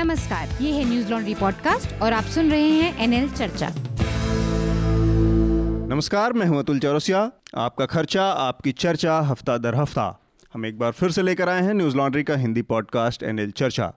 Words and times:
नमस्कार 0.00 0.48
ये 0.60 0.70
है 0.72 0.84
न्यूज़ 0.84 1.10
लॉन्ड्री 1.10 1.34
पॉडकास्ट 1.34 1.92
और 2.02 2.12
आप 2.12 2.24
सुन 2.24 2.50
रहे 2.50 2.68
हैं 2.68 3.02
एनएल 3.04 3.28
चर्चा। 3.30 3.68
नमस्कार 5.88 6.32
मैं 6.32 6.46
हूँ 6.46 6.58
अतुल 6.58 6.78
चौरसिया। 6.78 7.20
आपका 7.54 7.86
खर्चा 7.86 8.22
आपकी 8.22 8.72
चर्चा 8.74 9.18
हफ़्ता 9.20 9.56
दर 9.58 9.74
हफ़्ता। 9.74 10.06
हम 10.54 10.66
एक 10.66 10.78
बार 10.78 10.92
फिर 10.92 11.10
से 11.10 11.22
लेकर 11.22 11.48
आए 11.48 11.62
हैं 11.62 11.74
न्यूज़ 11.74 11.96
लॉन्ड्री 11.96 12.22
का 12.22 12.36
हिंदी 12.36 12.62
पॉडकास्ट 12.62 13.22
एनएल 13.22 13.50
चर्चा। 13.50 13.92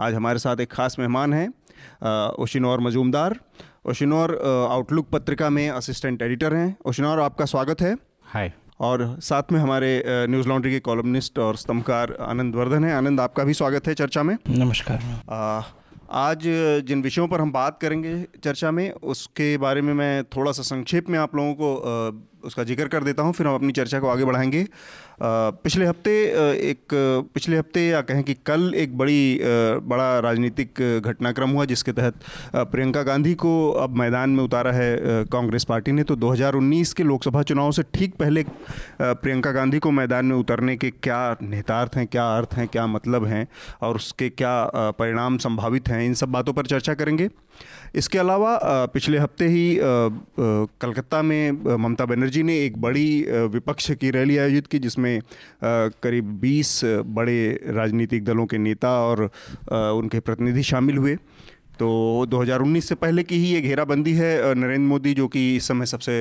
आज 0.00 0.14
हमारे 0.14 0.38
साथ 0.38 0.60
एक 0.60 0.72
खास 0.72 0.98
मेहमान 0.98 1.32
हैं 1.32 1.48
ओशिनौर 2.38 2.80
मजूमदार। 2.80 3.38
ओशिनौर 3.86 4.38
आउटलुक 4.70 5.08
पत्रिका 5.08 5.50
में 5.50 5.68
असिस्टेंट 5.70 6.22
एडिटर 6.22 6.54
हैं। 6.54 6.76
ओशिनौर 6.86 7.20
आपका 7.20 7.44
स्वागत 7.44 7.80
है। 7.80 7.96
हाय। 8.24 8.52
और 8.80 9.16
साथ 9.20 9.52
में 9.52 9.58
हमारे 9.60 10.02
न्यूज़ 10.06 10.48
लॉन्ड्री 10.48 10.72
के 10.72 10.78
कॉलमनिस्ट 10.80 11.38
और 11.38 11.56
स्तंभकार 11.56 12.16
आनंद 12.20 12.54
वर्धन 12.54 12.84
है। 12.84 12.94
आनंद 12.94 13.20
आपका 13.20 13.44
भी 13.44 13.54
स्वागत 13.54 13.88
है 13.88 13.94
चर्चा 13.94 14.22
में। 14.22 14.36
नमस्कार 14.48 15.02
आज 16.10 16.42
जिन 16.86 17.02
विषयों 17.02 17.26
पर 17.28 17.40
हम 17.40 17.52
बात 17.52 17.78
करेंगे 17.82 18.14
चर्चा 18.44 18.70
में 18.70 18.90
उसके 18.90 19.56
बारे 19.58 19.82
में 19.82 19.92
मैं 19.94 20.24
थोड़ा 20.26 20.52
सा 20.52 20.62
संक्षेप 20.62 21.10
में 21.10 21.18
आप 21.18 21.36
लोगों 21.36 21.54
को 21.54 22.10
उसका 22.44 22.64
ज़िक्र 22.64 22.88
कर 22.88 23.04
देता 23.04 23.22
हूँ, 23.22 23.32
फिर 23.32 23.46
हम 23.46 23.54
अपनी 23.54 23.72
चर्चा 23.72 23.98
को 24.00 24.08
आगे 24.08 24.24
बढ़ाएँगे। 24.24 24.66
पिछले 25.22 25.86
हफ़्ते 25.86 26.12
एक, 26.70 26.94
पिछले 27.34 27.56
हफ़्ते 27.56 27.80
या 27.80 28.00
कहें 28.02 28.22
कि 28.24 28.34
कल 28.46 28.72
एक 28.74 28.96
बड़ी 28.98 29.40
बड़ा 29.84 30.18
राजनीतिक 30.18 30.80
घटनाक्रम 31.00 31.50
हुआ 31.50 31.64
जिसके 31.64 31.92
तहत 31.92 32.14
प्रियंका 32.56 33.02
गांधी 33.02 33.34
को 33.34 33.50
अब 33.72 33.96
मैदान 33.98 34.30
में 34.30 34.42
उतारा 34.44 34.72
है 34.72 35.24
कांग्रेस 35.32 35.64
पार्टी 35.64 35.92
ने। 35.92 36.02
तो 36.02 36.16
2019 36.16 36.92
के 36.92 37.02
लोकसभा 37.02 37.42
चुनाव 37.42 37.72
से 37.72 37.82
ठीक 37.94 38.14
पहले 38.14 38.44
प्रियंका 39.02 39.52
गांधी 39.52 39.78
को 39.78 39.90
मैदान 39.90 40.26
में 40.26 40.36
उतरने 40.36 40.76
के 40.76 40.90
क्या 40.92 41.36
निहितार्थ 41.42 41.96
हैं, 41.96 42.06
क्या 42.06 42.24
अर्थ 42.36 42.54
हैं, 42.54 42.68
क्या 42.68 42.86
मतलब 42.86 43.26
हैं 43.26 43.46
और 43.82 43.96
उसके 43.96 44.28
क्या 44.30 44.70
परिणाम 44.98 45.38
संभावित 45.38 45.88
हैं, 45.88 46.04
इन 46.06 46.14
सब 46.14 46.28
बातों 46.30 46.52
पर 46.52 46.66
चर्चा 46.66 46.94
करेंगे। 46.94 47.28
इसके 47.94 48.18
अलावा 48.18 48.58
पिछले 48.94 49.18
हफ़्ते 49.18 49.46
ही 49.46 49.78
कलकत्ता 49.80 51.22
में 51.22 51.76
ममता 51.76 52.04
बनर्जी 52.04 52.42
ने 52.42 52.58
एक 52.64 52.76
बड़ी 52.78 53.08
विपक्ष 53.52 53.90
की 53.92 54.10
रैली 54.10 54.36
आयोजित 54.36 54.66
की, 54.66 54.78
जिसमें 54.78 55.20
करीब 55.64 56.38
20 56.40 56.80
बड़े 56.84 57.60
राजनीतिक 57.68 58.24
दलों 58.24 58.46
के 58.46 58.58
नेता 58.58 58.90
और 59.00 59.30
उनके 59.70 60.20
प्रतिनिधि 60.20 60.62
शामिल 60.62 60.96
हुए। 60.96 61.16
तो 61.80 62.26
2019 62.28 62.88
से 62.88 62.94
पहले 62.94 63.22
की 63.22 63.36
ही 63.36 63.52
ये 63.52 63.60
घेराबंदी 63.60 64.12
है 64.12 64.54
नरेंद्र 64.54 64.86
मोदी, 64.88 65.12
जो 65.14 65.28
कि 65.28 65.56
इस 65.56 65.68
समय 65.68 65.86
सबसे 65.86 66.14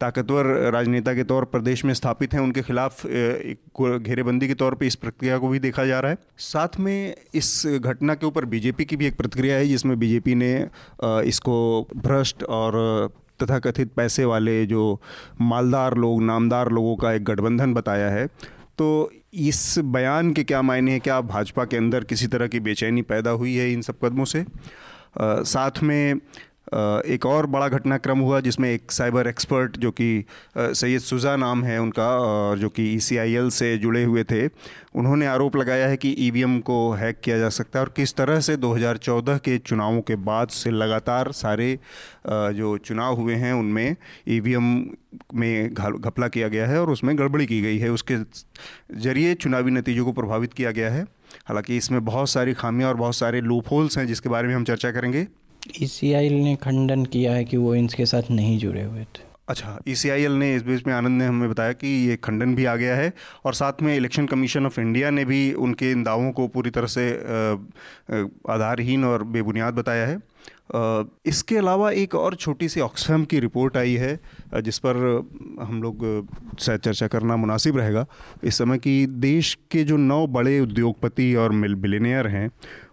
ताकतवर 0.00 0.46
राजनेता 0.72 1.14
के 1.14 1.24
तौर 1.24 1.44
पर 1.44 1.60
देश 1.60 1.84
में 1.84 1.92
स्थापित 1.94 2.34
हैं। 2.34 2.40
उनके 2.40 2.62
खिलाफ 2.62 3.06
घेरेबंदी 3.06 4.48
के 4.48 4.54
तौर 4.54 4.74
पे 4.74 4.86
इस 4.86 4.94
प्रक्रिया 4.96 5.38
को 5.38 5.48
भी 5.48 5.58
देखा 5.58 5.84
जा 5.84 6.00
रहा 6.00 6.10
है। 6.10 6.18
साथ 6.38 6.78
में 6.80 7.14
इस 7.34 7.62
घटना 7.66 8.14
के 8.14 8.26
ऊपर 8.26 8.44
बीजेपी 8.46 8.84
की 8.84 8.96
भी 8.96 9.06
एक 9.06 9.16
प्रतिक्रिया 9.16 9.56
है, 9.56 9.66
जिसमें 9.68 9.98
बीजेपी 9.98 10.34
ने 10.34 10.52
इसको 11.28 11.56
भ्रष्ट 11.96 12.42
और 12.44 13.10
तथा 13.42 13.58
कथित 13.60 13.92
पैसे 13.96 14.24
वाले 14.24 14.64
जो 14.66 15.00
मालदार 15.40 15.94
लोग, 15.96 16.22
नामदार 16.22 16.70
लोगों 16.70 16.96
का 16.96 17.12
एक 17.12 17.24
गठबंधन 17.24 17.74
बताया 17.74 18.10
है। 18.10 18.26
तो 18.78 19.10
इस 19.34 19.78
बयान 19.86 20.32
के 20.32 20.42
क्या 20.44 20.60
मायने 20.62 20.92
हैं? 20.92 21.00
क्या 21.00 21.20
भाजपा 21.22 21.64
के 21.64 21.76
अंदर 21.76 22.04
किसी 22.04 22.26
तरह 22.26 22.46
की 22.46 22.60
बेचैनी 22.60 23.02
पैदा 23.02 23.30
हुई 23.32 23.54
है 23.54 23.72
इन 23.72 23.82
सब 23.82 23.98
कदमों 24.04 24.24
से? 24.24 24.44
साथ 25.20 25.82
में 25.82 26.20
एक 26.74 27.26
और 27.26 27.46
बड़ा 27.46 27.68
घटनाक्रम 27.68 28.18
हुआ 28.18 28.40
जिसमें 28.40 28.70
एक 28.70 28.92
साइबर 28.92 29.26
एक्सपर्ट 29.26 29.76
जो 29.76 29.90
कि 29.90 30.24
सैयद 30.58 31.00
सुजा 31.00 31.36
नाम 31.36 31.62
है 31.64 31.78
उनका 31.80 32.08
और 32.18 32.58
जो 32.58 32.68
कि 32.68 32.82
ई 32.94 32.98
e 32.98 33.50
से 33.50 33.76
जुड़े 33.78 34.02
हुए 34.04 34.24
थे, 34.24 34.46
उन्होंने 34.94 35.26
आरोप 35.26 35.56
लगाया 35.56 35.86
है 35.88 35.96
कि 35.96 36.14
ई 36.18 36.30
e 36.30 36.60
को 36.62 36.90
हैक 36.92 37.20
किया 37.24 37.38
जा 37.38 37.48
सकता 37.48 37.78
है 37.78 37.84
और 37.84 37.92
किस 37.96 38.14
तरह 38.16 38.40
से 38.40 38.56
2014 38.56 39.38
के 39.38 39.58
चुनावों 39.58 40.00
के 40.00 40.16
बाद 40.28 40.48
से 40.48 40.70
लगातार 40.70 41.32
सारे 41.32 41.78
जो 42.26 42.76
चुनाव 42.78 43.14
हुए 43.14 43.34
हैं, 43.34 43.52
उनमें 43.52 43.96
ई 44.28 44.40
e 44.40 44.56
में 45.34 45.74
घपला 45.74 46.28
किया 46.28 46.48
गया 46.48 46.66
है 46.66 46.80
और 46.80 46.90
उसमें 46.90 47.18
गड़बड़ी 47.18 47.46
की 47.46 47.60
गई 47.62 47.78
है। 47.78 47.90
उसके 47.90 48.16
ज़रिए 49.00 49.34
चुनावी 49.36 49.70
नतीजों 49.70 50.04
को 50.04 50.12
प्रभावित 50.12 50.52
किया 50.52 50.70
गया 50.70 50.90
है। 50.90 51.06
हालाँकि 51.46 51.76
इसमें 51.76 52.04
बहुत 52.04 52.30
सारी 52.30 52.54
खामियाँ 52.54 52.88
और 52.90 52.96
बहुत 52.96 53.14
सारे 53.14 53.40
लूप 53.40 53.70
होल्स 53.70 53.98
हैं 53.98 54.06
जिसके 54.06 54.28
बारे 54.28 54.48
में 54.48 54.54
हम 54.54 54.64
चर्चा 54.64 54.90
करेंगे। 54.90 55.26
ईसीआईएल 55.82 56.32
ने 56.34 56.54
खंडन 56.56 57.04
किया 57.04 57.32
है 57.32 57.44
कि 57.44 57.56
वो 57.56 57.74
इनके 57.74 58.06
साथ 58.06 58.30
नहीं 58.30 58.58
जुड़े 58.58 58.82
हुए 58.82 59.02
थे। 59.04 59.26
अच्छा 59.48 59.78
ईसीआईएल 59.88 60.32
ने 60.32 60.54
इस 60.54 60.62
बीच 60.62 60.86
में 60.86 60.92
आनंद 60.94 61.18
ने 61.18 61.26
हमें 61.26 61.50
बताया 61.50 61.72
कि 61.72 61.88
ये 62.08 62.16
खंडन 62.16 62.54
भी 62.54 62.64
आ 62.64 62.74
गया 62.76 62.96
है 62.96 63.12
और 63.44 63.54
साथ 63.54 63.82
में 63.82 63.94
इलेक्शन 63.96 64.26
कमीशन 64.26 64.66
ऑफ़ 64.66 64.80
इंडिया 64.80 65.10
ने 65.10 65.24
भी 65.24 65.52
उनके 65.52 65.90
इन 65.90 66.02
दावों 66.02 66.32
को 66.32 66.46
पूरी 66.48 66.70
तरह 66.70 66.86
से 66.86 67.10
आधारहीन 68.52 69.04
और 69.04 69.22
बेबुनियाद 69.26 69.74
बताया 69.74 70.06
है। 70.06 70.18
इसके 71.26 71.56
अलावा 71.56 71.90
एक 71.92 72.14
और 72.14 72.34
छोटी 72.34 72.68
सी 72.68 72.80
ऑक्सफैम 72.80 73.24
की 73.24 73.38
रिपोर्ट 73.40 73.76
आई 73.76 73.94
है 73.94 74.18
जिस 74.62 74.78
पर 74.78 74.96
हम 75.60 75.82
लोग 75.82 76.04
शायद 76.60 76.80
चर्चा 76.80 77.06
करना 77.06 77.36
मुनासिब 77.36 77.76
रहेगा। 77.76 78.06
इस 78.44 78.58
समय 78.58 78.78
कि 78.78 79.06
देश 79.06 79.56
के 79.70 79.84
जो 79.84 79.96
नौ 79.96 80.26
बड़े 80.28 80.58
उद्योगपति 80.60 81.34
और 81.34 81.52
मिल 81.52 81.74
बिलेनियर 81.76 82.26
हैं, 82.26 82.50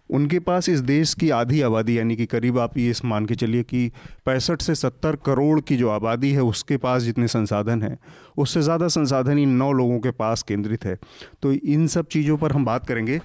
उनके 0.10 0.40
पास 0.40 0.70
इस 0.70 0.80
देश 0.80 1.14
की 1.14 1.30
आधी 1.30 1.62
आबादी, 1.62 1.98
यानी 1.98 2.16
कि 2.16 2.26
करीब 2.26 2.60
आप 2.60 2.78
ये 2.78 2.94
मान 3.06 3.26
के 3.26 3.36
चलिए 3.36 3.64
कि 3.64 3.92
पैंसठ 4.26 4.62
से 4.62 4.76
सत्तर 4.76 5.16
करोड़ 5.16 5.60
की 5.62 5.78
जो 5.78 5.90
आबादी 5.90 6.32
है, 6.32 6.42
उसके 6.44 6.78
पास 6.78 7.02
जितने 7.02 7.28
संसाधन 7.28 7.82
हैं, 7.82 7.98
उससे 8.38 8.62
ज़्यादा 8.62 8.88
संसाधन 8.88 9.40
इन 9.40 9.50
नौ 9.50 9.72
लोगों 9.72 10.00
के 10.00 10.12
पास 10.12 10.44
केंद्रित 10.44 10.86
है। 10.86 10.98
तो 11.42 11.52
इन 11.52 11.88
सब 11.88 12.08
चीज़ों 12.08 12.38
पर 12.38 12.52
हम 12.52 12.66
बात 12.66 12.88
करेंगे। 12.88 13.20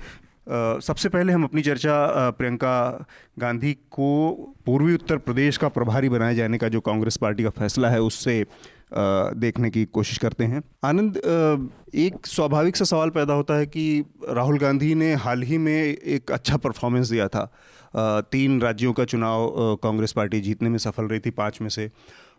सबसे 0.46 1.08
पहले 1.08 1.32
हम 1.32 1.44
अपनी 1.44 1.62
चर्चा 1.62 2.30
प्रियंका 2.30 3.06
गांधी 3.38 3.72
को 3.90 4.32
पूर्वी 4.66 4.94
उत्तर 4.94 5.16
प्रदेश 5.18 5.56
का 5.56 5.68
प्रभारी 5.68 6.08
बनाए 6.08 6.34
जाने 6.34 6.58
का 6.58 6.68
जो 6.68 6.80
कांग्रेस 6.80 7.16
पार्टी 7.16 7.42
का 7.42 7.50
फैसला 7.50 7.88
है, 7.88 8.00
उससे 8.00 8.44
देखने 8.92 9.70
की 9.70 9.84
कोशिश 9.84 10.18
करते 10.18 10.44
हैं। 10.44 10.62
आनंद 10.84 11.16
एक 11.94 12.26
स्वाभाविक 12.26 12.76
सा 12.76 12.84
सवाल 12.84 13.10
पैदा 13.10 13.34
होता 13.34 13.54
है 13.54 13.66
कि 13.66 14.04
राहुल 14.28 14.58
गांधी 14.58 14.94
ने 14.94 15.12
हाल 15.14 15.42
ही 15.42 15.58
में 15.58 15.72
एक 15.74 16.30
अच्छा 16.30 16.56
परफॉर्मेंस 16.56 17.10
दिया 17.10 17.28
था। 17.28 17.44
तीन 18.32 18.60
राज्यों 18.60 18.92
का 18.92 19.04
चुनाव 19.04 19.78
कांग्रेस 19.82 20.12
पार्टी 20.12 20.40
जीतने 20.40 20.68
में 20.68 20.78
सफल 20.78 21.04
रही 21.04 21.20
थी 21.20 21.30
पाँच 21.30 21.60
में 21.60 21.68
से। 21.68 21.90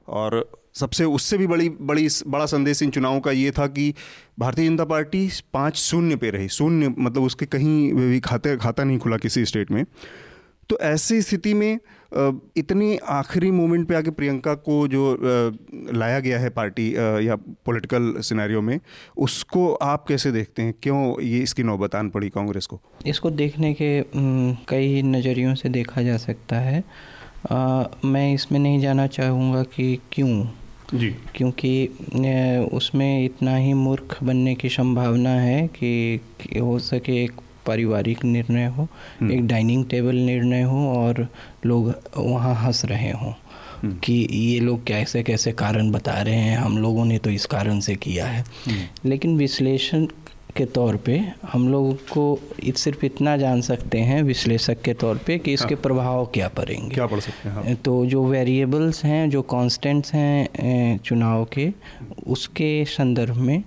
और 0.07 0.45
सबसे 0.75 1.05
उससे 1.05 1.37
भी 1.37 1.47
बड़ी 1.47 1.69
बड़ी 1.81 2.07
बड़ा 2.27 2.45
संदेश 2.45 2.81
इन 2.83 2.89
चुनावों 2.89 3.19
का 3.19 3.31
ये 3.31 3.51
था 3.51 3.67
कि 3.67 3.93
भारतीय 4.39 4.67
जनता 4.67 4.85
पार्टी 4.85 5.29
पाँच 5.53 5.75
शून्य 5.77 6.15
पे 6.15 6.29
रही। 6.29 6.47
शून्य 6.49 6.93
मतलब 6.99 7.23
उसके 7.23 7.45
कहीं 7.45 7.93
भी 7.93 8.19
खाते 8.19 8.57
खाता 8.57 8.83
नहीं 8.83 8.99
खुला 8.99 9.17
किसी 9.17 9.45
स्टेट 9.45 9.71
में। 9.71 9.85
तो 10.69 10.77
ऐसी 10.79 11.21
स्थिति 11.21 11.53
में 11.53 11.79
इतनी 12.57 12.97
आखिरी 13.09 13.49
मोमेंट 13.51 13.87
पे 13.87 13.95
आके 13.95 14.11
प्रियंका 14.11 14.53
को 14.55 14.87
जो 14.87 15.17
लाया 15.93 16.19
गया 16.19 16.39
है 16.39 16.49
पार्टी 16.49 16.87
या 17.27 17.35
पॉलिटिकल 17.65 18.13
सिनेरियो 18.19 18.61
में 18.61 18.79
उसको 19.17 19.73
आप 19.73 20.05
कैसे 20.07 20.31
देखते 20.31 20.61
हैं? 20.61 20.73
क्यों 20.83 21.21
ये 21.21 21.39
इसकी 21.39 21.63
नौबत 21.63 21.95
आन 21.95 22.09
पड़ी 22.09 22.29
कांग्रेस 22.29 22.65
को? 22.65 22.81
इसको 23.07 23.29
देखने 23.31 23.73
के 23.73 24.03
कई 24.69 25.01
नज़रियों 25.01 25.55
से 25.55 25.69
देखा 25.69 26.01
जा 26.01 26.17
सकता 26.17 26.59
है। 26.59 26.83
आ, 27.51 27.83
मैं 28.05 28.33
इसमें 28.33 28.59
नहीं 28.59 28.79
जाना 28.81 29.07
चाहूँगा 29.09 29.63
कि 29.65 29.97
क्यों। 30.11 30.45
जी 30.93 31.09
क्योंकि 31.35 31.87
उसमें 32.73 33.23
इतना 33.25 33.55
ही 33.55 33.73
मूर्ख 33.73 34.17
बनने 34.23 34.55
की 34.55 34.69
संभावना 34.69 35.29
है 35.29 35.67
कि, 35.67 36.19
कि 36.41 36.59
हो 36.59 36.77
सके 36.79 37.23
एक 37.23 37.39
पारिवारिक 37.65 38.23
निर्णय 38.25 38.65
हो 38.67 38.87
हम्म। 39.19 39.31
एक 39.31 39.47
डाइनिंग 39.47 39.85
टेबल 39.85 40.15
निर्णय 40.15 40.61
हो 40.61 40.87
और 40.89 41.27
लोग 41.65 41.93
वहाँ 42.17 42.55
हंस 42.55 42.85
रहे 42.85 43.11
हों 43.11 43.33
हम्म। 43.81 43.97
कि 43.97 44.13
ये 44.31 44.59
लोग 44.59 44.83
कैसे 44.85 45.23
कैसे 45.23 45.51
कारण 45.51 45.91
बता 45.91 46.21
रहे 46.21 46.35
हैं 46.35 46.57
हम 46.57 46.77
लोगों 46.77 47.05
ने 47.05 47.17
तो 47.17 47.29
इस 47.29 47.45
कारण 47.45 47.79
से 47.79 47.95
किया 47.95 48.25
है 48.25 48.43
हम्म। 48.67 49.09
लेकिन 49.09 49.37
विश्लेषण 49.37 50.07
के 50.51 50.65
तौर 50.67 50.95
पे 50.97 51.17
हम 51.51 51.67
लोग 51.69 51.95
को 52.07 52.23
सिर्फ़ 52.75 53.05
इतना 53.05 53.35
जान 53.37 53.61
सकते 53.61 53.99
हैं 53.99 54.21
विश्लेषक 54.23 54.81
के 54.81 54.93
तौर 54.93 55.19
पे 55.27 55.37
कि 55.37 55.53
इसके 55.53 55.73
हाँ। 55.73 55.81
प्रभाव 55.83 56.25
क्या 56.25 56.47
पड़ेंगे 56.47 56.95
क्या 56.95 57.05
पड़ 57.05 57.19
सकते 57.19 57.49
हैं 57.49 57.55
हाँ। 57.55 57.75
तो 57.75 58.05
जो 58.05 58.23
वेरिएबल्स 58.25 59.03
हैं 59.05 59.29
जो 59.29 59.41
कांस्टेंट्स 59.51 60.13
हैं 60.13 60.97
चुनाव 60.99 61.45
के 61.53 61.71
उसके 62.27 62.73
संदर्भ 62.87 63.37
में 63.37 63.63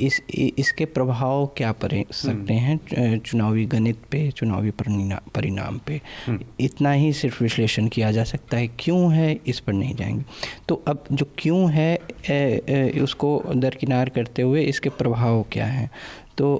इस 0.00 0.20
इसके 0.30 0.84
प्रभाव 0.86 1.46
क्या 1.56 1.70
पड़ 1.74 1.92
सकते 1.92 2.54
हम्म। 2.54 2.54
हैं 2.54 3.18
चुनावी 3.18 3.64
गणित 3.66 4.02
पे 4.10 4.30
चुनावी 4.30 4.70
परिणाम 4.80 5.78
पे 5.78 6.00
हम्म। 6.26 6.44
इतना 6.60 6.92
ही 6.92 7.12
सिर्फ़ 7.12 7.42
विश्लेषण 7.42 7.88
किया 7.88 8.10
जा 8.12 8.24
सकता 8.24 8.56
है 8.56 8.68
क्यों 8.78 9.12
है 9.12 9.32
इस 9.46 9.60
पर 9.60 9.72
नहीं 9.72 9.94
जाएँगे 9.94 10.24
तो 10.68 10.82
अब 10.88 11.04
जो 11.12 11.26
क्यों 11.38 11.70
है 11.70 11.92
ए, 12.30 12.60
ए, 12.68 13.00
उसको 13.02 13.40
दरकिनार 13.56 14.08
करते 14.08 14.42
हुए 14.42 14.62
इसके 14.64 14.88
प्रभाव 14.90 15.44
क्या 15.52 15.66
हैं 15.66 15.90
तो 16.38 16.54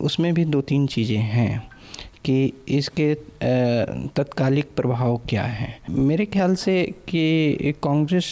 उसमें 0.00 0.32
भी 0.34 0.44
दो 0.46 0.60
तीन 0.62 0.86
चीज़ें 0.86 1.16
हैं 1.16 1.76
कि 2.24 2.52
इसके 2.68 3.14
तत्कालिक 4.14 4.68
प्रभाव 4.76 5.16
क्या 5.28 5.42
हैं 5.42 5.74
मेरे 5.98 6.24
ख्याल 6.26 6.54
से 6.54 6.74
कि 7.08 7.72
कांग्रेस 7.82 8.30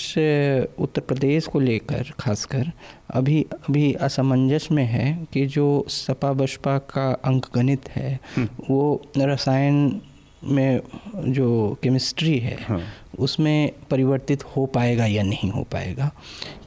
उत्तर 0.78 1.02
प्रदेश 1.02 1.46
को 1.46 1.61
लेकर 1.61 2.11
खासकर 2.20 2.70
अभी 3.11 3.44
अभी 3.52 3.93
असमंजस 4.02 4.69
में 4.72 4.84
है 4.84 5.06
कि 5.32 5.46
जो 5.49 5.66
सपा 5.88 6.32
बसपा 6.32 6.76
का 6.90 7.11
अंक 7.25 7.46
गणित 7.55 7.88
है 7.88 8.19
हम्म। 8.37 8.49
वो 8.70 9.00
रसायन 9.19 10.00
में 10.44 10.81
जो 11.26 11.78
केमिस्ट्री 11.82 12.38
है 12.38 12.56
हाँ। 12.62 12.81
उसमें 13.19 13.72
परिवर्तित 13.90 14.44
हो 14.46 14.64
पाएगा 14.66 15.06
या 15.06 15.22
नहीं 15.22 15.50
हो 15.50 15.62
पाएगा 15.72 16.11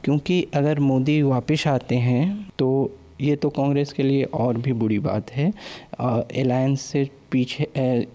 क्योंकि 0.04 0.46
अगर 0.54 0.80
मोदी 0.80 1.20
वापस 1.22 1.66
आते 1.66 1.96
हैं 1.98 2.26
तो 2.58 2.68
ये 3.20 3.36
तो 3.36 3.48
कांग्रेस 3.50 3.92
के 3.92 4.02
लिए 4.02 4.24
और 4.34 4.58
भी 4.58 4.72
बुरी 4.72 4.98
बात 4.98 5.30
है 5.30 5.52
अलायंस 6.00 6.80
से 6.82 7.08
पीछे 7.32 7.64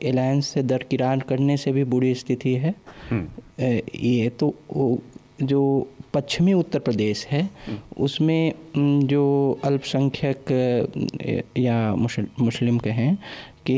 अलायंस 0.09 0.47
से 0.47 0.63
दरकिरार 0.63 1.19
करने 1.19 1.57
से 1.57 1.71
भी 1.71 1.83
बुरी 1.85 2.13
स्थिति 2.15 2.53
है 2.55 2.73
हम्म। 3.09 3.79
ये 3.95 4.29
तो 4.39 4.53
जो 5.43 5.61
पश्चिमी 6.13 6.53
उत्तर 6.53 6.79
प्रदेश 6.79 7.25
है 7.27 7.41
हम्म। 7.67 8.03
उसमें 8.03 8.53
जो 9.07 9.23
अल्पसंख्यक 9.63 10.51
या 11.57 11.95
मुस्लिम 11.95 12.77
कहें 12.79 13.15
कि 13.67 13.77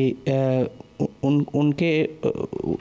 उन 1.24 1.46
उनके 1.54 2.06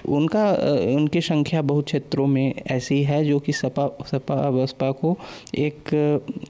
उनका 0.08 0.50
उनकी 0.96 1.20
संख्या 1.20 1.62
बहुत 1.62 1.84
क्षेत्रों 1.84 2.26
में 2.26 2.54
ऐसी 2.66 3.02
है 3.02 3.24
जो 3.24 3.38
कि 3.38 3.52
सपा 3.52 3.86
सपा 4.06 4.50
बसपा 4.50 4.90
को 4.90 5.16
एक 5.58 5.90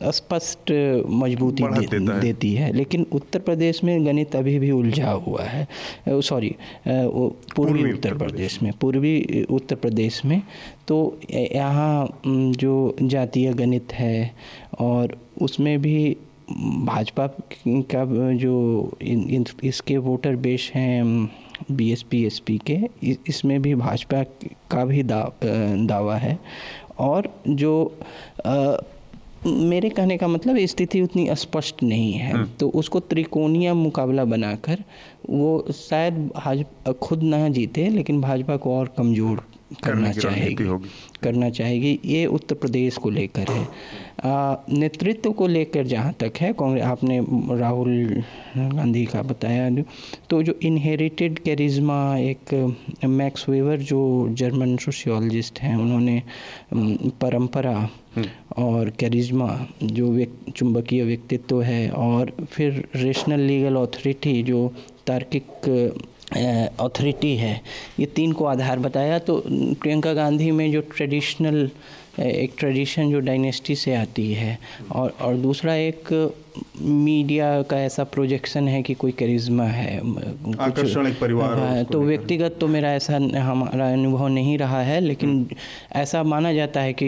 स्पष्ट 0.05 0.73
मजबूती 1.11 1.63
दे, 1.63 1.97
है। 1.97 2.21
देती 2.21 2.55
है। 2.55 2.73
लेकिन 2.73 3.07
उत्तर 3.13 3.39
प्रदेश 3.39 3.85
में 3.85 4.07
गणित 4.07 4.37
अभी 4.37 4.59
भी 4.59 4.71
उलझा 4.71 5.11
हुआ 5.11 5.43
है। 5.43 5.69
सॉरी 6.09 6.55
पूर्वी 6.89 7.93
उत्तर 7.93 8.15
प्रदेश 8.15 8.63
में। 8.63 8.73
पूर्वी 8.81 9.47
उत्तर 9.51 9.77
प्रदेश 9.77 10.25
में। 10.25 10.43
तो 10.89 11.21
यहाँ 11.33 12.21
जो 12.57 12.97
जातीय 13.03 13.53
गणित 13.53 13.93
है 13.93 14.35
और 14.81 15.17
उसमें 15.43 15.83
भी 15.83 16.17
भाजपा 16.85 17.27
का 17.69 18.33
जो 18.35 18.55
इन, 19.03 19.47
इसके 19.65 19.97
वोटर 19.97 20.37
बेस 20.37 20.71
हैं 20.75 21.31
बीएसपी 21.71 22.25
एसपी 22.27 22.59
के 22.67 22.79
इसमें 23.29 23.61
भी 23.63 23.75
भाजपा 23.75 24.23
का 24.71 24.85
भी 24.85 25.03
दा, 25.03 25.23
दावा 25.43 26.17
है 26.17 26.39
और 26.99 27.29
जो 27.49 27.75
आ, 28.47 28.77
मेरे 29.47 29.89
कहने 29.89 30.17
का 30.17 30.29
मतलब 30.29 30.59
स्थिति 30.67 31.01
उतनी 31.01 31.29
स्पष्ट 31.37 31.83
नहीं 31.83 32.13
है 32.13 32.33
हम्म। 32.33 32.49
तो 32.61 32.69
उसको 32.69 33.01
त्रिकोणीय 33.01 33.73
मुकाबला 33.73 34.25
बनाकर 34.25 34.85
वो 35.31 35.73
शायद 35.73 36.15
भाजपा 36.37 36.93
खुद 37.03 37.23
ना 37.23 37.49
जीते 37.49 37.89
लेकिन 37.89 38.21
भाजपा 38.21 38.57
को 38.57 38.79
और 38.79 38.95
कमज़ोर 38.97 39.43
करना 39.85 40.13
चाहेगी। 40.13 40.65
करना 41.23 41.51
चाहेगी। 41.51 41.99
ये 42.05 42.27
उत्तर 42.27 42.55
प्रदेश 42.55 42.97
को 42.97 43.11
लेकर 43.11 43.51
है। 43.51 43.69
नेतृत्व 44.71 45.33
को 45.33 45.47
लेकर 45.47 45.87
जहाँ 45.87 46.13
तक 46.13 46.33
है 46.41 46.53
कांग्रेस 46.53 46.85
आपने 46.85 47.21
राहुल 47.59 48.23
गांधी 48.57 49.05
का 49.05 49.23
बताया 49.23 49.85
तो 50.31 50.43
जो 50.43 50.59
इनहेरिटेड 50.63 51.39
कैरिज्मा 51.39 52.17
एक 52.17 52.75
मैक्स 53.05 53.49
वेवर 53.49 53.79
जो 53.79 54.29
जर्मन 54.31 54.77
सोशियोलॉजिस्ट 54.77 55.61
हैं 55.61 55.77
उन्होंने 55.77 56.23
परंपरा 57.21 57.89
हम्म। 58.17 58.63
और 58.65 58.91
कैरिज्मा 58.91 59.67
जो 59.83 60.11
व्यक, 60.13 60.33
चुंबकीय 60.57 61.05
व्यक्तित्व 61.05 61.63
है 61.63 61.91
और 61.91 62.33
फिर 62.51 62.89
रेशनल 62.97 63.41
लीगल 63.41 63.77
अथॉरिटी 63.77 64.43
जो 64.43 64.73
तार्किक 65.07 65.47
अथॉरिटी 66.33 67.37
है 67.37 67.61
ये 68.01 68.07
तीन 68.07 68.33
को 68.33 68.45
आधार 68.45 68.79
बताया 68.79 69.19
तो 69.19 69.43
प्रियंका 69.49 70.13
गांधी 70.13 70.51
में 70.51 70.71
जो 70.73 70.81
ट्रेडिशनल 70.97 71.71
एक 72.21 72.53
ट्रेडिशन 72.59 73.11
जो 73.11 73.21
डायनेस्टी 73.21 73.75
से 73.75 73.95
आती 73.95 74.33
है 74.33 74.59
और 74.93 75.15
और 75.21 75.37
दूसरा 75.37 75.75
एक 75.75 76.13
मीडिया 76.81 77.63
का 77.63 77.79
ऐसा 77.81 78.05
प्रोजेक्शन 78.05 78.69
है 78.69 78.83
कि 78.83 78.95
कोई 78.95 79.13
करिश्मा 79.13 79.65
है 79.65 79.99
आकर्षण 80.59 81.07
एक 81.07 81.19
परिवार 81.21 81.59
हाँ, 81.59 81.85
तो 81.85 82.01
व्यक्तिगत 82.01 82.57
तो 82.61 82.67
मेरा 82.67 82.93
ऐसा 82.93 83.17
हमारा 83.43 83.93
अनुभव 83.93 84.29
नहीं 84.29 84.59
रहा 84.59 84.83
है 84.83 85.01
लेकिन। 85.01 85.47
ऐसा 85.93 86.23
माना 86.23 86.53
जाता 86.53 86.81
है 86.81 86.93
कि 86.93 87.07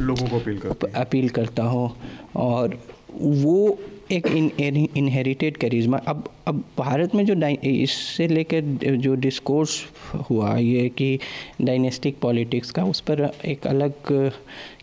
लोगों 0.00 0.28
को 0.28 0.36
अपील 0.36 0.58
करता 0.58 1.00
अपील 1.00 1.28
करता 1.28 1.62
हो 1.62 1.96
और 2.36 2.78
वो 3.14 3.78
एक 4.12 4.26
इन 4.26 4.76
इनहेरिटेड 4.96 5.56
करिश्मा 5.56 5.98
अब 5.98 6.24
अब 6.48 6.62
भारत 6.78 7.14
में 7.14 7.24
जो 7.26 7.34
इससे 7.64 8.26
लेकर 8.28 8.60
जो 8.96 9.14
डिस्कोर्स 9.14 9.84
हुआ 10.30 10.56
ये 10.56 10.88
कि 10.88 11.18
डायनेस्टिक 11.60 12.18
पॉलिटिक्स 12.20 12.70
का, 12.70 12.84
उस 12.84 13.00
पर 13.00 13.30
एक 13.44 13.66
अलग 13.66 14.12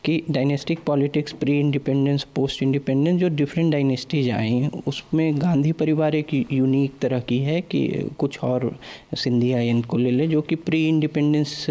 कि 0.03 0.21
dynastic 0.29 0.79
politics 0.85 1.33
pre 1.33 1.59
independence 1.59 2.23
post 2.35 2.63
independence 2.63 3.19
जो 3.19 3.27
डिफरेंट 3.29 3.71
डायनेस्टीज 3.71 4.29
आई 4.29 4.69
उसमें 4.87 5.41
गांधी 5.41 5.71
परिवार 5.71 6.15
एक 6.15 6.33
यूनिक 6.33 6.97
तरह 7.01 7.19
की 7.19 7.37
है 7.39 7.59
कि 7.61 7.81
कुछ 8.19 8.39
और 8.43 8.69
सिंधिया 9.15 9.59
इनको 9.61 9.97
ले 9.97 10.11
ले 10.11 10.27
जो 10.27 10.41
कि 10.41 10.55
प्री 10.61 10.87
इंडिपेंडेंस 10.87 11.65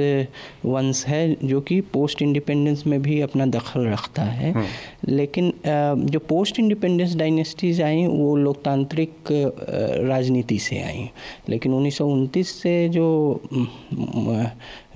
वंश 0.67 1.05
है 1.07 1.37
जो 1.45 1.61
कि 1.61 1.81
पोस्ट 1.93 2.23
इंडिपेंडेंस 2.23 2.87
में 2.87 3.01
भी 3.03 3.21
अपना 3.21 3.47
दखल 3.49 3.87
रखता 3.87 4.23
है 4.23 4.53
हाँ। 4.53 4.67
लेकिन 5.09 5.53
जो 6.07 6.19
पोस्ट 6.29 6.59
इंडिपेंडेंस 6.61 7.15
डायनेस्टीज 7.17 7.83
आई 7.83 8.07
वो 8.07 8.35
लोकतांत्रिक 8.37 9.33
राजनीति 10.09 10.59
से 10.59 10.81
आई 10.83 11.09
लेकिन 11.49 11.75
उन्नीस 11.75 11.99
सौ 11.99 12.07
उनतीस 12.07 12.51
से 12.63 12.89
जो 12.89 13.09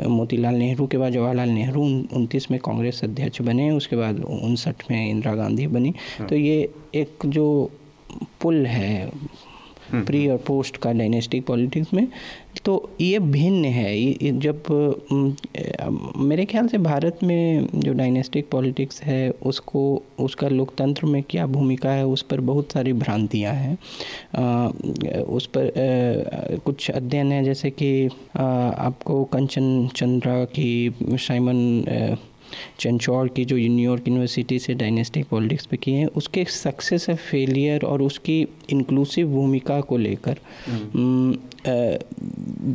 मोतीलाल 0.00 0.54
नेहरू 0.54 0.86
के 0.86 0.98
बाद 0.98 1.12
जवाहरलाल 1.12 1.48
नेहरू 1.48 1.82
उनतीस 2.16 2.50
में 2.50 2.58
कांग्रेस 2.60 3.00
अध्यक्ष 3.04 3.40
बने 3.42 3.70
उसके 3.70 3.96
बाद 3.96 4.22
उनसठ 4.24 4.90
में 4.90 5.08
इंदिरा 5.08 5.34
गांधी 5.34 5.66
बनी 5.66 5.94
हाँ। 6.18 6.26
तो 6.28 6.36
ये 6.36 6.68
एक 6.94 7.26
जो 7.26 7.46
पुल 8.42 8.66
है 8.66 9.10
प्री 10.02 10.26
और 10.28 10.36
पोस्ट 10.36 10.76
का 10.76 10.92
डायनेस्टिक 10.92 11.44
पॉलिटिक्स 11.46 11.94
में। 11.94 12.08
तो 12.64 12.90
ये 13.00 13.18
भिन्न 13.18 13.64
है। 13.64 13.98
ये 13.98 14.32
जब 14.32 14.62
मेरे 16.16 16.44
ख्याल 16.44 16.66
से 16.68 16.78
भारत 16.78 17.18
में 17.22 17.68
जो 17.74 17.92
डायनेस्टिक 17.92 18.48
पॉलिटिक्स 18.50 19.02
है 19.02 19.30
उसको 19.30 20.02
उसका 20.20 20.48
लोकतंत्र 20.48 21.06
में 21.06 21.22
क्या 21.30 21.46
भूमिका 21.46 21.90
है 21.90 22.06
उस 22.06 22.22
पर 22.22 22.40
बहुत 22.40 22.72
सारी 22.72 22.92
भ्रांतियाँ 22.92 23.54
हैं। 23.54 23.74
उस 25.22 25.46
पर 25.46 25.66
आ, 25.66 26.56
कुछ 26.56 26.90
अध्ययन 26.90 27.32
है 27.32 27.44
जैसे 27.44 27.70
कि 27.70 28.08
आ, 28.36 28.44
आपको 28.86 29.24
कंचन 29.24 29.88
चंद्रा 29.96 30.44
की 30.44 30.94
साइमन 31.02 32.16
चंचौड़ 32.80 33.28
की 33.28 33.44
जो 33.44 33.56
न्यूयॉर्क 33.56 34.08
यूनिवर्सिटी 34.08 34.58
से 34.58 34.74
डायनेस्टिक 34.74 35.26
पॉलिटिक्स 35.28 35.66
पे 35.66 35.76
किए 35.76 35.94
हैं 35.94 36.06
उसके 36.16 36.44
सक्सेस 36.52 37.08
है 37.08 37.16
फेलियर 37.20 37.84
और 37.84 38.02
उसकी 38.02 38.40
इंक्लूसिव 38.70 39.28
भूमिका 39.28 39.80
को 39.82 39.96
लेकर 39.98 40.38
हम्म। 40.68 41.36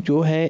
जो 0.01 0.21
है 0.21 0.47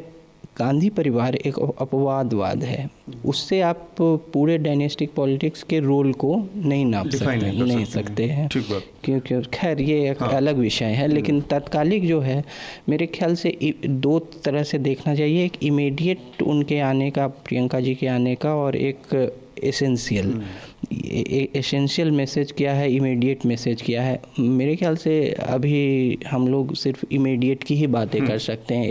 गांधी 0.57 0.89
परिवार 0.89 1.35
एक 1.35 1.59
अपवादवाद 1.59 2.63
है। 2.63 2.89
उससे 3.25 3.61
आप 3.61 3.95
पूरे 4.01 4.57
डायनेस्टिक 4.57 5.11
पॉलिटिक्स 5.15 5.63
के 5.63 5.79
रोल 5.79 6.13
को 6.13 6.49
नहीं 6.55 6.85
नाप 6.85 7.09
सकते 7.09 7.35
नहीं, 7.35 7.63
नहीं 7.63 7.85
सकते। 7.85 8.23
हैं। 8.23 8.49
क्योंकि 9.03 9.41
खैर 9.53 9.81
ये 9.81 10.09
एक 10.11 10.23
हाँ। 10.23 10.31
अलग 10.33 10.57
विषय 10.57 10.85
है 10.85 11.07
लेकिन 11.07 11.41
तात्कालिक 11.41 12.07
जो 12.07 12.19
है 12.19 12.43
मेरे 12.89 13.05
ख्याल 13.05 13.35
से 13.35 13.73
दो 13.85 14.19
तरह 14.19 14.63
से 14.63 14.77
देखना 14.77 15.15
चाहिए 15.15 15.45
एक 15.45 15.63
इमीडिएट 15.63 16.41
उनके 16.41 16.79
आने 16.79 17.11
का 17.11 17.27
प्रियंका 17.27 17.79
जी 17.79 17.95
के 17.95 18.07
आने 18.07 18.35
का 18.35 18.55
और 18.55 18.75
एक 18.75 19.31
एसेंशियल 19.63 20.41
एसेंशियल 21.55 22.11
मैसेज 22.11 22.51
क्या 22.51 22.73
है 22.73 22.91
इमीडिएट 22.95 23.45
मैसेज 23.45 23.81
क्या 23.81 24.01
है? 24.03 24.21
मेरे 24.39 24.75
ख्याल 24.75 24.95
से 24.95 25.31
अभी 25.31 26.17
हम 26.27 26.47
लोग 26.47 26.75
सिर्फ़ 26.75 27.05
इमीडिएट 27.11 27.63
की 27.63 27.75
ही 27.75 27.87
बातें 27.87 28.21
कर 28.21 28.27
हम्म। 28.27 28.37
सकते 28.37 28.75
हैं। 28.75 28.87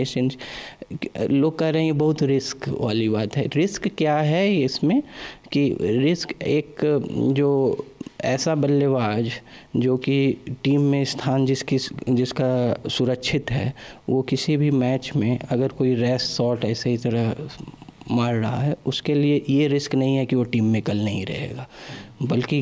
लोग 1.29 1.59
कह 1.59 1.69
रहे 1.69 1.81
हैं 1.81 1.87
ये 1.87 1.97
बहुत 1.97 2.23
रिस्क 2.23 2.69
वाली 2.69 3.09
बात 3.09 3.35
है। 3.37 3.49
रिस्क 3.55 3.87
क्या 3.87 4.17
है 4.17 4.61
इसमें 4.61 5.01
कि 5.51 5.77
रिस्क 5.81 6.41
एक 6.43 6.75
जो 7.35 7.85
ऐसा 8.21 8.55
बल्लेबाज 8.55 9.31
जो 9.75 9.97
कि 9.97 10.37
टीम 10.63 10.81
में 10.81 11.05
स्थान 11.05 11.45
जिसकी, 11.45 11.77
जिसका 12.09 12.81
सुरक्षित 12.89 13.51
है, 13.51 13.73
वो 14.09 14.21
किसी 14.21 14.57
भी 14.57 14.71
मैच 14.71 15.11
में 15.15 15.39
अगर 15.39 15.67
कोई 15.67 15.93
रेस, 15.95 16.21
शॉट 16.37 16.65
ऐसे 16.65 16.89
ही 16.89 16.97
तरह 16.97 17.35
मार 18.11 18.35
रहा 18.35 18.61
है, 18.61 18.75
उसके 18.85 19.13
लिए 19.13 19.43
ये 19.49 19.67
रिस्क 19.67 19.95
नहीं 19.95 20.15
है 20.15 20.25
कि 20.25 20.35
वो 20.35 20.43
टीम 20.43 20.65
में 20.65 20.81
कल 20.81 20.97
नहीं 20.97 21.25
रहेगा। 21.25 21.67
बल्कि 22.21 22.61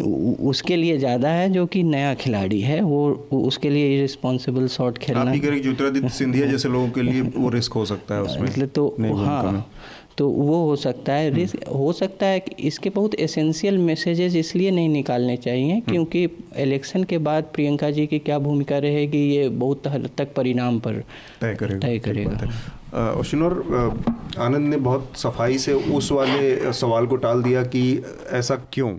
उसके 0.40 0.76
लिए 0.76 0.98
ज़्यादा 0.98 1.28
है 1.28 1.50
जो 1.50 1.66
कि 1.66 1.82
नया 1.82 2.14
खिलाड़ी 2.14 2.60
है 2.60 2.80
वो 2.80 3.28
उसके 3.32 3.70
लिए 3.70 4.00
रिस्पॉन्सिबल 4.00 4.68
शॉट 4.68 4.98
खेलना। 4.98 5.34
ज्योतिरादित्य 5.34 6.08
सिंधिया 6.18 6.46
जैसे 6.46 6.68
लोगों 6.68 6.88
के 6.88 7.02
लिए 7.02 7.20
वो 7.20 7.48
रिस्क 7.48 7.72
हो 7.72 7.84
सकता 7.84 8.14
है 8.14 8.22
उसमें 8.22 8.48
मतलब 8.48 8.68
तो 8.68 8.96
हाँ 9.14 9.70
तो 10.18 10.28
वो 10.28 10.64
हो 10.64 10.76
सकता 10.76 11.12
है 11.12 11.30
रिस्क 11.30 11.68
हो 11.68 11.92
सकता 11.92 12.26
है 12.26 12.40
कि 12.40 12.54
इसके 12.62 12.90
बहुत 12.90 13.14
एसेंशियल 13.14 13.78
मैसेजेस 13.78 14.34
इसलिए 14.36 14.70
नहीं 14.70 14.88
निकालने 14.88 15.36
चाहिए 15.36 15.80
क्योंकि 15.80 16.28
इलेक्शन 16.56 17.04
के 17.04 17.18
बाद 17.18 17.44
प्रियंका 17.44 17.90
जी 17.90 18.06
की 18.06 18.18
क्या 18.18 18.38
भूमिका 18.38 18.78
रहेगी 18.78 19.26
ये 19.36 19.48
बहुत 19.48 19.86
हद 19.86 20.10
तक 20.18 20.34
परिणाम 20.34 20.78
पर 20.78 21.02
तय 21.40 21.54
करेगा। 21.54 21.78
तय 21.78 21.98
करेगा। 21.98 22.50
और 22.94 24.02
आनंद 24.38 24.68
ने 24.68 24.76
बहुत 24.76 25.12
सफ़ाई 25.16 25.58
से 25.58 25.72
उस 25.72 26.12
वाले 26.12 26.72
सवाल 26.72 27.06
को 27.06 27.16
टाल 27.16 27.42
दिया 27.42 27.62
कि 27.64 27.82
ऐसा 28.30 28.56
क्यों? 28.72 28.96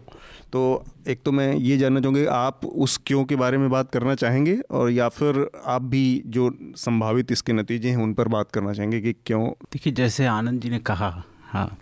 तो 0.53 0.83
एक 1.07 1.21
तो 1.25 1.31
मैं 1.31 1.53
ये 1.55 1.77
जानना 1.77 1.99
चाहूँगी 1.99 2.25
आप 2.25 2.65
उस 2.65 2.97
क्यों 3.05 3.23
के 3.25 3.35
बारे 3.35 3.57
में 3.57 3.69
बात 3.69 3.91
करना 3.91 4.15
चाहेंगे 4.15 4.57
और 4.71 4.89
या 4.89 5.07
फिर 5.09 5.49
आप 5.65 5.81
भी 5.81 6.23
जो 6.27 6.51
संभावित 6.75 7.31
इसके 7.31 7.53
नतीजे 7.53 7.89
हैं 7.89 7.97
उन 7.97 8.13
पर 8.13 8.27
बात 8.27 8.51
करना 8.51 8.73
चाहेंगे 8.73 9.01
कि 9.01 9.13
क्यों? 9.25 9.47
देखिए 9.73 9.93
जैसे 9.93 10.25
आनंद 10.25 10.61
जी 10.61 10.69
ने 10.69 10.79
कहा 10.79 11.23
हाँ 11.45 11.77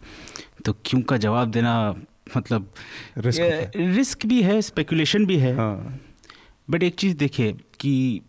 तो 0.65 0.74
क्यों 0.86 1.01
का 1.01 1.17
जवाब 1.17 1.51
देना 1.51 1.96
मतलब 2.38 2.74
रिस्क, 3.17 3.72
रिस्क 3.75 4.25
भी 4.25 4.41
है 4.41 4.62
स्पेकुलेशन 4.62 5.25
भी 5.25 5.38
है। 5.38 5.55
हाँ। 5.55 6.00
बट 6.70 6.84
एक 6.84 6.96
चीज़ 6.96 7.17
देखिए 7.17 7.53
कि 7.79 8.22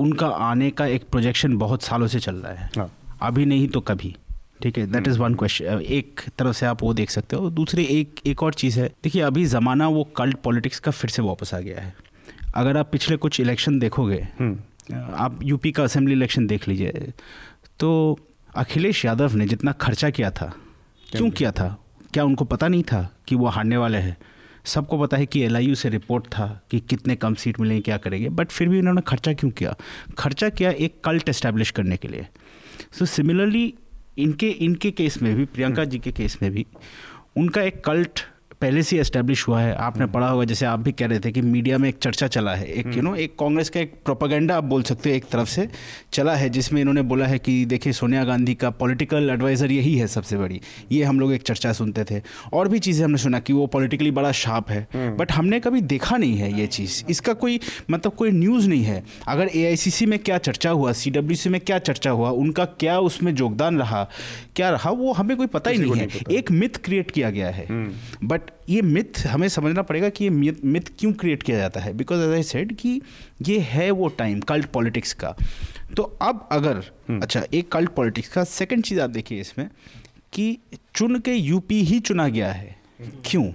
उनका 0.00 0.26
आने 0.26 0.70
का 0.70 0.86
एक 0.86 1.08
प्रोजेक्शन 1.10 1.56
बहुत 1.56 1.82
सालों 1.82 2.06
से 2.06 2.20
चल 2.20 2.34
रहा 2.34 2.52
है। 2.52 2.70
हाँ। 2.76 2.90
अभी 3.22 3.44
नहीं 3.46 3.68
तो 3.68 3.80
कभी 3.80 4.14
ठीक 4.62 4.78
है? 4.78 4.86
दैट 4.86 5.08
इज़ 5.08 5.18
वन 5.18 5.34
क्वेश्चन 5.34 5.80
एक 5.80 6.20
तरफ़ 6.38 6.56
से 6.56 6.66
आप 6.66 6.82
वो 6.82 6.92
देख 6.94 7.10
सकते 7.10 7.36
हो 7.36 7.50
दूसरी 7.50 7.84
एक 7.90 8.20
एक 8.26 8.42
और 8.42 8.54
चीज़ 8.54 8.78
है। 8.80 8.86
देखिए 9.04 9.22
अभी 9.22 9.44
ज़माना 9.46 9.88
वो 9.88 10.04
कल्ट 10.16 10.36
पॉलिटिक्स 10.44 10.80
का 10.80 10.90
फिर 10.90 11.10
से 11.10 11.22
वापस 11.22 11.54
आ 11.54 11.60
गया 11.60 11.80
है। 11.80 11.94
अगर 12.54 12.76
आप 12.76 12.90
पिछले 12.92 13.16
कुछ 13.16 13.40
इलेक्शन 13.40 13.78
देखोगे 13.78 14.20
हम्म। 14.38 15.04
आप 15.14 15.38
यूपी 15.42 15.72
का 15.72 15.84
असेंबली 15.84 16.14
इलेक्शन 16.14 16.46
देख 16.46 16.68
लीजिए। 16.68 17.12
तो 17.78 18.18
अखिलेश 18.56 19.04
यादव 19.04 19.34
ने 19.34 19.46
जितना 19.46 19.72
खर्चा 19.72 20.10
किया 20.10 20.30
था 20.30 20.52
क्यों 21.12 21.30
किया 21.30 21.52
था? 21.52 21.76
क्या 22.12 22.24
उनको 22.24 22.44
पता 22.44 22.68
नहीं 22.68 22.82
था 22.82 23.08
कि 23.26 23.34
वो 23.34 23.46
हारने 23.46 23.76
वाले 23.76 23.98
हैं? 23.98 24.16
सबको 24.64 24.98
पता 24.98 25.16
है 25.16 25.26
कि 25.26 25.40
एलआईयू 25.40 25.74
से 25.74 25.88
रिपोर्ट 25.88 26.26
था 26.26 26.66
कि 26.70 26.80
कितने 26.80 27.16
कम 27.16 27.34
सीट 27.34 27.60
मिलेंगे 27.60 27.82
क्या 27.82 27.96
करेंगे। 27.96 28.28
बट 28.28 28.48
फिर 28.48 28.68
भी 28.68 28.78
उन्होंने 28.78 29.00
खर्चा 29.00 29.32
क्यों 29.32 29.50
किया? 29.50 29.76
खर्चा 30.18 30.48
किया 30.48 30.70
एक 30.70 31.00
कल्ट 31.04 31.28
इस्टेब्लिश 31.28 31.70
करने 31.70 31.96
के 31.96 32.08
लिए। 32.08 32.26
सो 32.92 33.04
so, 33.04 33.10
सिमिलरली 33.10 33.74
इनके 34.18 34.48
इनके 34.48 34.90
केस 34.90 35.22
में 35.22 35.36
भी 35.36 35.44
प्रियंका 35.44 35.84
जी 35.84 35.98
के 35.98 36.12
केस 36.12 36.38
में 36.42 36.50
भी 36.50 36.66
उनका 37.36 37.62
एक 37.62 37.84
कल्ट 37.84 38.20
पहले 38.60 38.82
से 38.82 38.98
एस्टेब्लिश 39.00 39.46
हुआ 39.48 39.60
है। 39.60 39.74
आपने 39.74 40.06
पढ़ा 40.06 40.28
होगा 40.28 40.44
जैसे 40.44 40.66
आप 40.66 40.80
भी 40.80 40.92
कह 40.92 41.06
रहे 41.06 41.20
थे 41.20 41.30
कि 41.32 41.42
मीडिया 41.42 41.78
में 41.78 41.88
एक 41.88 41.98
चर्चा 41.98 42.26
चला 42.28 42.54
है। 42.54 42.66
एक 42.70 42.86
यू 42.86 43.02
नो 43.02 43.14
एक 43.16 43.34
कांग्रेस 43.40 43.68
का 43.70 43.80
एक 43.80 43.92
प्रोपागेंडा 44.04 44.56
आप 44.56 44.64
बोल 44.64 44.82
सकते 44.82 45.10
हो 45.10 45.16
एक 45.16 45.24
तरफ़ 45.24 45.48
से 45.48 45.68
चला 46.12 46.34
है 46.34 46.48
जिसमें 46.50 46.80
इन्होंने 46.80 47.02
बोला 47.02 47.26
है 47.26 47.38
कि 47.38 47.64
देखिए 47.64 47.92
सोनिया 47.92 48.24
गांधी 48.24 48.54
का 48.54 48.70
पॉलिटिकल 48.72 49.30
एडवाइज़र 49.30 49.70
यही 49.72 49.94
है 49.96 50.06
सबसे 50.06 50.36
बड़ी। 50.36 50.60
ये 50.92 51.02
हम 51.04 51.20
लोग 51.20 51.32
एक 51.32 51.42
चर्चा 51.42 51.72
सुनते 51.72 52.04
थे। 52.04 52.20
और 52.52 52.68
भी 52.68 52.78
चीज़ें 52.78 53.04
हमने 53.04 53.18
सुना 53.18 53.40
कि 53.40 53.52
वो 53.52 53.66
पॉलिटिकली 53.68 54.10
बड़ा 54.10 54.32
शार्प 54.32 54.70
है। 54.70 55.16
बट 55.16 55.32
हमने 55.32 55.60
कभी 55.60 55.80
देखा 55.82 56.16
नहीं 56.16 56.36
है 56.36 56.52
ये 56.60 56.66
चीज़। 56.68 57.02
इसका 57.10 57.32
कोई 57.34 57.58
मतलब 57.90 58.14
कोई 58.14 58.30
न्यूज़ 58.30 58.68
नहीं 58.68 58.82
है। 58.82 59.02
अगर 59.28 59.50
ए 59.54 59.76
में 60.06 60.18
क्या 60.18 60.38
चर्चा 60.40 60.70
हुआ 60.70 60.92
सी 60.92 61.10
में 61.48 61.60
क्या 61.60 61.78
चर्चा 61.80 62.10
हुआ 62.10 62.30
उनका 62.40 62.64
क्या 62.80 62.98
उसमें 63.00 63.34
योगदान 63.34 63.78
रहा 63.78 64.08
क्या 64.56 64.70
रहा 64.70 64.90
वो 64.92 65.12
हमें 65.12 65.36
कोई 65.36 65.46
पता 65.48 65.70
ही 65.70 65.78
नहीं 65.78 65.96
है। 65.96 66.08
एक 66.30 66.50
मिथ 66.52 66.82
क्रिएट 66.84 67.10
किया 67.10 67.30
गया 67.30 67.50
है। 67.50 67.66
बट 68.24 68.49
ये 68.68 68.82
मिथ 68.82 69.26
हमें 69.26 69.48
समझना 69.48 69.82
पड़ेगा 69.82 70.08
कि 70.08 70.24
ये 70.24 70.30
मिथ 70.64 70.90
क्यों 70.98 71.12
क्रिएट 71.12 71.42
किया 71.42 71.58
जाता 71.58 71.80
है? 71.80 71.92
बिकॉज़ 71.92 72.20
एज 72.20 72.34
आई 72.34 72.42
सेड 72.42 72.74
कि 72.76 73.00
ये 73.42 73.58
है 73.60 73.90
वो 73.90 74.08
टाइम 74.18 74.40
कल्ट 74.40 74.66
पॉलिटिक्स 74.66 75.12
का। 75.12 75.34
तो 75.96 76.02
अब 76.22 76.48
अगर 76.52 76.76
हम्म। 77.08 77.20
अच्छा 77.20 77.42
एक 77.54 77.72
कल्ट 77.72 77.90
पॉलिटिक्स 77.90 78.28
का 78.28 78.44
सेकंड 78.44 78.84
चीज़ 78.84 79.00
आप 79.00 79.10
देखिए 79.10 79.40
इसमें 79.40 79.68
कि 80.32 80.56
चुन 80.94 81.18
के 81.18 81.34
यूपी 81.34 81.82
ही 81.82 81.98
चुना 82.00 82.28
गया 82.28 82.52
है। 82.52 82.76
क्यों? 83.26 83.50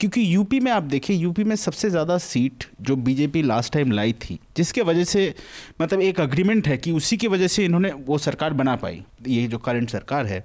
क्योंकि 0.00 0.22
यूपी 0.34 0.58
में 0.60 0.70
आप 0.72 0.82
देखिए 0.82 1.16
यूपी 1.16 1.44
में 1.44 1.54
सबसे 1.56 1.88
ज़्यादा 1.90 2.16
सीट 2.18 2.64
जो 2.80 2.96
बीजेपी 2.98 3.42
लास्ट 3.42 3.72
टाइम 3.72 3.90
लाई 3.92 4.12
थी 4.22 4.38
जिसके 4.56 4.82
वजह 4.82 5.04
से 5.04 5.34
मतलब 5.82 6.00
एक 6.00 6.20
अग्रीमेंट 6.20 6.68
है 6.68 6.76
कि 6.76 6.92
उसी 6.92 7.16
की 7.16 7.28
वजह 7.28 7.48
से 7.48 7.64
इन्होंने 7.64 7.90
वो 7.92 8.18
सरकार 8.18 8.52
बना 8.52 8.76
पाई। 8.76 9.02
ये 9.28 9.46
जो 9.46 9.58
करंट 9.58 9.90
सरकार 9.90 10.26
है 10.26 10.44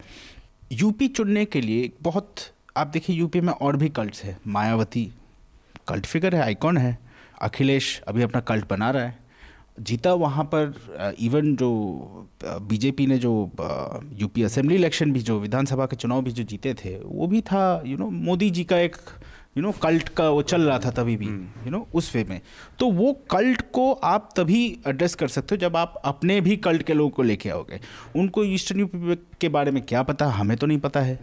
यूपी 0.72 1.08
चुनने 1.08 1.46
के 1.46 1.62
लिए 1.62 1.84
एक 1.84 1.96
बहुत 2.02 2.36
आप 2.78 2.88
देखिए 2.88 3.16
यूपी 3.16 3.42
में 3.42 3.54
और 3.54 3.76
भी 3.78 3.90
कल्ट्स 3.90 4.24
है। 4.24 4.38
मायावती 4.48 5.12
कल्ट 5.88 6.06
फिगर 6.06 6.36
है 6.36 6.42
आइकॉन 6.42 6.78
है। 6.78 6.98
अखिलेश 7.42 8.00
अभी 8.08 8.22
अपना 8.22 8.42
कल्ट 8.42 8.68
बना 8.70 8.90
रहा 8.92 9.04
है। 9.04 9.18
जीता 9.80 10.14
वहाँ 10.14 10.44
पर 10.54 11.16
इवन 11.20 11.56
जो 11.56 11.70
बीजेपी 12.44 13.08
ने 13.08 13.18
जो 13.18 13.32
यूपी 14.14 14.44
असेंबली 14.44 14.76
इलेक्शन 14.76 15.12
भी 15.12 15.20
जो 15.20 15.40
विधानसभा 15.40 15.86
के 15.86 15.96
चुनाव 15.96 16.22
भी 16.22 16.32
जो 16.32 16.44
जीते 16.44 16.74
थे 16.74 16.96
वो 17.00 17.28
भी 17.28 17.42
था 17.42 17.82
यू 17.86 17.98
नो 17.98 18.10
मोदी 18.10 18.50
जी 18.50 18.64
का 18.64 18.78
एक 18.80 18.96
यू 19.58 19.64
नो 19.64 19.72
कल्ट 19.72 20.10
का 20.10 20.30
वो 20.30 20.42
चल 20.42 20.62
रहा 20.62 20.80
था 20.80 20.92
तभी 20.92 21.16
भी 21.18 21.26
यू 21.26 21.32
हम्म। 21.32 21.70
नो 21.70 21.88
उस 21.94 22.16
वे 22.16 22.24
में। 22.24 22.40
तो 22.80 22.92
वो 22.92 23.14
कल्ट 23.32 23.62
को 23.72 23.92
आप 23.94 24.30
तभी 24.38 24.66
एड्रेस 24.88 25.16
कर 25.16 25.28
सकते 25.28 25.56
हो 25.56 25.60
जब 25.60 25.78
आप 25.78 26.02
अपने 26.06 26.40
भी 26.42 26.58
कल्ट 26.58 26.84
के 26.84 26.94
लोगों 26.94 27.10
को 27.10 27.24
लेके 27.24 27.50
आओगे। 27.50 27.80
उनको 28.16 28.44
ईस्टर्न 28.44 28.80
यूपी 28.80 29.16
के 29.42 29.50
बारे 29.50 29.72
में 29.72 29.82
क्या 29.84 30.04
पता? 30.04 30.26
हमें 30.28 30.58
तो 30.58 30.68
नहीं 30.68 30.80
पता 30.80 31.02
है। 31.02 31.20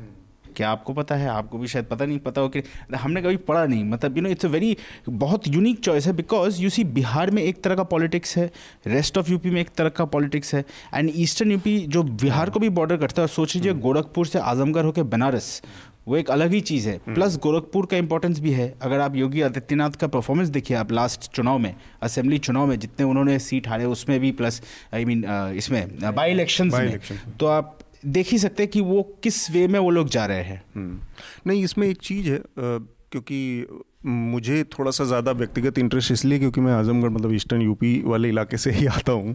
क्या 0.56 0.70
आपको 0.70 0.92
पता 0.92 1.14
है? 1.14 1.28
आपको 1.28 1.58
भी 1.58 1.68
शायद 1.68 1.84
पता 1.84 2.04
नहीं 2.04 2.18
पता 2.18 2.40
हो 2.40 2.48
कि 2.48 2.62
हमने 2.94 3.22
कभी 3.22 3.36
पढ़ा 3.38 3.64
नहीं। 3.66 3.84
मतलब 3.84 4.16
you 4.16 4.22
know 4.22 4.30
it's 4.30 4.46
a 4.46 4.48
very 4.48 4.76
बहुत 5.08 5.48
यूनिक 5.48 5.80
चॉइस 5.80 6.06
है 6.06 6.12
बिकॉज़ 6.12 6.62
यू 6.62 6.70
सी 6.70 6.84
बिहार 6.92 7.30
में 7.30 7.42
एक 7.42 7.62
तरह 7.64 7.74
का 7.74 7.82
पॉलिटिक्स 7.84 8.36
है 8.36 8.50
रेस्ट 8.86 9.18
ऑफ़ 9.18 9.30
यूपी 9.30 9.50
में 9.50 9.60
एक 9.60 9.70
तरह 9.76 9.88
का 9.90 10.04
पॉलिटिक्स 10.06 10.54
है 10.54 10.64
एंड 10.94 11.10
ईस्टर्न 11.14 11.52
यूपी 11.52 11.78
जो 11.88 12.02
बिहार 12.02 12.50
को 12.50 12.60
भी 12.60 12.68
बॉर्डर 12.70 12.96
करता 12.96 13.22
है 13.22 13.28
सोच 13.30 13.54
लीजिए 13.54 13.72
गोरखपुर 13.76 14.26
से 14.26 14.38
आजमगढ़ 14.40 14.84
होकर 14.84 15.02
बनारस 15.12 15.62
वो 16.08 16.16
एक 16.16 16.30
अलग 16.30 16.52
ही 16.52 16.60
चीज़ 16.60 16.88
है। 16.88 16.96
प्लस 17.06 17.36
गोरखपुर 17.38 17.86
का 17.86 17.96
इंपॉर्टेंस 17.96 18.38
भी 18.40 18.52
है। 18.52 18.66
अगर 18.82 19.00
आप 19.00 19.16
योगी 19.16 19.40
आदित्यनाथ 19.40 19.90
का 19.90 20.06
परफॉर्मेंस 20.06 20.48
देखिए 20.48 20.76
आप 20.76 20.92
लास्ट 20.92 21.30
चुनाव 21.32 21.58
में 21.58 21.74
असेंबली 22.02 22.38
चुनाव 22.38 22.66
में 22.66 22.78
जितने 22.78 23.06
उन्होंने 23.06 23.38
सीट 23.38 23.68
हारे 23.68 23.84
उसमें 23.84 24.18
भी 24.20 24.32
प्लस 24.32 24.60
आई 24.94 25.04
मीन 25.04 25.24
इसमें 25.56 26.14
बाई 26.14 26.30
इलेक्शन 26.30 26.70
में। 26.74 26.98
तो 27.40 27.46
आप 27.46 27.78
देख 28.06 28.28
ही 28.28 28.38
सकते 28.38 28.62
हैं 28.62 28.70
कि 28.72 28.80
वो 28.80 29.02
किस 29.22 29.50
वे 29.50 29.66
में 29.68 29.78
वो 29.78 29.90
लोग 29.90 30.08
जा 30.08 30.26
रहे 30.26 30.42
हैं। 30.42 30.62
हम्म। 30.74 30.98
नहीं, 31.46 31.64
इसमें 31.64 31.88
एक 31.88 31.98
चीज़ 31.98 32.30
है 32.30 32.40
क्योंकि 32.58 33.66
मुझे 34.06 34.64
थोड़ा 34.64 34.90
सा 34.90 35.04
ज़्यादा 35.04 35.32
व्यक्तिगत 35.32 35.78
इंटरेस्ट 35.78 36.12
इसलिए 36.12 36.38
क्योंकि 36.38 36.60
मैं 36.60 36.72
आजमगढ़ 36.72 37.10
मतलब 37.10 37.32
ईस्टर्न 37.32 37.62
यूपी 37.62 38.02
वाले 38.04 38.28
इलाके 38.28 38.56
से 38.56 38.70
ही 38.70 38.86
आता 38.96 39.12
हूँ। 39.12 39.34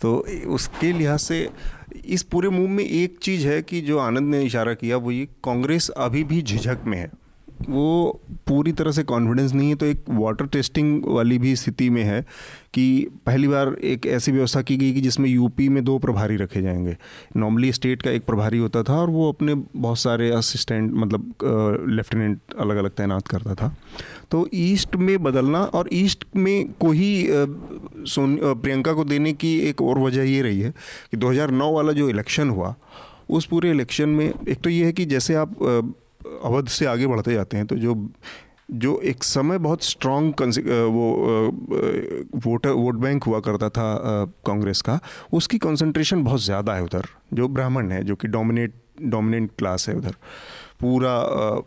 तो 0.00 0.16
उसके 0.46 0.92
लिहाज 0.92 1.18
से 1.20 1.48
इस 2.04 2.22
पूरे 2.22 2.48
मूव 2.48 2.68
में 2.68 2.84
एक 2.84 3.18
चीज़ 3.22 3.46
है 3.48 3.62
कि 3.62 3.80
जो 3.80 3.98
आनंद 3.98 4.34
ने 4.34 4.42
इशारा 4.42 4.74
किया, 4.74 4.96
वो 4.96 5.10
ये 5.10 5.26
कांग्रेस 5.44 5.88
अभी 5.88 6.24
भी 6.24 6.42
झिझक 6.42 6.78
में 6.86 6.98
है। 6.98 7.10
वो 7.68 8.20
पूरी 8.46 8.72
तरह 8.72 8.92
से 8.92 9.02
कॉन्फिडेंस 9.02 9.52
नहीं 9.52 9.68
है 9.68 9.74
तो 9.74 9.86
एक 9.86 10.04
वाटर 10.08 10.46
टेस्टिंग 10.46 11.04
वाली 11.04 11.38
भी 11.38 11.54
स्थिति 11.56 11.90
में 11.90 12.02
है 12.02 12.20
कि 12.74 13.08
पहली 13.26 13.48
बार 13.48 13.74
एक 13.84 14.06
ऐसी 14.06 14.32
व्यवस्था 14.32 14.62
की 14.62 14.76
गई 14.76 14.92
कि 14.92 15.00
जिसमें 15.00 15.28
यूपी 15.30 15.68
में 15.68 15.84
दो 15.84 15.98
प्रभारी 15.98 16.36
रखे 16.36 16.62
जाएँगे। 16.62 16.96
नॉर्मली 17.36 17.72
स्टेट 17.72 18.02
का 18.02 18.10
एक 18.10 18.24
प्रभारी 18.24 18.58
होता 18.58 18.82
था 18.82 18.96
और 18.96 19.10
वो 19.10 19.28
अपने 19.28 19.54
बहुत 19.54 19.98
सारे 19.98 20.30
असिस्टेंट 20.30 20.92
मतलब 20.94 21.34
लेफ्टिनेंट 21.88 22.40
अलग 22.58 22.76
अलग 22.76 22.90
तैनात 22.90 23.28
करता 23.28 23.54
था। 23.54 23.76
तो 24.30 24.48
ईस्ट 24.54 24.96
में 24.96 25.22
बदलना 25.22 25.62
और 25.64 25.88
ईस्ट 25.92 26.24
में 26.36 26.72
को 26.72 26.90
ही 26.90 27.26
सोन 28.06 28.38
प्रियंका 28.42 28.92
को 28.92 29.04
देने 29.04 29.32
की 29.32 29.58
एक 29.60 29.82
और 29.82 29.98
वजह 29.98 30.22
ये 30.22 30.42
रही 30.42 30.60
है 30.60 30.70
कि 31.10 31.16
2009 31.16 31.72
वाला 31.72 31.92
जो 31.92 32.08
इलेक्शन 32.08 32.50
हुआ, 32.50 32.74
उस 33.30 33.46
पूरे 33.46 33.70
इलेक्शन 33.70 34.08
में 34.08 34.32
एक 34.48 34.60
तो 34.60 34.70
ये 34.70 34.84
है 34.84 34.92
कि 34.92 35.04
जैसे 35.04 35.34
आप 35.34 35.56
अवध 36.44 36.68
से 36.68 36.86
आगे 36.86 37.06
बढ़ते 37.06 37.34
जाते 37.34 37.56
हैं 37.56 37.66
तो 37.66 37.76
जो 37.76 37.94
जो 38.70 38.98
एक 39.00 39.22
समय 39.24 39.58
बहुत 39.58 39.82
स्ट्रॉन्ग 39.84 40.40
वो 40.88 41.06
वोटर 42.46 42.70
वोट 42.70 42.94
बैंक 42.94 43.24
हुआ 43.24 43.40
करता 43.40 43.68
था 43.68 43.84
कांग्रेस 44.46 44.82
का, 44.82 44.98
उसकी 45.32 45.58
कंसंट्रेशन 45.58 46.24
बहुत 46.24 46.40
ज़्यादा 46.40 46.74
है 46.74 46.82
उधर, 46.82 47.06
जो 47.34 47.48
ब्राह्मण 47.48 47.90
है, 47.90 48.02
जो 48.04 48.16
कि 48.16 48.28
डोमिनेट 48.28 48.74
डोमिनेंट 49.02 49.50
क्लास 49.58 49.88
है 49.88 49.94
उधर। 49.96 50.14
पूरा 50.80 51.64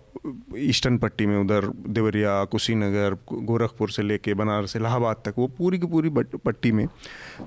ईस्टर्न 0.58 0.98
पट्टी 0.98 1.26
में 1.26 1.38
उधर 1.38 1.66
देवरिया, 1.90 2.44
कुशीनगर, 2.46 3.16
गोरखपुर 3.34 3.92
से 3.92 4.04
लेके 4.04 4.34
बनारस, 4.34 4.76
इलाहाबाद 4.76 5.22
तक, 5.26 5.34
वो 5.38 5.48
पूरी 5.58 5.80
की 5.80 5.88
पूरी 5.88 6.10
पट्टी 6.10 6.72
में। 6.72 6.88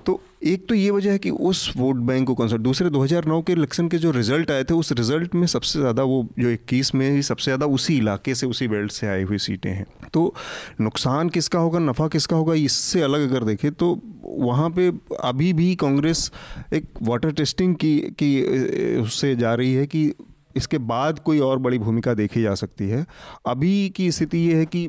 तो 0.07 0.21
एक 0.45 0.67
तो 0.69 0.75
ये 0.75 0.91
वजह 0.91 1.13
है 1.13 1.19
कि 1.19 1.31
उस 1.31 1.73
वोट 1.77 1.97
बैंक 2.07 2.27
को 2.27 2.35
कंसर्ट 2.35 2.61
दूसरे 2.61 2.91
2009 2.91 3.41
के 3.43 3.53
इलेक्शन 3.53 3.89
के 3.89 3.99
जो 3.99 4.11
रिज़ल्ट 4.11 4.51
आए 4.51 4.65
थे, 4.65 4.75
उस 4.75 4.93
रिज़ल्ट 4.93 5.35
में 5.35 5.47
सबसे 5.47 5.79
ज़्यादा 5.79 6.03
वो 6.03 6.27
जो 6.39 6.51
21 6.51 6.95
में 6.95 7.11
ही 7.11 7.23
सबसे 7.23 7.45
ज़्यादा 7.45 7.67
उसी 7.67 7.97
इलाके 7.99 8.35
से, 8.35 8.47
उसी 8.47 8.69
बेल्ट 8.69 8.93
से 8.93 9.07
आई 9.07 9.23
हुई 9.23 9.39
सीटें 9.39 9.71
हैं। 9.71 9.87
तो 10.13 10.35
नुकसान 10.81 11.29
किसका 11.29 11.59
होगा, 11.59 11.79
नफ़ा 11.81 12.09
किसका 12.09 12.37
होगा, 12.37 12.55
इससे 12.55 13.03
अलग 13.03 13.31
अगर 13.31 13.45
देखें 13.45 13.71
तो 13.73 13.99
वहाँ 14.25 14.71
पे 14.71 14.93
अभी 15.23 15.53
भी 15.53 15.75
कांग्रेस 15.77 16.31
एक 16.73 16.85
वाटर 17.03 17.33
टेस्टिंग 17.33 17.75
की 17.77 17.99
की 18.19 19.01
उससे 19.01 19.35
जा 19.37 19.55
रही 19.55 19.73
है 19.75 19.87
कि 19.87 20.13
इसके 20.57 20.79
बाद 20.79 21.19
कोई 21.19 21.39
और 21.41 21.59
बड़ी 21.59 21.79
भूमिका 21.79 22.15
देखी 22.15 22.43
जा 22.43 22.55
सकती 22.55 22.89
है। 22.89 23.05
अभी 23.47 23.89
की 23.89 24.11
स्थिति 24.13 24.39
ये 24.39 24.55
है 24.55 24.67
कि 24.67 24.89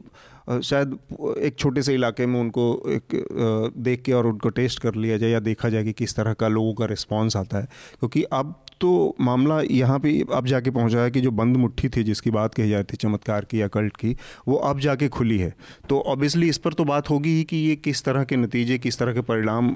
शायद 0.63 0.98
एक 1.39 1.55
छोटे 1.60 1.81
से 1.81 1.93
इलाके 1.93 2.25
में 2.25 2.39
उनको 2.39 2.63
एक 2.89 3.72
देख 3.77 4.01
के 4.01 4.13
और 4.13 4.27
उनको 4.27 4.50
टेस्ट 4.50 4.79
कर 4.79 4.95
लिया 4.95 5.17
जाए 5.17 5.29
या 5.29 5.39
देखा 5.39 5.69
जाए 5.69 5.84
कि 5.84 5.93
किस 5.93 6.15
तरह 6.15 6.34
का 6.34 6.48
लोगों 6.48 6.74
का 6.74 6.86
रिस्पॉन्स 6.86 7.38
आता 7.38 7.57
है। 7.57 7.67
क्योंकि 8.00 8.24
अब 8.24 8.53
तो 8.81 9.15
मामला 9.22 9.60
यहाँ 9.62 9.98
पे 10.00 10.12
अब 10.34 10.48
जाके 10.48 10.72
पहुँचा 10.72 11.00
है 11.00 11.12
कि 11.12 11.22
जो 11.22 11.31
बंद 11.31 11.57
मुट्ठी 11.57 11.89
थी 11.89 12.03
जिसकी 12.03 12.31
बात 12.31 12.53
कही 12.53 12.69
जाती 12.69 12.93
थी 12.93 12.98
चमत्कार 12.98 13.45
की 13.45 13.62
या 13.62 13.67
कल्ट 13.67 13.98
की, 13.98 14.15
वो 14.48 14.55
अब 14.55 14.79
जाके 14.79 15.07
खुली 15.07 15.38
है। 15.38 15.53
तो 15.89 16.00
ऑब्वियसली 16.01 16.50
इस 16.50 16.57
पर 16.57 16.74
तो 16.74 16.84
बात 16.84 17.10
होगी 17.10 17.29
ही 17.29 17.43
कि 17.43 17.57
ये 17.57 17.75
किस 17.75 18.03
तरह 18.03 18.24
के 18.24 18.36
नतीजे, 18.36 18.77
किस 18.77 19.00
तरह 19.00 19.13
के 19.13 19.22
परिणाम 19.22 19.75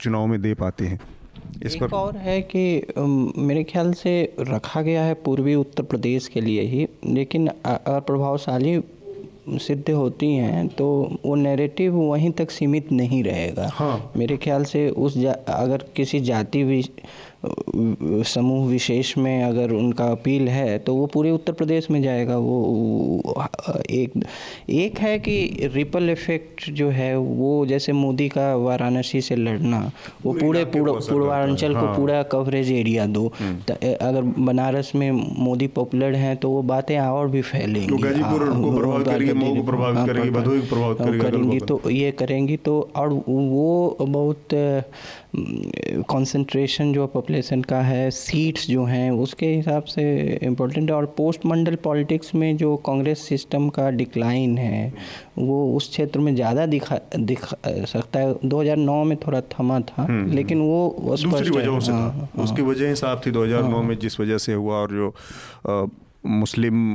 चुनाव 0.00 0.26
में 0.26 0.40
दे 0.42 0.54
पाते 0.54 0.86
हैं। 0.86 1.00
इस 1.64 1.74
एक 1.74 1.80
पर 1.80 1.96
और 1.96 2.16
है 2.16 2.40
कि 2.42 2.62
मेरे 3.38 3.64
ख्याल 3.64 3.92
से 3.92 4.12
रखा 4.40 4.82
गया 4.82 5.02
है 5.04 5.14
पूर्वी 5.14 5.54
उत्तर 5.54 5.82
प्रदेश 5.82 6.28
के 6.28 6.40
लिए 6.40 6.62
ही 6.62 6.86
लेकिन 7.06 7.48
अगर 7.48 8.00
प्रभावशाली 8.00 8.80
सिद्ध 9.58 9.90
होती 9.90 10.34
हैं 10.34 10.66
तो 10.68 10.86
वो 11.24 11.34
नैरेटिव 11.34 11.94
वहीं 11.94 12.30
तक 12.30 12.50
सीमित 12.50 12.92
नहीं 12.92 13.22
रहेगा 13.24 13.68
हाँ। 13.72 14.12
मेरे 14.16 14.36
ख्याल 14.36 14.64
से 14.64 14.88
उस 14.88 15.16
अगर 15.26 15.84
किसी 15.96 16.20
जाति 16.20 16.62
समूह 17.42 18.66
विशेष 18.68 19.16
में 19.18 19.42
अगर 19.44 19.70
उनका 19.70 20.04
अपील 20.04 20.48
है 20.48 20.78
तो 20.78 20.94
वो 20.94 21.06
पूरे 21.06 21.30
उत्तर 21.30 21.52
प्रदेश 21.52 21.90
में 21.90 22.00
जाएगा 22.02 22.36
वो 22.36 23.44
एक 23.90 24.12
एक 24.70 24.98
है 24.98 25.18
कि 25.18 25.70
रिपल 25.74 26.10
इफ़ेक्ट 26.10 26.68
जो 26.70 26.88
है 26.90 27.16
वो 27.18 27.64
जैसे 27.66 27.92
मोदी 27.92 28.28
का 28.28 28.54
वाराणसी 28.56 29.20
से 29.20 29.36
लड़ना 29.36 29.80
वो 30.24 30.32
पूरे 30.32 30.64
पूर्वांचल 30.66 31.74
हाँ। 31.74 31.82
को 31.82 31.86
हाँ। 31.86 31.96
पूरा 31.96 32.22
कवरेज 32.32 32.72
एरिया 32.72 33.06
दो 33.06 33.26
हम्म। 33.40 33.74
अगर 34.00 34.22
बनारस 34.40 34.92
में 34.94 35.10
मोदी 35.38 35.66
पॉपुलर 35.70 36.14
हैं 36.14 36.36
तो 36.36 36.50
वो 36.50 36.62
बातें 36.64 36.98
और 37.00 37.28
भी 37.28 37.42
फैलेंगी 37.42 38.02
करेंगी 41.20 41.58
तो 41.60 41.80
ये 41.90 42.10
करेंगी 42.10 42.56
तो 42.56 42.78
और 42.96 43.08
वो 43.26 43.96
बहुत 44.00 44.48
कंसंट्रेशन 46.10 46.92
जो 46.92 47.02
पॉपुलेशन 47.30 47.62
का 47.62 47.80
है 47.82 48.10
सीट्स 48.10 48.66
जो 48.68 48.84
हैं 48.84 49.10
उसके 49.22 49.46
हिसाब 49.46 49.84
से 49.84 50.02
इम्पोर्टेंट 50.42 50.90
है। 50.90 50.96
और 50.96 51.06
पोस्ट 51.16 51.44
मंडल 51.46 51.74
पॉलिटिक्स 51.84 52.34
में 52.34 52.56
जो 52.56 52.74
कांग्रेस 52.86 53.18
सिस्टम 53.28 53.68
का 53.68 53.90
डिक्लाइन 53.92 54.56
है 54.58 54.92
वो 55.38 55.58
उस 55.76 55.88
क्षेत्र 55.90 56.20
में 56.20 56.34
ज़्यादा 56.34 56.66
दिखा 56.66 56.98
दिख 57.16 57.44
सकता 57.86 58.20
है। 58.20 58.34
2009 58.44 59.02
में 59.04 59.16
थोड़ा 59.18 59.40
थमा 59.52 59.78
था 59.80 60.02
हम्म, 60.02 60.20
हम्म। 60.20 60.32
लेकिन 60.32 60.60
वो 60.60 60.96
दूसरी 61.00 61.50
वजहों 61.50 61.80
से 61.80 61.92
हाँ, 61.92 62.10
हाँ, 62.10 62.44
उसकी 62.44 62.62
वजह 62.62 62.88
हिसाब 62.88 63.22
थी 63.26 63.30
2009 63.30 63.74
हाँ, 63.74 63.82
में 63.82 63.98
जिस 63.98 64.20
वजह 64.20 64.38
से 64.38 64.54
हुआ 64.54 64.76
और 64.76 64.90
जो 64.90 65.14
मुस्लिम 66.24 66.92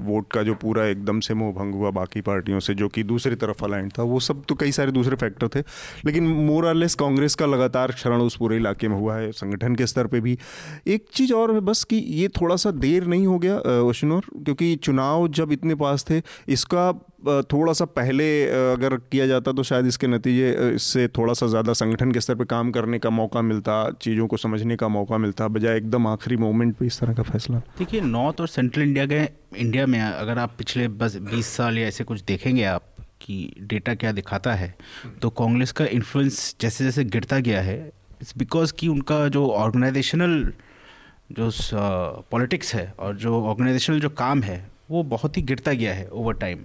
वोट 0.00 0.30
का 0.32 0.42
जो 0.42 0.54
पूरा 0.54 0.84
एकदम 0.86 1.20
से 1.20 1.34
मोह 1.34 1.52
भंग 1.52 1.74
हुआ 1.74 1.90
बाकी 1.90 2.20
पार्टियों 2.20 2.60
से, 2.60 2.74
जो 2.74 2.88
कि 2.88 3.02
दूसरी 3.04 3.34
तरफ़ 3.34 3.64
अलाइन 3.64 3.88
था, 3.88 4.02
वो 4.02 4.20
सब 4.20 4.42
तो 4.48 4.54
कई 4.54 4.72
सारे 4.72 4.92
दूसरे 4.92 5.16
फैक्टर 5.16 5.48
थे। 5.48 5.60
लेकिन 6.04 6.26
मोर 6.46 6.66
आरलेस 6.66 6.94
कांग्रेस 6.94 7.34
का 7.34 7.46
लगातार 7.46 7.92
क्षरण 7.92 8.20
उस 8.20 8.36
पूरे 8.36 8.56
इलाके 8.56 8.88
में 8.88 8.96
हुआ 8.96 9.16
है, 9.16 9.30
संगठन 9.32 9.74
के 9.74 9.86
स्तर 9.86 10.06
पे 10.06 10.20
भी। 10.20 10.38
एक 10.86 11.06
चीज़ 11.12 11.32
और 11.32 11.54
है 11.54 11.60
बस 11.62 11.84
कि 11.84 11.96
ये 11.96 12.28
थोड़ा 12.40 12.56
सा 12.56 12.70
देर 12.70 13.06
नहीं 13.06 13.26
हो 13.26 13.38
गया 13.38 13.56
वशिनोर 13.80 14.26
क्योंकि 14.36 14.74
चुनाव 14.76 15.28
जब 15.30 15.52
इतने 15.52 15.74
पास 15.74 16.04
थे, 16.10 16.22
इसका 16.48 16.92
थोड़ा 17.52 17.72
सा 17.72 17.84
पहले 17.86 18.26
अगर 18.48 18.96
किया 19.12 19.26
जाता 19.26 19.52
तो 19.52 19.62
शायद 19.62 19.86
इसके 19.86 20.06
नतीजे 20.06 20.50
इससे 20.74 21.06
थोड़ा 21.08 21.32
सा 21.32 21.46
ज़्यादा 21.46 21.72
संगठन 21.74 22.12
के 22.12 22.20
स्तर 22.20 22.34
पर 22.34 22.44
काम 22.46 22.70
करने 22.72 22.98
का 22.98 23.10
मौका 23.12 23.42
मिलता, 23.42 23.90
चीज़ों 23.92 24.26
को 24.26 24.36
समझने 24.36 24.76
का 24.76 24.88
मौका 24.88 25.18
मिलता, 25.18 25.48
बजाय 25.48 25.76
एकदम 25.76 26.06
आखिरी 26.06 26.36
मोमेंट 26.38 26.74
पे 26.76 26.86
इस 26.86 27.00
तरह 27.00 27.14
का 27.14 27.22
फैसला। 27.24 27.58
देखिए, 27.78 28.00
नॉर्थ 28.02 28.40
और 28.40 28.48
सेंट्रल 28.48 28.82
इंडिया 28.82 29.06
के, 29.06 29.22
इंडिया 29.56 29.86
में 29.86 30.00
अगर 30.00 30.38
आप 30.38 30.54
पिछले 30.58 30.88
बस 30.90 31.16
बीस 31.24 31.46
साल 31.48 31.78
या 31.78 31.86
ऐसे 31.88 32.04
कुछ 32.04 32.22
देखेंगे 32.24 32.64
आप 32.66 32.92
कि 33.20 33.52
डेटा 33.62 33.94
क्या 33.94 34.12
दिखाता 34.12 34.54
है 34.54 34.74
तो 35.22 35.30
कांग्रेस 35.32 35.72
का 35.72 35.84
इन्फ्लुएंस 35.86 36.54
जैसे 36.60 36.84
जैसे 36.84 37.04
गिरता 37.06 37.38
गया 37.40 37.60
है, 37.62 37.76
इट्स 38.22 38.36
बिकॉज़ 38.38 38.72
कि 38.78 38.88
उनका 38.88 39.26
जो 39.28 39.46
ऑर्गेनाइजेशनल, 39.48 40.52
जो 41.32 41.50
पॉलिटिक्स 42.30 42.74
है 42.74 42.92
और 42.98 43.16
जो 43.16 43.42
ऑर्गेनाइजेशनल 43.42 44.00
जो 44.00 44.08
काम 44.14 44.42
है, 44.42 44.58
वो 44.90 45.02
बहुत 45.04 45.36
ही 45.36 45.42
गिरता 45.42 45.72
गया 45.74 45.94
है 45.94 46.08
ओवर 46.08 46.34
टाइम। 46.36 46.64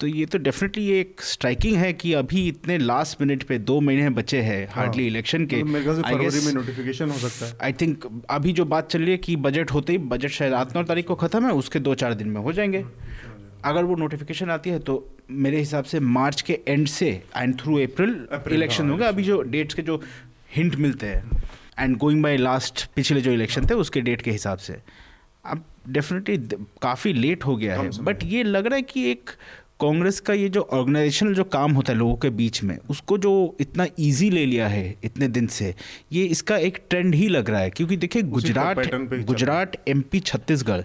तो 0.00 0.06
ये 0.06 0.24
तो 0.26 0.38
डेफिनेटली 0.38 0.88
एक 0.90 1.20
स्ट्राइकिंग 1.22 1.76
है 1.76 1.92
कि 1.92 2.12
अभी 2.12 2.46
इतने 2.48 2.76
लास्ट 2.78 3.20
मिनट 3.20 3.42
पे 3.42 3.58
दो 3.58 3.80
महीने 3.80 4.08
बचे 4.10 4.40
हैं 4.40 4.66
हार्डली 4.70 5.02
हाँ। 5.02 5.10
इलेक्शन 5.10 5.46
के। 5.46 5.62
फरवरी 5.62 6.44
में 6.46 6.52
नोटिफिकेशन 6.52 7.10
हो 7.10 7.18
सकता 7.18 7.46
है। 7.46 7.56
आई 7.62 7.72
थिंक 7.72 8.04
अभी 8.30 8.52
जो 8.52 8.64
बात 8.64 8.90
चल 8.90 9.00
रही 9.00 9.10
है 9.10 9.18
कि 9.18 9.36
बजट 9.36 9.70
होते 9.70 9.92
ही 9.92 9.98
बजट 10.10 10.30
शायद 10.30 10.52
आठ 10.52 10.76
नौ 10.76 10.82
तारीख 10.82 11.06
को 11.06 11.14
ख़त्म 11.14 11.46
है 11.46 11.52
उसके 11.52 11.78
दो 11.80 11.94
चार 11.94 12.14
दिन 12.14 12.28
में 12.28 12.40
हो 12.40 12.52
जाएँगे। 12.52 12.84
अगर 13.64 13.84
वो 13.84 13.96
नोटिफिकेशन 13.96 14.50
आती 14.50 14.70
है 14.70 14.78
तो 14.78 15.16
मेरे 15.30 15.58
हिसाब 15.58 15.84
से 15.84 16.00
मार्च 16.00 16.42
के 16.42 16.58
एंड 16.68 16.86
से 16.88 17.08
एंड 17.36 17.58
थ्रू 17.60 17.78
अप्रैल 17.82 18.54
इलेक्शन 18.54 18.90
होगा। 18.90 19.08
अभी 19.08 19.22
जो 19.22 19.40
डेट्स 19.44 19.74
के 19.74 19.82
जो 19.82 20.02
हिंट 20.56 20.76
मिलते 20.76 21.06
हैं 21.06 21.40
एंड 21.78 21.96
गोइंग 21.96 22.22
बाय 22.22 22.36
लास्ट 22.36 22.86
पिछले 22.96 23.20
जो 23.20 23.32
इलेक्शन 23.32 23.66
थे 23.66 23.74
उसके 23.76 24.00
डेट 24.00 24.22
के 24.22 24.30
हिसाब 24.30 24.58
से। 24.58 24.76
अब 25.44 25.64
डेफिनेटली 25.88 26.36
काफ़ी 26.82 27.12
लेट 27.12 27.44
हो 27.46 27.56
गया 27.56 27.80
है। 27.80 27.90
बट 28.04 28.24
ये 28.24 28.42
लग 28.42 28.66
रहा 28.66 28.76
है 28.76 28.82
कि 28.82 29.10
एक 29.10 29.30
कांग्रेस 29.80 30.18
का 30.20 30.34
ये 30.34 30.48
जो 30.48 30.60
ऑर्गेनाइजेशनल 30.72 31.34
जो 31.34 31.44
काम 31.44 31.72
होता 31.72 31.92
है 31.92 31.98
लोगों 31.98 32.14
के 32.16 32.28
बीच 32.30 32.62
में 32.62 32.76
उसको 32.90 33.16
जो 33.18 33.32
इतना 33.60 33.86
इजी 33.98 34.28
ले 34.30 34.44
लिया 34.46 34.68
है 34.68 34.94
इतने 35.04 35.28
दिन 35.28 35.46
से 35.46 35.74
ये 36.12 36.24
इसका 36.26 36.56
एक 36.58 36.78
ट्रेंड 36.90 37.14
ही 37.14 37.26
लग 37.28 37.50
रहा 37.50 37.60
है। 37.60 37.70
क्योंकि 37.70 37.96
देखिए 37.96 38.22
गुजरात 38.22 38.78
गुजरात 39.26 39.76
एमपी 39.88 40.20
छत्तीसगढ़ 40.20 40.82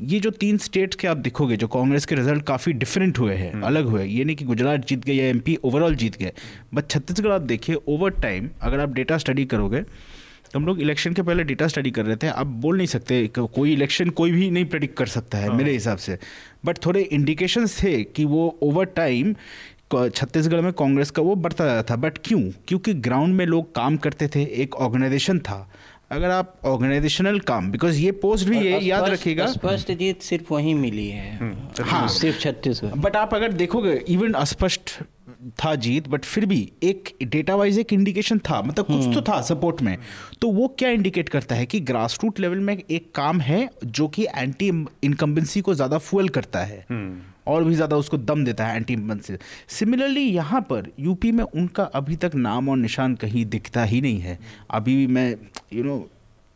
ये 0.00 0.20
जो 0.20 0.30
तीन 0.30 0.58
स्टेट्स 0.58 0.96
के 0.96 1.08
आप 1.08 1.16
देखोगे 1.18 1.56
जो 1.56 1.68
कांग्रेस 1.68 2.06
के 2.06 2.14
रिज़ल्ट 2.14 2.44
काफ़ी 2.44 2.72
डिफरेंट 2.72 3.18
हुए 3.18 3.34
हैं 3.34 3.52
हम्म। 3.52 3.66
अलग 3.66 3.86
हुए। 3.86 4.04
ये 4.04 4.24
नहीं 4.24 4.36
कि 4.36 4.44
गुजरात 4.44 4.86
जीत 4.88 5.04
गए 5.04 5.14
या 5.14 5.26
एमपी 5.26 5.58
ओवरऑल 5.64 5.94
जीत 5.94 6.18
गए 6.18 6.32
बट 6.74 6.90
छत्तीसगढ़ 6.90 7.32
आप 7.32 7.42
देखिए 7.42 7.76
ओवर 7.88 8.10
टाइम 8.22 8.50
अगर 8.62 8.80
आप 8.80 8.92
डेटा 8.92 9.18
स्टडी 9.18 9.44
करोगे 9.44 9.84
तो 10.52 10.58
हम 10.58 10.66
लोग 10.66 10.80
इलेक्शन 10.80 11.12
के 11.12 11.22
पहले 11.22 11.44
डेटा 11.44 11.66
स्टडी 11.68 11.90
कर 11.90 12.04
रहे 12.06 12.16
थे 12.16 12.26
अब 12.28 12.46
बोल 12.60 12.76
नहीं 12.76 12.86
सकते 12.86 13.26
कोई 13.36 13.72
इलेक्शन 13.72 14.08
कोई 14.10 14.30
भी 14.30 14.50
नहीं 14.50 14.64
प्रेडिक्ट 14.64 14.96
कर 14.96 15.06
सकता 15.06 15.38
है 15.38 15.48
हाँ। 15.48 15.56
मेरे 15.56 15.72
हिसाब 15.72 15.98
से। 15.98 16.18
बट 16.64 16.78
थोड़े 16.86 17.02
इंडिकेशंस 17.02 17.82
थे 17.82 18.02
कि 18.04 18.24
वो 18.24 18.58
ओवर 18.62 18.84
टाइम 18.96 19.34
छत्तीसगढ़ 19.94 20.60
में 20.60 20.72
कांग्रेस 20.72 21.10
का 21.10 21.22
वो 21.22 21.34
बढ़ता 21.36 21.64
जाता 21.64 21.90
था। 21.90 21.96
बट 22.00 22.18
क्यों? 22.24 22.40
क्योंकि 22.68 22.94
ग्राउंड 23.06 23.34
में 23.34 23.44
लोग 23.46 23.74
काम 23.74 23.96
करते 23.96 24.28
थे 24.28 24.42
एक 24.62 24.74
ऑर्गेनाइजेशन 24.76 25.38
था। 25.38 25.68
अगर 26.10 26.30
आप 26.30 26.54
ऑर्गेनाइजेशनल 26.64 27.38
काम 27.40 27.70
बिकॉज़ 27.70 27.98
ये 27.98 28.10
पोस्ट 28.12 28.48
भी 28.48 28.58
ये 28.58 28.78
याद 28.78 29.04
रखिएगा। 29.04 29.46
स्पष्ट 29.46 29.92
जीत 29.92 30.22
सिर्फ़ 30.22 30.52
वहीं 30.54 30.74
मिली 30.74 31.08
है। 31.08 31.36
हाँ। 31.80 32.06
सिर्फ़ 32.08 32.38
छत्तीसगढ़। 32.38 32.94
बट 33.00 33.16
आप 33.16 33.34
अगर 33.34 33.52
देखोगे 33.52 33.92
इवन 34.08 34.32
अस्पष्ट 34.32 34.98
था 35.58 35.74
जीत 35.76 36.08
बट 36.08 36.24
फिर 36.24 36.46
भी 36.46 36.60
एक 36.82 37.12
डेटा 37.24 37.54
वाइज 37.56 37.78
एक 37.78 37.92
इंडिकेशन 37.92 38.38
था 38.40 38.60
मतलब 38.62 38.86
कुछ 38.86 38.96
तो 38.96 39.10
हम्म। 39.10 39.20
था 39.22 39.40
सपोर्ट 39.42 39.82
में 39.82 39.96
तो 40.40 40.48
वो 40.50 40.68
क्या 40.78 40.88
इंडिकेट 40.90 41.28
करता 41.28 41.54
है 41.54 41.66
कि 41.66 41.80
ग्रास 41.82 42.18
रूट 42.22 42.40
लेवल 42.40 42.58
में 42.60 42.76
एक 42.76 43.10
काम 43.14 43.40
है 43.40 43.68
जो 43.84 44.08
कि 44.08 44.26
एंटी 44.28 44.68
इनकम्बेंसी 45.02 45.60
को 45.60 45.74
ज़्यादा 45.74 45.98
फुअल 45.98 46.28
करता 46.28 46.64
है 46.64 46.84
हम्म। 46.90 47.20
और 47.46 47.64
भी 47.64 47.74
ज़्यादा 47.74 47.96
उसको 47.96 48.18
दम 48.18 48.44
देता 48.44 48.66
है 48.66 48.76
एंटी 48.76 48.92
इनकम्बेंसी 48.92 49.36
सिमिलरली 49.70 50.24
यहाँ 50.24 50.60
पर 50.70 50.90
यूपी 51.00 51.32
में 51.32 51.44
उनका 51.44 51.84
अभी 51.94 52.16
तक 52.16 52.34
नाम 52.34 52.68
और 52.68 52.76
निशान 52.76 53.14
कहीं 53.14 53.44
दिखता 53.46 53.84
ही 53.84 54.00
नहीं 54.00 54.20
है 54.20 54.38
अभी 54.70 54.96
भी 54.96 55.06
मैं 55.08 55.30
यू 55.30 55.36
you 55.74 55.86
नो 55.86 55.96
know, 55.96 56.08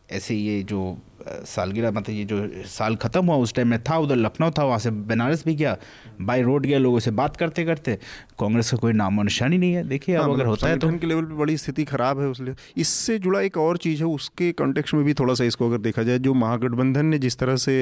ऐसे 0.09 0.35
ये 0.35 0.61
जो 0.63 0.97
सालगिरह 1.45 1.91
मतलब 1.91 2.15
ये 2.15 2.23
जो 2.25 2.63
साल 2.67 2.95
ख़त्म 2.95 3.25
हुआ 3.25 3.35
उस 3.37 3.53
टाइम 3.53 3.67
में 3.67 3.81
था 3.83 3.97
उधर 3.97 4.15
लखनऊ 4.15 4.51
था 4.57 4.63
वहाँ 4.63 4.79
से 4.79 4.91
बनारस 5.07 5.43
भी 5.45 5.55
गया 5.55 5.75
बाई 6.21 6.41
रोड 6.41 6.65
गया 6.65 6.79
लोगों 6.79 6.99
से 6.99 7.11
बात 7.13 7.37
करते 7.37 7.65
करते 7.65 7.97
कांग्रेस 8.39 8.71
का 8.71 8.77
कोई 8.77 8.93
नामो 8.93 9.23
निशानी 9.23 9.57
नहीं 9.57 9.73
है। 9.73 9.83
देखिए 9.87 10.15
अब 10.15 10.21
हाँ, 10.21 10.33
अगर 10.33 10.45
होता 10.45 10.67
है 10.67 10.77
तो 10.79 10.87
उनके 10.87 11.07
लेवल 11.07 11.25
पे 11.25 11.33
बड़ी 11.35 11.57
स्थिति 11.57 11.85
खराब 11.85 12.19
है 12.19 12.27
उसलिए। 12.27 12.55
इससे 12.77 13.17
जुड़ा 13.19 13.41
एक 13.41 13.57
और 13.57 13.77
चीज़ 13.77 13.99
है 13.99 14.07
उसके 14.07 14.51
कॉन्टेक्स्ट 14.53 14.93
में 14.93 15.03
भी 15.05 15.13
थोड़ा 15.13 15.33
सा 15.33 15.43
इसको 15.43 15.67
अगर 15.67 15.77
देखा 15.81 16.03
जाए 16.03 16.19
जो 16.19 16.33
महागठबंधन 16.35 17.05
ने 17.05 17.19
जिस 17.19 17.37
तरह 17.39 17.55
से 17.57 17.75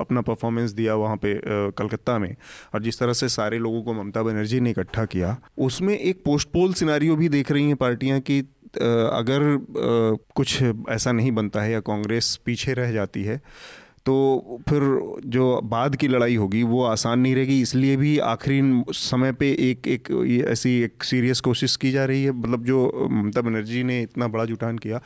अपना 0.00 0.20
परफॉर्मेंस 0.20 0.70
दिया 0.72 0.94
वहाँ 0.94 1.16
पे 1.16 1.34
कलकत्ता 1.78 2.18
में 2.18 2.34
और 2.74 2.82
जिस 2.82 2.98
तरह 2.98 3.12
से 3.12 3.28
सारे 3.30 3.58
लोगों 3.58 3.82
को 3.82 3.94
ममता 3.94 4.22
बनर्जी 4.22 4.60
ने 4.60 4.70
इकट्ठा 4.70 5.04
किया 5.06 5.36
उसमें 5.58 5.96
एक 5.98 6.22
पोस्ट 6.24 6.48
पोल 6.48 6.72
सिनारियो 6.74 7.16
भी 7.16 7.28
देख 7.28 7.52
रही 7.52 7.66
हैं 7.66 7.76
पार्टियाँ 7.76 8.20
कि 8.20 8.42
अगर 8.76 9.40
कुछ 10.34 10.62
ऐसा 10.90 11.12
नहीं 11.12 11.32
बनता 11.32 11.62
है 11.62 11.72
या 11.72 11.80
कांग्रेस 11.82 12.38
पीछे 12.44 12.74
रह 12.74 12.92
जाती 12.92 13.22
है 13.22 13.40
तो 14.06 14.14
फिर 14.68 14.82
जो 15.26 15.60
बाद 15.64 15.96
की 15.96 16.08
लड़ाई 16.08 16.36
होगी 16.36 16.62
वो 16.62 16.82
आसान 16.84 17.20
नहीं 17.20 17.34
रहेगी। 17.34 17.60
इसलिए 17.62 17.96
भी 17.96 18.18
आखिरी 18.20 18.60
समय 18.92 19.32
पे 19.32 19.50
एक 19.60 19.86
एक 19.88 20.10
ऐसी 20.48 20.70
एक 20.82 21.04
सीरियस 21.04 21.40
कोशिश 21.40 21.76
की 21.76 21.90
जा 21.92 22.04
रही 22.04 22.24
है। 22.24 22.30
मतलब 22.32 22.64
जो 22.64 23.08
ममता 23.12 23.40
बनर्जी 23.40 23.82
ने 23.82 24.00
इतना 24.02 24.28
बड़ा 24.28 24.44
जुटान 24.44 24.78
किया, 24.78 24.98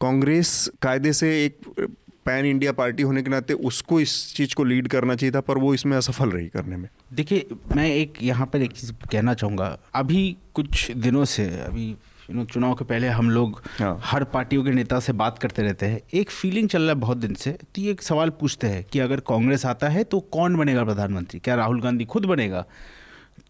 कांग्रेस 0.00 0.70
कायदे 0.82 1.12
से 1.12 1.32
एक 1.44 1.88
पैन 2.26 2.46
इंडिया 2.46 2.72
पार्टी 2.72 3.02
होने 3.02 3.22
के 3.22 3.30
नाते 3.30 3.54
उसको 3.64 4.00
इस 4.00 4.34
चीज़ 4.34 4.54
को 4.54 4.64
लीड 4.64 4.88
करना 4.88 5.14
चाहिए 5.14 5.32
था, 5.32 5.40
पर 5.40 5.58
वो 5.58 5.74
इसमें 5.74 5.96
असफल 5.96 6.30
रही 6.30 6.48
करने 6.48 6.76
में। 6.76 6.88
देखिए, 7.12 7.46
मैं 7.76 7.90
एक 7.90 8.22
यहाँ 8.22 8.46
पर 8.46 8.62
एक 8.62 8.72
चीज़ 8.72 8.92
कहना 9.12 9.34
चाहूँगा। 9.34 9.76
अभी 9.94 10.36
कुछ 10.54 10.90
दिनों 10.92 11.24
से, 11.26 11.46
अभी 11.60 11.94
यू 12.32 12.38
नो 12.38 12.44
चुनाव 12.44 12.74
के 12.74 12.84
पहले 12.84 13.08
हम 13.08 13.30
लोग 13.30 13.60
हाँ। 13.78 14.00
हर 14.04 14.24
पार्टियों 14.24 14.62
के 14.64 14.70
नेता 14.70 14.98
से 15.00 15.12
बात 15.12 15.38
करते 15.38 15.62
रहते 15.62 15.86
हैं। 15.86 16.00
एक 16.14 16.30
फीलिंग 16.30 16.68
चल 16.68 16.82
रहा 16.82 16.88
है 16.88 16.94
बहुत 16.94 17.18
दिन 17.18 17.34
से 17.34 17.50
तो 17.52 17.82
ये 17.82 17.90
एक 17.90 18.02
सवाल 18.02 18.30
पूछते 18.30 18.66
हैं 18.66 18.84
कि 18.84 18.98
अगर 18.98 19.20
कांग्रेस 19.20 19.66
आता 19.66 19.88
है 19.88 20.04
तो 20.04 20.20
कौन 20.32 20.56
बनेगा 20.56 20.84
प्रधानमंत्री? 20.84 21.40
क्या 21.40 21.54
राहुल 21.54 21.80
गांधी 21.82 22.04
खुद 22.04 22.24
बनेगा? 22.24 22.64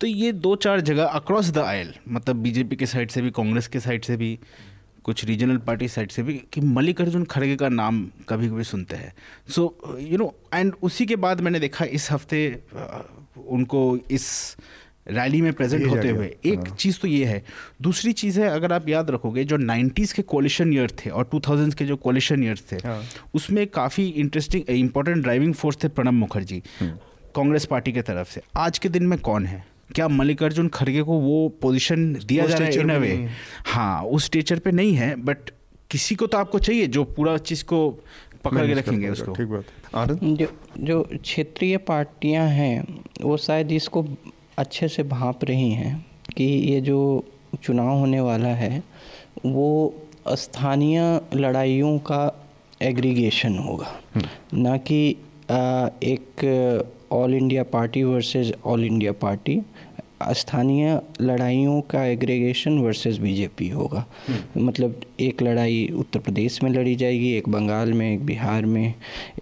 तो 0.01 0.07
ये 0.07 0.33
दो 0.33 0.55
चार 0.57 0.81
जगह 0.81 1.05
अक्रॉस 1.05 1.51
द 1.51 1.59
आयल 1.59 1.95
मतलब 2.09 2.37
बीजेपी 2.37 2.77
के 2.77 2.87
साइड 2.87 3.11
से 3.11 3.23
भी 3.23 3.31
कांग्रेस 3.31 3.69
के 3.69 3.81
साइड 3.81 4.05
से 4.05 4.17
भी 4.17 4.39
कुछ 5.05 5.25
रीजनल 5.25 5.57
पार्टी 5.59 5.89
साइड 5.89 6.11
से 6.11 6.23
भी 6.23 6.35
कि 6.53 6.61
मल्लिकार्जुन 6.61 7.25
खड़गे 7.25 7.57
का 7.57 7.69
नाम 7.69 8.07
कभी 8.29 8.49
कभी 8.49 8.65
सुनते 8.65 8.97
हैं। 8.97 9.15
सो 9.49 9.99
यू 10.01 10.19
नो 10.19 10.35
एंड 10.55 10.75
उसी 10.83 11.07
के 11.07 11.17
बाद 11.17 11.41
मैंने 11.41 11.61
देखा 11.61 11.85
इस 11.85 12.11
हफ़्ते 12.13 12.63
उनको 13.49 13.99
इस 14.11 14.57
रैली 15.07 15.41
में 15.43 15.53
प्रेजेंट 15.53 15.87
होते 15.87 16.09
हुए। 16.09 16.27
एक 16.45 16.59
हाँ। 16.59 16.77
चीज़ 16.77 16.99
तो 17.01 17.09
ये 17.09 17.25
है। 17.25 17.43
दूसरी 17.83 18.13
चीज़ 18.13 18.41
है 18.41 18.49
अगर 18.49 18.73
आप 18.73 18.89
याद 18.89 19.11
रखोगे 19.11 19.45
जो 19.45 19.57
नाइन्टीज़ 19.57 20.15
के 20.15 20.23
कोलिशन 20.23 20.73
ईयर 20.73 20.91
थे 20.91 21.11
और 21.11 21.29
टू 21.33 21.41
के 21.49 21.85
जो 21.85 21.97
कोलिशन 21.97 22.45
ईयर 22.45 22.59
थे 22.73 22.77
हाँ। 22.77 23.03
उसमें 23.35 23.67
काफ़ी 23.67 24.09
इंटरेस्टिंग 24.09 24.71
इंपॉर्टेंट 24.71 25.23
ड्राइविंग 25.23 25.55
फोर्स 25.55 25.79
थे 25.85 25.89
प्रणब 25.89 26.13
मुखर्जी 26.13 26.63
हम्म। 26.81 26.93
कांग्रेस 27.37 27.65
पार्टी 27.65 27.93
के 27.93 28.03
तरफ़ 28.03 28.31
से। 28.31 28.41
आज 28.57 28.79
के 28.79 28.89
दिन 28.89 29.07
में 29.07 29.19
कौन 29.19 29.47
है? 29.47 29.65
क्या 29.95 30.09
मल्लिकार्जुन 30.09 30.69
खड़गे 30.69 31.03
को 31.03 31.13
वो 31.13 31.49
पोजीशन 31.63 32.13
दिया 32.15 32.47
जा 32.47 32.57
रहा 32.57 32.69
है 32.69 32.81
इन 32.81 32.91
अ 32.91 32.99
वे 32.99 33.29
हाँ। 33.67 34.03
उस 34.03 34.25
स्टेचर 34.25 34.59
पे 34.59 34.71
नहीं 34.73 34.95
है 34.95 35.15
बट 35.17 35.51
किसी 35.91 36.15
को 36.15 36.27
तो 36.27 36.39
आपको 36.39 36.59
चाहिए 36.59 36.87
जो 36.87 37.05
पूरा 37.05 37.37
चीज़ 37.39 37.65
को 37.65 37.89
पकड़ 38.45 38.67
के 38.67 38.75
रखेंगे 38.75 39.09
उसको। 39.09 39.33
ठीक 39.33 39.49
बात। 39.49 40.19
जो 40.23 40.47
जो 40.79 41.03
क्षेत्रीय 41.23 41.77
पार्टियाँ 41.77 42.47
हैं 42.49 43.03
वो 43.21 43.37
शायद 43.37 43.73
इसको 43.73 44.03
अच्छे 44.59 44.89
से 44.89 45.03
भाप 45.09 45.45
रही 45.45 45.71
हैं 45.73 45.95
कि 46.37 46.45
ये 46.45 46.81
जो 46.81 47.01
चुनाव 47.63 47.99
होने 47.99 48.21
वाला 48.21 48.49
है 48.57 48.83
वो 49.47 49.95
स्थानीय 50.29 51.21
लड़ाइयों 51.35 51.99
का 52.01 52.23
एग्रीगेशन 52.83 53.59
होगा 53.59 53.87
हम्म। 54.15 54.63
ना 54.63 54.77
कि 54.81 55.09
एक 55.51 56.45
all 57.13 57.35
India 57.35 57.63
party 57.73 58.03
versus 58.05 58.53
all 58.65 58.85
India 58.85 59.13
party 59.23 59.61
स्थानीय 60.33 61.01
लड़ाइयों 61.21 61.81
का 61.91 62.05
एग्रीगेशन 62.05 62.79
वर्सेस 62.79 63.19
बीजेपी 63.19 63.69
होगा 63.69 64.05
हम्म। 64.29 64.67
मतलब 64.67 65.01
एक 65.21 65.43
लड़ाई 65.43 65.87
उत्तर 65.97 66.21
प्रदेश 66.21 66.63
में 66.63 66.71
लड़ी 66.71 66.95
जाएगी 66.97 67.33
एक 67.33 67.49
बंगाल 67.49 67.93
में 67.93 68.11
एक 68.13 68.25
बिहार 68.27 68.67
में 68.67 68.95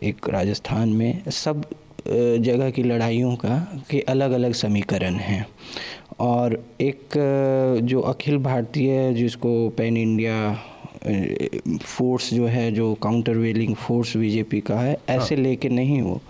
एक 0.02 0.28
राजस्थान 0.28 0.88
में 0.88 1.30
सब 1.32 1.64
जगह 2.06 2.70
की 2.70 2.82
लड़ाइयों 2.82 3.34
का 3.36 3.56
के 3.90 4.00
अलग 4.08 4.32
अलग 4.32 4.52
समीकरण 4.52 5.14
हैं 5.14 5.46
और 6.20 6.62
एक 6.80 7.16
जो 7.84 8.00
अखिल 8.00 8.38
भारतीय 8.38 9.12
जिसको 9.12 9.68
पैन 9.68 9.96
इंडिया 9.96 10.36
फोर्स 11.82 12.32
जो 12.34 12.46
है 12.46 12.70
जो 12.72 12.92
काउंटर 12.94 13.36
वेलिंग 13.36 13.74
फोर्स 13.74 14.16
बीजेपी 14.16 14.60
का 14.60 14.80
है 14.80 14.96
ऐसे 15.08 15.34
हाँ। 15.34 15.44
लेके 15.44 15.68
नहीं 15.68 16.00
हो 16.00 16.20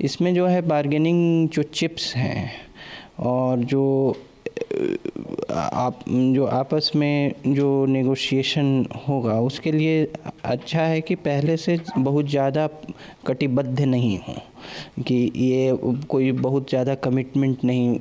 इसमें 0.00 0.34
जो 0.34 0.46
है 0.46 0.60
बार्गेनिंग 0.62 1.48
जो 1.48 1.62
चिप्स 1.62 2.14
हैं 2.16 2.50
और 3.18 3.58
जो 3.64 3.84
आप, 5.50 6.00
जो 6.08 6.44
आपस 6.46 6.90
में 6.96 7.34
जो 7.48 7.68
नेगोशिएशन 7.86 8.86
होगा, 9.08 9.38
उसके 9.40 9.72
लिए 9.72 10.06
अच्छा 10.44 10.82
है 10.82 11.00
कि 11.00 11.14
पहले 11.16 11.56
से 11.56 11.78
बहुत 11.98 12.28
ज़्यादा 12.30 12.68
कटिबद्ध 13.26 13.80
नहीं 13.80 14.18
हो, 14.18 14.34
कि 15.02 15.14
ये 15.36 15.76
कोई 16.08 16.30
बहुत 16.34 16.68
ज़्यादा 16.70 16.94
कमिटमेंट 16.96 17.64
नहीं, 17.64 17.98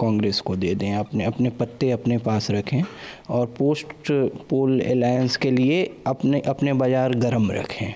कांग्रेस 0.00 0.40
को 0.40 0.56
दे 0.56 0.74
दें। 0.74 0.92
अपने 0.94 1.24
अपने 1.24 1.50
पत्ते 1.50 1.90
अपने 1.90 2.18
पास 2.20 2.50
रखें 2.50 2.82
और 3.30 3.46
पोस्ट 3.58 4.12
पोल 4.50 4.80
अलायंस 4.80 5.36
के 5.36 5.50
लिए 5.50 5.84
अपने 6.06 6.40
अपने 6.46 6.72
बाज़ार 6.74 7.14
गर्म 7.16 7.50
रखें। 7.52 7.94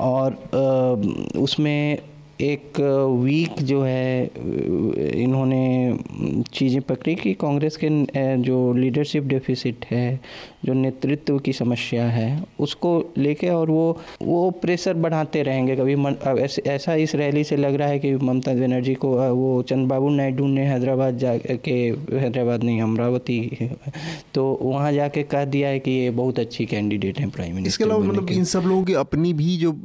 और 0.00 0.34
उसमें 1.38 1.98
एक 2.40 2.80
वीक 3.22 3.62
जो 3.62 3.80
है 3.82 4.24
इन्होंने 5.22 5.98
चीज़ें 6.52 6.80
पकड़ी 6.82 7.14
कि 7.14 7.32
कांग्रेस 7.34 7.78
के 7.84 7.88
जो 8.42 8.72
लीडरशिप 8.72 9.24
डेफिसिट 9.24 9.84
है 9.84 10.20
जो 10.64 10.72
नेतृत्व 10.72 11.38
की 11.38 11.52
समस्या 11.52 12.04
है 12.04 12.44
उसको 12.60 13.12
लेके 13.18 13.48
और 13.48 13.70
वो 13.70 14.00
वो 14.22 14.50
प्रेशर 14.50 14.94
बढ़ाते 14.94 15.42
रहेंगे। 15.42 15.76
कभी 15.76 15.96
मन, 15.96 16.14
ऐसा 16.66 16.94
इस 16.94 17.14
रैली 17.14 17.44
से 17.44 17.56
लग 17.56 17.74
रहा 17.74 17.88
है 17.88 17.98
कि 17.98 18.14
ममता 18.14 18.54
बनर्जी 18.54 18.94
को 18.94 19.34
वो 19.34 19.62
चंद्रबाबू 19.62 20.08
नायडू 20.08 20.46
ने 20.46 20.62
हैदराबाद 20.62 21.18
जा 21.18 21.36
के 21.36 21.72
हैदराबाद 22.16 22.64
नहीं 22.64 22.82
अमरावती 22.82 23.70
तो 24.34 24.58
वहाँ 24.62 24.92
जाके 24.92 25.22
कह 25.22 25.44
दिया 25.44 25.68
है 25.68 25.78
कि 25.78 25.90
ये 25.90 26.10
बहुत 26.10 26.38
अच्छी 26.38 26.66
कैंडिडेट 26.66 27.18
हैं 27.18 27.30
प्राइम 27.30 27.54
मिनिस्टर 27.54 27.68
इसके 27.68 27.84
अलावा 27.84 28.04
मतलब 28.04 28.30
इन 28.30 28.44
सब 28.44 28.60
लोगों 28.60 28.84
की 28.84 28.94
अपनी 28.94 29.32
भी 29.34 29.56
जो 29.56 29.80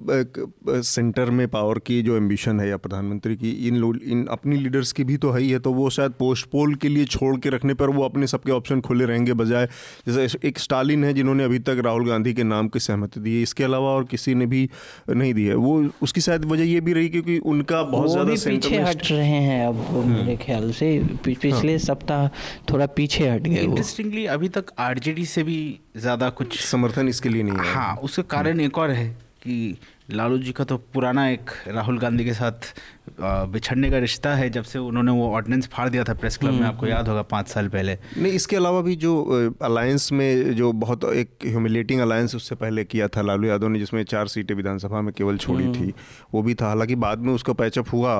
सेंटर 0.82 1.26
में 1.26 1.48
पावर 1.48 1.80
की 1.80 2.02
जो 2.02 2.18
एम्बिशन 2.18 2.60
है 2.60 2.70
या 2.70 2.78
प्रधानमंत्री 2.78 3.36
की 3.36 3.68
इन 3.68 3.76
लोग 3.76 4.00
इन 4.06 4.26
अपनी 4.26 4.58
लीडर्स 4.58 4.92
की 4.92 5.04
भी 5.04 5.18
तो 5.18 5.32
है 5.32 5.42
ही 5.42 5.50
है 5.50 5.60
तो 5.60 5.74
वो 5.74 5.90
शायद 5.90 6.12
पोस्ट 6.12 6.46
पोल 6.46 6.76
के 6.76 6.88
लिए 6.88 7.06
छोड़ 7.06 7.38
के 7.38 7.50
रखने 7.50 7.74
पर 7.74 7.90
वो 7.90 8.04
अपने 8.04 8.28
सबके 8.28 8.52
ऑप्शन 8.52 8.82
खुले 8.82 9.06
रहेंगे 9.06 9.34
बजाय 9.34 9.66
जैसे 10.10 10.48
एक 10.48 10.60
स्टालिन 10.64 11.04
है 11.04 11.14
जिन्होंने 11.14 11.44
अभी 11.44 11.60
तक 11.62 11.82
राहुल 11.86 12.08
गांधी 12.08 12.34
के 12.34 12.44
नाम 12.46 12.68
की 12.68 12.80
सहमति 12.82 13.20
दी 13.20 13.36
है। 13.36 13.42
इसके 13.44 13.64
अलावा 13.64 13.90
और 13.92 14.04
किसी 14.06 14.36
ने 14.36 14.46
भी 14.46 14.70
नहीं 15.12 15.34
दी 15.34 15.46
है। 15.46 15.56
वो 15.58 15.74
उसकी 16.02 16.22
शायद 16.22 16.46
वजह 16.46 16.64
ये 16.66 16.82
भी 16.82 16.94
रही 16.94 17.10
क्योंकि 17.10 17.38
उनका 17.48 17.82
बहुत 17.86 18.12
ज़्यादा 18.12 18.34
पीछे 18.46 18.80
हट 18.82 19.12
रहे 19.12 19.42
हैं 19.42 19.66
अब 19.68 19.82
हम्म। 19.88 20.14
मेरे 20.14 20.36
ख्याल 20.38 20.72
से। 20.74 20.98
पिछले 21.26 21.72
हाँ। 21.72 21.80
सप्ताह 21.80 22.28
थोड़ा 22.72 22.86
पीछे 22.94 23.30
हट 23.30 23.42
गए 23.42 23.62
इंटरेस्टिंगली 23.62 24.26
अभी 24.34 24.50
तक 24.52 24.72
आरजेडी 24.82 25.26
से 25.28 25.44
भी 25.44 25.60
ज़्यादा 25.98 26.30
कुछ 26.32 26.60
समर्थन 26.62 27.08
इसके 27.10 27.30
लिए 27.30 27.44
नहीं 27.44 27.58
है। 27.58 27.74
हाँ 27.74 27.96
उसका 28.04 28.24
कारण 28.32 28.60
एक 28.62 28.78
और 28.78 28.92
है 28.92 29.08
कि 29.44 29.78
लालू 30.12 30.38
जी 30.38 30.52
का 30.52 30.64
तो 30.64 30.78
पुराना 30.94 31.28
एक 31.30 31.50
राहुल 31.68 31.98
गांधी 32.00 32.26
के 32.26 32.34
साथ 32.34 32.74
बिछड़ने 33.20 33.90
का 33.92 33.98
रिश्ता 33.98 34.34
है 34.36 34.50
जब 34.50 34.64
से 34.64 34.80
उन्होंने 34.80 35.12
वो 35.12 35.28
ऑर्डिनेंस 35.36 35.68
फाड़ 35.68 35.88
दिया 35.90 36.04
था 36.04 36.14
प्रेस 36.14 36.38
क्लब 36.38 36.52
में 36.52 36.58
हम्म, 36.58 36.68
आपको 36.68 36.88
याद 36.88 37.08
होगा 37.08 37.22
पाँच 37.22 37.48
साल 37.48 37.68
पहले। 37.68 37.98
नहीं 38.18 38.32
इसके 38.34 38.56
अलावा 38.56 38.82
भी 38.82 38.96
जो 38.96 39.14
अलायंस 39.62 40.12
में 40.12 40.56
जो 40.56 40.72
बहुत 40.84 41.04
एक 41.06 41.30
ह्यूमिलेटिंग 41.46 42.02
अलायंस 42.02 42.36
उससे 42.36 42.56
पहले 42.56 42.84
किया 42.84 43.08
था 43.08 43.22
लालू 43.22 43.48
यादव 43.48 43.68
ने 43.68 43.80
जिसमें 43.80 44.04
चार 44.04 44.28
सीटें 44.28 44.54
विधानसभा 44.56 45.02
में 45.02 45.14
केवल 45.18 45.38
छोड़ी 45.38 45.64
थी 45.66 45.80
हम्म। 45.80 45.94
वो 46.34 46.42
भी 46.42 46.54
था। 46.54 46.68
हालाँकि 46.68 46.96
बाद 46.96 47.20
में 47.20 47.34
उसका 47.34 47.54
पैचअप 47.54 47.92
हुआ 47.94 48.16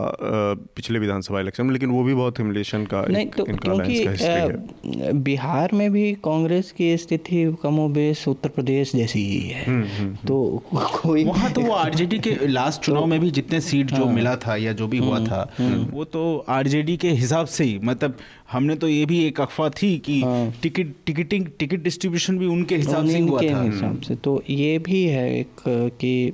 पिछले 0.76 1.00
विधानसभा 1.00 1.40
इलेक्शन 1.40 1.66
में 1.66 1.74
लेकिन 1.74 1.90
वो 1.90 2.04
भी 2.04 2.14
बहुत 2.14 2.40
ह्यूमिलेशन 2.40 2.86
का 2.86 3.02
नहीं 3.10 3.28
तो 3.28 3.44
क्योंकि 3.46 5.14
बिहार 5.24 5.70
में 5.74 5.92
भी 5.92 6.12
कांग्रेस 6.24 6.72
की 6.78 6.96
स्थिति 6.98 7.44
कमोबेश 7.64 8.28
उत्तर 8.28 8.50
प्रदेश 8.50 8.92
जैसी 8.96 9.20
ही 9.30 9.40
है। 9.48 9.66
हम्म, 9.66 10.16
तो 10.28 10.64
कोई 10.72 11.24
वहाँ 11.24 11.52
तो 11.54 11.62
वो 11.62 11.74
आरजेडी 11.74 12.20
के 12.20 12.36
लास्ट 12.48 12.82
चुनाव 12.82 13.06
में 13.06 13.20
भी 13.20 13.32
जितने 13.32 13.62
सीट 13.62 13.92
जो 13.92 14.06
हाँ। 14.06 14.14
मिला 14.14 14.36
था 14.46 14.56
या 14.56 14.73
जो 14.74 14.88
भी 14.88 14.98
हुआ 14.98 15.18
हम्म, 15.18 15.28
था 15.28 15.50
हम्म। 15.58 15.86
वो 15.92 16.04
तो 16.06 16.24
आरजेडी 16.50 16.98
के 16.98 17.10
हिसाब 17.14 17.46
से 17.48 17.64
ही 17.64 17.80
मतलब 17.84 18.18
हमने 18.52 18.76
तो 18.76 18.88
ये 18.88 19.06
भी 19.06 19.24
एक 19.26 19.40
अफवाह 19.42 19.70
थी 19.72 19.98
कि 19.98 20.20
हाँ। 20.22 20.54
टिकट 20.62 20.94
टिकटिंग 21.06 21.46
टिकट 21.60 21.84
डिस्ट्रीब्यूशन 21.84 22.38
भी 22.38 22.46
उनके 22.46 22.76
हिसाब 22.76 23.08
से 23.08 23.20
हुआ 23.20 23.42
था 23.42 23.62
हिसाब 23.62 24.02
से 24.02 24.16
तो 24.16 24.42
ये 24.50 24.78
भी 24.80 25.04
है 25.06 25.26
एक 25.40 25.64
कि 26.00 26.34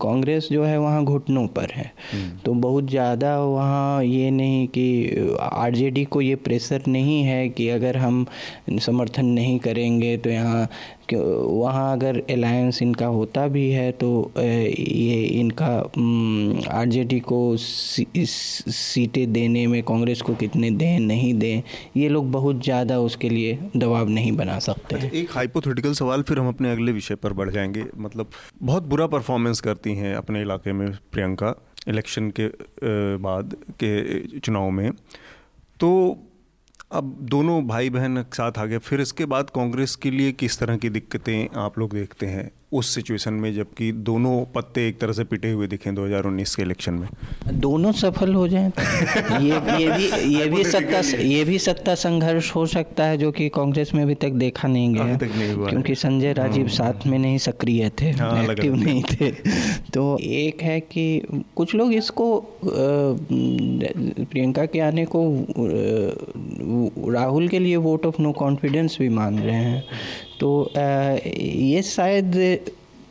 कांग्रेस 0.00 0.48
जो 0.52 0.64
है 0.64 0.78
वहाँ 0.78 1.04
घुटनों 1.04 1.46
पर 1.48 1.72
है 1.72 1.92
हम्म। 2.12 2.38
तो 2.38 2.54
बहुत 2.62 2.88
ज़्यादा 2.90 3.38
वहाँ 3.38 4.02
ये 4.04 4.30
नहीं 4.30 4.66
कि 4.68 5.36
आरजेडी 5.42 6.04
को 6.04 6.20
ये 6.20 6.34
प्रेशर 6.38 6.82
नहीं 6.88 7.22
है 7.22 7.48
कि 7.48 7.68
अगर 7.68 7.96
हम 7.96 8.24
समर्थन 8.80 9.26
नहीं 9.26 9.58
करेंगे 9.58 10.16
तो 10.16 10.30
यहाँ 10.30 10.66
वहाँ 11.14 11.92
अगर 11.92 12.18
अलायंस 12.30 12.80
इनका 12.82 13.06
होता 13.08 13.46
भी 13.48 13.68
है 13.70 13.90
तो 13.92 14.10
ये 14.38 15.22
इनका 15.40 15.66
आरजेडी 16.72 17.20
को 17.22 17.40
सीटें 17.56 19.32
देने 19.32 19.66
में 19.66 19.82
कांग्रेस 19.82 20.20
को 20.20 20.34
कितने 20.34 20.70
दें 20.72 20.98
नहीं 21.00 21.32
दें 21.34 21.62
ये 21.96 22.08
लोग 22.08 22.30
बहुत 22.32 22.62
ज़्यादा 22.64 22.98
उसके 23.00 23.28
लिए 23.28 23.58
दबाव 23.76 24.08
नहीं 24.08 24.32
बना 24.32 24.58
सकते। 24.58 24.96
अच्छा, 24.96 25.08
एक 25.08 25.30
हाइपोथेटिकल 25.30 25.92
सवाल 25.92 26.22
फिर 26.22 26.38
हम 26.38 26.48
अपने 26.48 26.72
अगले 26.72 26.92
विषय 26.92 27.14
पर 27.14 27.32
बढ़ 27.32 27.50
जाएँगे। 27.50 27.84
मतलब 27.98 28.30
बहुत 28.62 28.82
बुरा 28.82 29.06
परफॉर्मेंस 29.08 29.60
करती 29.60 29.94
हैं 29.94 30.14
अपने 30.16 30.42
इलाके 30.42 30.72
में 30.72 30.90
प्रियंका 31.12 31.54
इलेक्शन 31.88 32.30
के 32.30 32.48
बाद 33.18 33.56
के 33.82 34.38
चुनाव 34.38 34.70
में। 34.70 34.90
तो 35.80 35.88
अब 36.92 37.16
दोनों 37.20 37.66
भाई 37.66 37.90
बहन 37.90 38.22
साथ 38.34 38.58
आ 38.58 38.64
गए 38.64 38.78
फिर 38.78 39.00
इसके 39.00 39.24
बाद 39.24 39.50
कांग्रेस 39.50 39.94
के 39.96 40.10
लिए 40.10 40.32
किस 40.32 40.58
तरह 40.58 40.76
की 40.76 40.90
दिक्कतें 40.90 41.48
आप 41.56 41.78
लोग 41.78 41.92
देखते 41.92 42.26
हैं? 42.26 42.50
उस 42.72 42.94
सिचुएशन 42.94 43.34
में 43.34 43.54
जबकि 43.54 43.90
दोनों 43.92 44.44
पत्ते 44.54 44.86
एक 44.88 44.98
तरह 44.98 45.12
से 45.12 45.24
पिटे 45.24 45.50
हुए 45.50 45.66
दिखे 45.66 45.90
2019 45.92 46.54
के 46.54 46.62
इलेक्शन 46.62 46.94
में। 46.94 47.08
दोनों 47.60 47.92
सफल 47.92 48.34
हो 48.34 48.46
जाएँ 48.48 48.70
तो 48.70 49.40
ये 49.40 49.50
ये 49.82 49.90
भी 49.90 50.36
ये 50.36 50.46
भी 50.46 50.64
सत्ता 50.64 51.00
ये 51.22 51.44
भी 51.44 51.58
सत्ता 51.58 51.94
संघर्ष 51.94 52.54
हो 52.54 52.64
सकता 52.66 53.04
है 53.04 53.18
जो 53.18 53.30
कि 53.32 53.48
कांग्रेस 53.48 53.94
में 53.94 54.02
अभी 54.02 54.14
तक 54.14 54.30
देखा 54.42 54.68
नहीं 54.68 54.94
गया। 54.94 55.16
तक 55.16 55.30
नहीं 55.36 55.52
हुआ। 55.52 55.68
क्योंकि 55.70 55.94
संजय 55.94 56.32
राजीव 56.32 56.66
हाँ। 56.66 56.74
साथ 56.76 57.06
में 57.06 57.18
नहीं 57.18 57.38
सक्रिय 57.38 57.90
थे 58.00 58.10
हाँ, 58.10 58.44
एक्टिव 58.44 58.74
नहीं 58.74 59.02
थे। 59.02 59.30
तो 59.94 60.18
एक 60.20 60.62
है 60.62 60.80
कि 60.80 61.22
कुछ 61.56 61.74
लोग 61.74 61.92
इसको 61.92 62.26
प्रियंका 64.24 64.66
के 64.66 64.80
आने 64.80 65.06
को 65.16 65.22
राहुल 67.12 67.48
के 67.48 67.58
लिए 67.58 67.76
वोट 67.76 68.06
ऑफ़ 68.06 68.22
नो 68.22 68.32
कॉन्फिडेंस 68.32 68.96
भी 69.00 69.08
मान 69.08 69.38
रहे 69.38 69.54
हैं। 69.54 69.84
तो 70.42 70.50
ये 70.76 71.82
शायद 71.82 72.36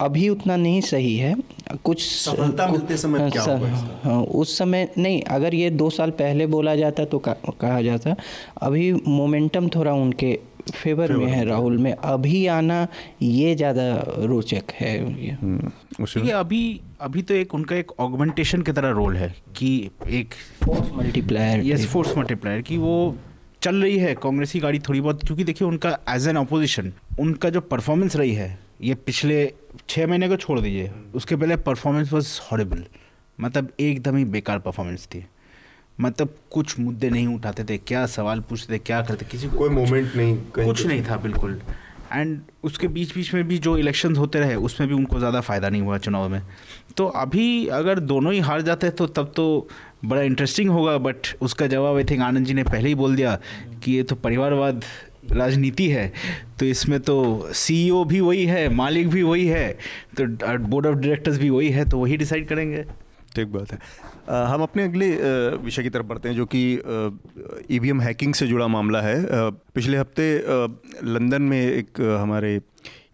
अभी 0.02 0.28
उतना 0.30 0.56
नहीं 0.58 0.80
सही 0.82 1.16
है। 1.18 1.36
कुछ 1.84 2.02
सफलता 2.06 2.66
मिलते 2.68 2.98
समय 2.98 3.30
क्या 3.32 3.44
स- 3.44 3.48
होगा 3.48 4.00
हाँ 4.04 4.22
उस 4.42 4.58
समय 4.58 4.88
नहीं 4.98 5.22
अगर 5.36 5.54
ये 5.56 5.70
दो 5.82 5.90
साल 5.90 6.12
पहले 6.22 6.48
बोला 6.54 6.76
जाता 6.76 7.06
तो 7.12 7.20
कहा 7.28 7.82
जाता। 7.82 8.16
अभी 8.62 8.92
मोमेंटम 9.08 9.68
थोड़ा 9.76 9.94
उनके 9.94 10.38
फेवर 10.72 11.12
में 11.18 11.26
है 11.28 11.44
राहुल 11.46 11.78
में। 11.78 11.92
अभी 11.94 12.46
आना 12.56 12.88
ये 13.22 13.54
ज़्यादा 13.56 13.86
रोचक 14.32 14.72
है 14.80 14.94
ये। 15.26 15.38
ये 16.26 16.32
अभी 16.32 16.62
अभी 17.02 17.22
तो 17.22 17.34
एक 17.34 17.54
उनका 17.56 17.76
एक 17.76 17.92
ऑगमेंटेशन 18.00 18.62
की 18.62 18.72
तरह 18.72 18.90
रोल 19.00 19.16
है 19.18 19.34
कि 19.58 19.72
एक 20.10 20.34
force 20.64 20.92
multiplier 20.96 21.66
yes 21.66 21.86
force 21.88 22.18
multiplier 22.18 22.62
कि 22.62 22.78
वो 22.78 22.96
चल 23.64 23.76
रही 23.76 23.98
है 23.98 24.14
कांग्रेस 24.16 24.52
की 24.52 24.60
गाड़ी 24.60 24.80
थोड़ी 24.80 25.02
बहुत 25.02 25.24
क्योंकि 25.26 25.44
देखिए 25.44 25.68
उनका 25.68 25.98
एज 26.10 26.28
एन 26.28 26.36
अपोजिशन 26.36 26.92
उनका 27.20 27.50
जो 27.50 27.62
परफॉर्मेंस 27.62 28.16
रही 28.16 28.34
है 28.34 28.58
ये 28.82 28.96
पिछले 28.96 29.54
छः 29.90 30.08
महीने 30.08 30.30
को 30.30 30.36
छोड़ 30.36 30.60
दीजिए 30.60 30.92
उसके 31.16 31.36
पहले 31.36 31.56
परफॉर्मेंस 31.58 32.14
वॉज़ 32.14 32.40
हॉरेबल 32.42 32.84
मतलब 33.40 33.70
एकदम 33.80 34.18
ही 34.18 34.26
बेकार 34.28 34.60
परफॉर्मेंस 34.60 35.06
थी। 35.06 35.26
मतलब 35.98 36.36
कुछ 36.52 36.80
मुद्दे 36.80 37.10
नहीं 37.10 37.28
उठाते 37.28 37.64
थे 37.64 37.78
क्या 37.78 38.06
सवाल 38.08 38.40
पूछते 38.40 38.74
थे 38.74 38.80
क्या 38.80 39.02
करते 39.02 39.26
किसी 39.32 39.48
को 39.48 39.58
कोई 39.58 39.70
मोमेंट 39.70 40.16
नहीं 40.16 40.36
कुछ 40.58 40.86
नहीं 40.86 41.04
था 41.06 41.18
बिल्कुल। 41.18 41.62
एंड 42.14 42.40
उसके 42.64 42.88
बीच 42.88 43.14
बीच 43.16 43.34
में 43.34 43.48
भी 43.48 43.58
जो 43.58 43.78
इलेक्शंस 43.78 44.18
होते 44.18 44.40
रहे 44.40 44.56
उसमें 44.56 44.88
भी 44.90 44.96
उनको 44.96 45.20
ज़्यादा 45.20 45.42
फ़ायदा 45.42 45.70
नहीं 45.70 45.82
हुआ 45.82 45.98
चुनाव 45.98 46.28
में। 46.30 46.42
तो 46.98 47.06
अभी 47.08 47.68
अगर 47.70 48.00
दोनों 48.02 48.34
ही 48.34 48.40
हार 48.40 48.62
जाते 48.62 48.90
तो 48.90 49.08
तब 49.08 49.32
तो 49.36 49.46
बड़ा 50.06 50.22
इंटरेस्टिंग 50.22 50.70
होगा 50.70 50.98
बट 50.98 51.28
उसका 51.42 51.68
जवाब 51.68 51.98
आई 51.98 52.04
थिंक 52.04 52.22
आनंद 52.22 52.46
जी 52.46 52.54
ने 52.54 52.64
पहले 52.64 52.90
ही 52.90 52.96
बोल 52.96 53.16
दिया 53.16 53.40
कि 53.84 53.92
ये 53.92 54.04
तो 54.04 54.16
परिवारवाद 54.16 54.84
राजनीति 55.32 55.88
है। 55.90 56.12
तो 56.60 56.66
इसमें 56.66 57.00
तो 57.00 57.48
सीईओ 57.54 58.04
भी 58.04 58.20
वही 58.20 58.46
है, 58.46 58.68
मालिक 58.76 59.10
भी 59.10 59.24
वही 59.24 59.46
है 59.48 59.72
तो 60.20 60.58
बोर्ड 60.60 60.86
ऑफ़ 60.86 60.96
डायरेक्टर्स 60.96 61.38
भी 61.38 61.50
वही 61.50 61.70
है 61.70 61.86
तो 61.90 62.00
वही 62.00 62.18
डिसाइड 62.18 62.48
करेंगे। 62.48 62.84
ठीक 63.36 63.48
बात 63.48 63.72
है। 63.72 63.80
हम 64.48 64.62
अपने 64.62 64.84
अगले 64.84 65.10
विषय 65.58 65.84
की 65.84 65.90
तरफ़ 65.90 66.06
बढ़ते 66.06 66.30
हैं, 66.30 66.36
जो 66.36 66.46
कि 66.46 66.74
ईवीएम 67.76 68.02
हैकिंग 68.02 68.34
से 68.34 68.48
जुड़ा 68.48 68.68
मामला 68.68 69.02
है। 69.02 69.24
पिछले 69.76 69.98
हफ़्ते 69.98 70.36
लंदन 71.08 71.42
में 71.42 71.62
एक 71.62 72.02
हमारे 72.22 72.60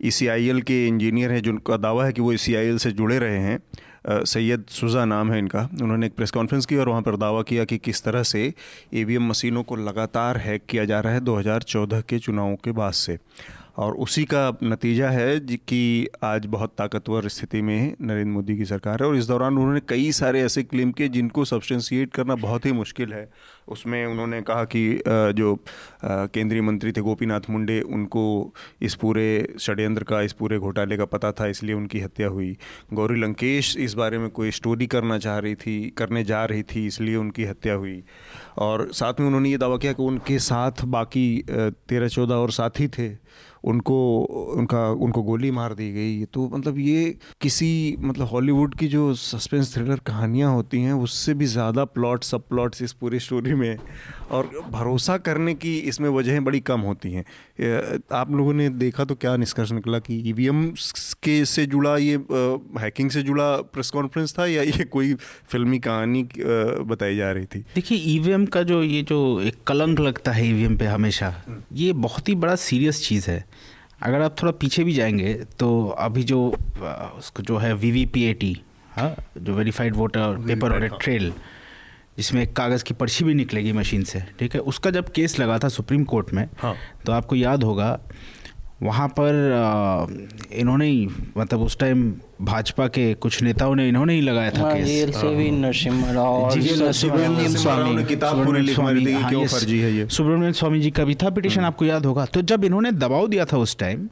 ECIL 0.06 0.62
के 0.64 0.86
इंजीनियर 0.88 1.32
हैं, 1.32 1.42
जिनका 1.44 1.78
दावा 1.78 2.06
है 2.06 2.14
कि 2.14 2.22
वो 2.22 2.34
ECIL 2.34 2.78
से 2.80 2.92
जुड़े 2.92 3.20
रहे 3.20 3.38
हैं। 3.38 3.60
सैयद 4.10 4.66
सुजा 4.70 5.06
नाम 5.06 5.32
है 5.32 5.40
इनका। 5.40 5.68
उन्होंने 5.82 6.06
एक 6.06 6.16
प्रेस 6.16 6.32
कॉन्फ्रेंस 6.32 6.66
की 6.66 6.76
और 6.76 6.90
वहाँ 6.90 7.02
पर 7.02 7.16
दावा 7.16 7.42
किया 7.42 7.66
कि 7.66 7.78
किस 7.78 8.04
तरह 8.04 8.24
से 8.24 8.54
ईवीएम 8.94 9.30
मशीनों 9.30 9.64
को 9.64 9.76
लगातार 9.76 10.38
हैक 10.38 10.66
किया 10.70 10.86
जा 10.86 11.00
रहा 11.00 11.14
है 11.14 11.20
2014 11.20 12.02
के 12.02 12.20
चुनावों 12.20 12.56
के 12.56 12.72
बाद 12.72 12.94
से। 12.94 13.18
और 13.78 13.96
उसी 13.96 14.24
का 14.26 14.58
नतीजा 14.64 15.10
है 15.10 15.40
कि 15.40 16.08
आज 16.24 16.46
बहुत 16.46 16.74
ताकतवर 16.78 17.28
स्थिति 17.28 17.62
में 17.62 17.96
नरेंद्र 18.02 18.32
मोदी 18.32 18.56
की 18.58 18.66
सरकार 18.66 19.04
है 19.04 19.08
और 19.10 19.18
इस 19.18 19.28
दौरान 19.28 19.58
उन्होंने 19.58 19.80
कई 19.90 20.12
सारे 20.12 20.42
ऐसे 20.42 20.64
क्लेम 20.64 20.92
किए 20.92 21.08
जिनको 21.08 21.46
सब्सटेंशिएट 21.46 22.14
करना 22.14 22.36
बहुत 22.36 22.66
ही 22.66 22.72
मुश्किल 22.72 23.14
है। 23.14 23.30
उसमें 23.68 24.06
उन्होंने 24.06 24.42
कहा 24.42 24.64
कि 24.66 25.02
जो 25.06 25.56
केंद्रीय 26.06 26.62
मंत्री 26.62 26.92
थे 26.92 27.02
गोपीनाथ 27.02 27.50
मुंडे, 27.50 27.80
उनको 27.82 28.54
इस 28.82 28.96
पूरे 28.96 29.56
षड्यंत्र 29.60 30.04
का, 30.04 30.22
इस 30.22 30.34
पूरे 30.34 30.60
घोटाले 30.60 30.98
का 30.98 31.06
पता 31.06 31.32
था, 31.32 31.48
इसलिए 31.48 31.76
उनकी 31.76 32.00
हत्या 32.00 32.28
हुई। 32.28 32.58
गौरी 32.94 33.20
लंकेश 33.22 33.76
इस 33.78 33.94
बारे 33.94 34.18
में 34.18 34.30
कोई 34.30 34.52
स्टोरी 34.52 34.88
करना 34.88 35.18
चाह 35.18 35.38
रही 35.40 35.56
थी, 35.56 35.78
करने 35.98 36.24
जा 36.24 36.44
रही 36.46 36.64
थी, 36.64 36.86
इसलिए 36.88 37.16
उनकी 37.16 37.46
हत्या 37.46 37.74
हुई। 37.74 38.04
और 38.58 38.88
साथ 38.94 39.20
में 39.20 39.28
उन्होंने 39.28 39.50
ये 39.50 39.58
दावा 39.58 39.78
किया 39.78 39.94
कि 39.94 40.04
उनके 40.04 40.40
साथ 40.40 40.86
बाकी 40.88 41.44
तेरह 41.50 42.08
चौदह 42.08 42.36
और 42.36 42.52
साथी 42.52 42.88
थे। 42.88 43.10
उनको, 43.64 44.20
उनका, 44.58 44.90
उनको 44.92 45.24
गोली 45.24 45.52
मार 45.52 45.74
दी 45.74 45.92
गई। 45.92 46.26
तो 46.26 46.50
मतलब 46.54 46.80
ये 46.80 47.18
किसी 47.42 47.98
मतलब 48.00 48.28
हॉलीवुड 48.28 48.76
की 48.76 48.88
जो 48.88 49.14
सस्पेंस 49.14 49.74
थ्रिलर 49.74 49.98
कहानियाँ 49.98 50.54
होती 50.54 50.82
हैं, 50.82 50.94
उससे 50.94 51.34
भी 51.34 51.46
ज़्यादा 51.46 51.86
प्लॉट, 51.86 52.24
सब 52.24 52.48
प्लॉट्स 52.48 52.82
इस 52.82 52.94
पूरी 52.94 53.20
स्टोरी 53.20 53.54
में। 53.54 53.78
और 54.32 54.50
भरोसा 54.72 55.18
करने 55.18 55.54
की 55.54 55.78
इसमें 55.78 56.10
वजहें 56.10 56.44
बड़ी 56.44 56.60
कम 56.60 56.82
होती 56.82 57.12
हैं। 57.12 57.26
आप 58.14 58.32
लोगों 58.32 58.54
ने 58.54 58.70
देखा 58.70 59.04
तो 59.06 59.16
क्या 59.16 59.36
निष्कर्ष 59.38 59.72
निकला 59.72 60.00
कि 60.00 60.30
ईवीएम 60.30 60.68
के 61.24 61.46
से 61.46 61.66
जुड़ा 61.66 61.98
ये 61.98 62.16
हैकिंग 62.80 63.10
से 63.10 63.24
जुड़ा 63.24 63.62
प्रेस 63.62 63.90
कॉन्फ्रेंस 63.90 64.36
था 64.40 64.46
या 64.46 64.62
ये 64.62 64.84
कोई 64.84 65.14
फिल्मी 65.50 65.80
कहानी 65.80 66.24
बताई 66.86 67.16
जा 67.16 67.32
रही 67.32 67.46
थी? 67.46 67.60
देखिए 67.60 67.98
ईवीएम 67.98 68.46
का 68.46 68.64
जो 68.64 68.84
ये 68.84 69.02
जो 69.02 69.42
एक 69.42 69.56
कलंक 69.68 70.00
लगता 70.00 70.32
है 70.32 70.48
ईवीएम 70.48 70.78
पे 70.78 70.86
हमेशा 70.86 71.44
ये 71.74 71.94
बहुत 71.94 72.30
ही 72.30 72.36
बड़ा 72.36 72.56
सीरियस 72.56 73.04
चीज़ 73.08 73.30
है। 73.32 73.46
अगर 74.02 74.22
आप 74.22 74.36
थोड़ा 74.42 74.52
पीछे 74.52 74.84
भी 74.84 74.94
जाएँगे 74.94 75.34
तो 75.34 75.96
अभी 76.00 76.24
जो 76.24 76.56
उसको 77.18 77.44
जो 77.44 77.58
है 77.58 77.74
V 77.76 77.92
V 77.92 78.06
P 78.06 78.24
A 78.24 78.34
T 78.34 78.62
हाँ 78.92 79.16
जो 79.38 79.54
verified 79.54 79.96
voter 79.96 80.44
paper 80.48 80.72
audit 80.72 80.92
trail 81.02 81.34
जिसमें 82.18 82.42
एक 82.44 82.54
कागज़ 82.56 82.84
की 82.84 82.94
पर्ची 82.94 83.24
भी 83.26 83.34
निकलेगी 83.34 83.72
मशीन 83.74 84.04
से 84.04 84.24
ठीक 84.40 84.56
है? 84.56 84.60
उसका 84.62 84.92
जब 84.92 85.12
केस 85.12 85.40
लगा 85.40 85.58
था 85.60 85.70
सुप्रीम 85.70 86.04
कोर्ट 86.04 86.34
में 86.34 86.48
हाँ। 86.60 86.76
तो 87.06 87.12
आपको 87.12 87.36
याद 87.36 87.64
होगा 87.64 88.00
वहाँ 88.84 89.08
पर 89.10 89.34
आ, 89.54 90.06
इन्होंने 90.54 90.88
ही 90.88 91.08
मतलब 91.38 91.62
उस 91.62 91.78
टाइम 91.80 92.02
भाजपा 92.42 92.88
के 92.88 93.14
कुछ 93.14 93.42
नेताओं 93.44 93.76
ने 93.76 93.88
इन्होंने 93.90 94.14
ही 94.14 94.22
लगाया 94.22 94.52
था 94.52 94.62
हाँ 94.62 94.74
केस। 94.76 95.16
सुब्रमण्यम 95.16 96.92
सुब्रमण्यम 96.92 97.56
स्वामी। 97.56 97.96
ने 97.96 98.04
किताब 98.04 98.46
पूरी 98.46 98.62
लिख 98.62 98.80
मारी 98.80 99.02
थी 99.02 99.06
कि 99.06 99.14
हाँ, 99.14 99.30
क्यों 99.30 99.42
yes, 99.44 99.52
फर्जी 99.52 99.80
है 99.80 99.92
ये? 99.94 100.08
सुब्रमण्यम 100.08 100.52
स्वामी 100.52 100.80
जी 100.82 100.92
का 100.92 101.04
भी 101.06 101.16
था 101.16 101.30
पिटिशन 101.30 101.62
आपको 101.62 101.86
याद 101.86 102.06
होगा। 102.06 102.26
तो 102.26 102.42
जब 102.42 102.64
इन्होंने 102.64 102.92
दबाव 102.92 103.28
दिया 103.28 103.46
था 103.46 103.58
उस 103.58 103.78
टाइम 103.78 104.08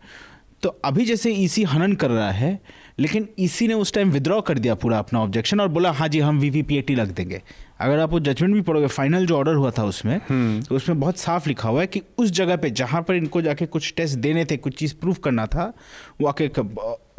तो 0.64 0.70
अभी 0.86 1.06
जैसे 1.06 1.32
ईसी 1.32 1.64
हनन 1.64 1.94
कर 1.94 2.10
रहा 2.10 2.32
है 2.32 2.60
लेकिन 3.00 3.28
ईसी 3.40 3.68
ने 3.68 3.74
उस 3.74 3.94
टाइम 3.94 4.12
विद्रॉ 4.12 4.42
कर 4.42 4.60
दिया 4.60 4.76
पूरा 4.76 5.00
अपना 5.00 5.20
ऑब्जेक्शन 5.20 5.60
और 5.60 5.68
बोला 5.68 5.92
हाँ 5.92 6.08
जी 6.08 6.20
हम 6.20 6.40
वीवीपीएटी 6.40 6.96
लग 6.96 7.14
देंगे। 7.14 7.42
अगर 7.80 8.00
आप 8.00 8.12
वो 8.12 8.20
जजमेंट 8.20 8.54
भी 8.54 8.62
पढ़ोगे 8.62 8.88
फाइनल 8.88 9.26
जो 9.26 9.38
ऑर्डर 9.38 9.54
हुआ 9.54 9.72
था 9.72 9.84
उसमें 9.84 10.20
तो 10.62 10.76
उसमें 10.76 11.00
बहुत 11.00 11.18
साफ़ 11.18 11.48
लिखा 11.50 11.70
हुआ 11.70 11.82
है 11.82 11.88
कि 11.88 12.02
उस 12.18 12.32
जगह 12.32 12.56
पे 12.56 12.70
जहाँ 12.70 13.02
पर 13.02 13.16
इनको 13.16 13.42
जाके 13.42 13.66
कुछ 13.66 13.94
टेस्ट 13.98 14.18
देने 14.18 14.46
थे 14.46 14.58
कुछ 14.58 14.78
चीज़ 14.78 14.94
प्रूफ 14.96 15.20
करना 15.24 15.46
था 15.46 15.74
वो 16.22 16.28
आके 16.28 16.48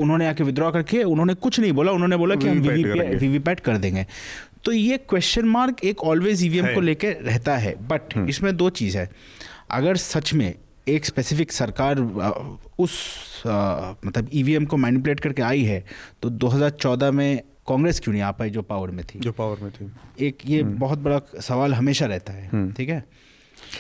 उन्होंने 0.03 0.27
आके 0.29 0.45
विद्रॉ 0.45 0.71
करके 0.71 1.03
उन्होंने 1.03 1.35
कुछ 1.35 1.61
नहीं 1.61 1.73
बोला 1.73 1.92
उन्होंने 1.92 2.16
बोला 2.16 2.35
कि 2.35 2.49
हम 2.49 2.62
VVPAT 2.62 2.83
करेंगे। 2.99 3.16
वीवीपैट 3.16 3.61
कर 3.61 3.77
देंगे। 3.77 4.07
तो 4.64 4.73
ये 4.73 4.97
क्वेश्चन 4.97 5.45
मार्क 5.49 5.85
एक 5.85 6.03
ऑलवेज 6.03 6.45
ईवीएम 6.45 6.66
को 6.75 6.81
लेके 6.81 7.11
रहता 7.11 7.57
है 7.57 7.75
बट 7.88 8.16
इसमें 8.29 8.57
दो 8.57 8.71
चीज़ 8.71 8.99
है। 8.99 9.09
अगर 9.71 9.97
सच 9.97 10.33
में 10.35 10.55
एक 10.88 11.05
स्पेसिफिक 11.05 11.53
सरकार 11.53 12.01
उस 12.79 12.92
अ, 13.47 13.51
मतलब 14.07 14.29
ईवीएम 14.35 14.64
को 14.64 14.77
मैनिपुलेट 14.77 15.21
करके 15.21 15.42
आई 15.42 15.62
है 15.62 15.85
तो 16.23 16.31
2014 16.31 17.11
में 17.11 17.40
कांग्रेस 17.68 18.00
क्यों 18.00 18.12
नहीं 18.12 18.22
आ 18.22 18.31
पाई 18.31 18.50
जो 18.50 18.62
पावर 18.62 18.90
में 18.90 19.05
थी? 19.05 19.18
जो 19.18 19.33
पावर 19.33 19.57
में 19.62 19.70
थी। 19.70 20.26
एक 20.26 20.38
ये 20.46 20.62
बहुत 20.62 20.98
बड़ा 20.98 21.20
सवाल 21.40 21.74
हमेशा 21.74 22.07
रहता 22.07 22.33
है 22.33 22.72
ठीक 22.72 22.88
है? 22.88 23.05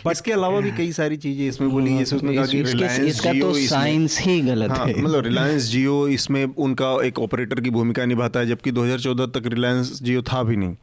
बट 0.06 0.12
इसके 0.12 0.32
अलावा 0.32 0.60
भी 0.60 0.70
कई 0.70 0.92
सारी 0.92 1.16
चीज़ें 1.16 1.48
इसमें 1.48 1.70
बोली 1.70 1.98
जैसे 1.98 2.16
उसने 2.16 2.34
कहा 2.34 2.46
कि 2.46 2.62
रिलायंस 2.62 3.20
तो 3.26 3.52
साइंस 3.54 4.20
ही 4.20 4.40
गलत 4.40 4.70
हाँ, 4.70 4.86
है। 4.86 5.02
मतलब 5.02 5.24
रिलायंस 5.24 5.62
जियो 5.62 6.08
इसमें 6.08 6.44
उनका 6.44 7.04
एक 7.04 7.18
ऑपरेटर 7.18 7.60
की 7.60 7.70
भूमिका 7.70 8.04
निभाता 8.04 8.40
है 8.40 8.46
जबकि 8.46 8.72
2014 8.72 9.26
तक 9.26 9.42
रिलायंस 9.46 10.02
जियो 10.02 10.22
था 10.22 10.42
भी 10.42 10.56
नहीं। 10.56 10.76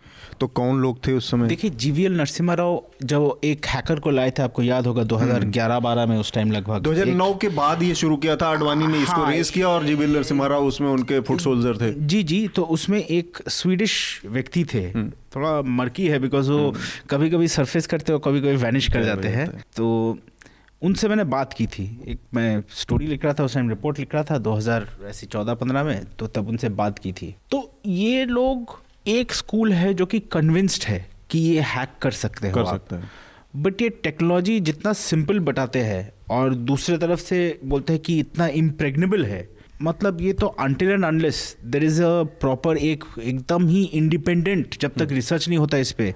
तो 0.43 0.47
कौन 0.47 0.79
लोग 0.79 0.97
थे 1.07 1.13
उस 1.13 1.31
समय? 1.31 1.47
देखिए 1.47 1.69
जीवीएल 1.69 2.17
नरसिम्हा 2.17 2.55
राव 2.55 2.81
जब 3.03 3.39
एक 3.43 3.65
हैकर 3.65 3.99
को 3.99 4.09
लाए 4.09 4.31
थे 4.31 4.43
आपको 4.43 4.63
याद 4.63 4.87
होगा 4.87 5.03
2011-12 5.03 6.07
में 6.07 6.17
उस 6.17 6.31
टाइम 6.33 6.51
लगभग 6.51 6.81
2009 6.83 7.37
के 7.41 7.49
बाद 7.49 7.83
ये 7.83 7.95
शुरू 7.95 8.17
किया 8.17 8.35
था 8.35 8.51
अडवाणी 8.51 8.87
ने 8.87 9.01
इसको 9.03 9.21
हाँ। 9.21 9.31
रेस 9.31 9.49
किया 9.49 9.67
और 9.67 9.85
जीविल 9.85 10.15
नरसिम्हा 10.15 10.47
राव 10.47 10.65
उसमें 10.65 10.89
उनके 10.89 11.19
फुट 11.19 11.39
सोल्जर 11.39 11.77
थे। 11.77 11.93
जी 11.93 12.23
जी 12.23 12.47
तो 12.47 12.63
उसमें 12.63 12.99
एक 12.99 13.37
स्वीडिश 13.49 14.21
व्यक्ति 14.25 14.65
थे। 14.73 14.81
हम्म। 14.81 15.09
थोड़ा 15.35 15.61
मर्की 15.61 16.07
है 16.07 16.19
बिकॉज़ 16.19 16.51
वो 16.51 16.73
कभी 17.09 17.29
कभी 17.29 17.47
सरफेस 17.47 17.87
करते 17.87 18.13
हो 18.13 18.19
कभी 18.19 18.41
कभी 18.41 18.55
वैनिश 18.55 18.91
कर 18.93 19.03
जाते 19.03 19.27
हैं। 19.27 19.49
तो 19.75 20.17
उनसे 20.81 21.07
मैंने 21.07 21.23
बात 21.23 21.53
की 21.53 21.67
थी। 21.67 22.01
एक 22.07 22.19
मैं 22.33 22.63
स्टोरी 22.69 23.07
लिख 23.07 23.25
रहा 23.25 23.33
था 23.33 23.43
उस 23.43 23.53
टाइम 23.53 23.69
रिपोर्ट 23.69 23.99
लिख 23.99 24.15
रहा 24.15 24.23
था 24.23 24.37
2000 24.37 24.87
ऐसी 25.05 25.27
14 25.27 25.53
15 25.53 25.83
में 25.83 26.05
तो 26.19 26.27
तब 26.27 26.49
उनसे 26.49 26.69
बात 26.69 26.99
की 26.99 27.11
थी। 27.11 27.35
तो 27.51 27.69
ये 27.85 28.25
लोग 28.25 28.81
एक 29.05 29.31
स्कूल 29.33 29.73
है 29.73 29.93
जो 29.93 30.05
कि 30.05 30.19
कन्विंस्ड 30.31 30.83
है 30.83 31.05
कि 31.29 31.39
ये 31.39 31.61
हैक 31.61 31.89
कर 32.01 32.11
सकते 32.11 32.47
हो 32.47 32.53
कर 32.53 32.65
सकते 32.65 32.95
हैं। 32.95 33.09
बट 33.55 33.81
ये 33.81 33.89
टेक्नोलॉजी 34.03 34.59
जितना 34.59 34.93
सिंपल 34.93 35.39
बताते 35.39 35.79
हैं 35.79 36.13
और 36.31 36.53
दूसरे 36.53 36.97
तरफ़ 36.97 37.19
से 37.19 37.59
बोलते 37.65 37.93
हैं 37.93 38.01
कि 38.01 38.17
इतना 38.19 38.47
इम्प्रेग्नेबल 38.47 39.25
है 39.25 39.47
मतलब 39.81 40.21
ये 40.21 40.33
तो 40.33 40.47
until 40.47 40.89
and 40.89 41.05
unless 41.05 41.55
there 41.65 41.83
is 41.83 42.01
a 42.03 42.23
proper 42.41 42.77
एक 42.77 43.03
एकदम 43.23 43.67
ही 43.67 43.83
इंडिपेंडेंट 43.83 44.77
जब 44.81 44.91
तक 44.97 45.11
रिसर्च 45.11 45.47
नहीं 45.49 45.59
होता 45.59 45.77
इस 45.77 45.91
पर 45.91 46.13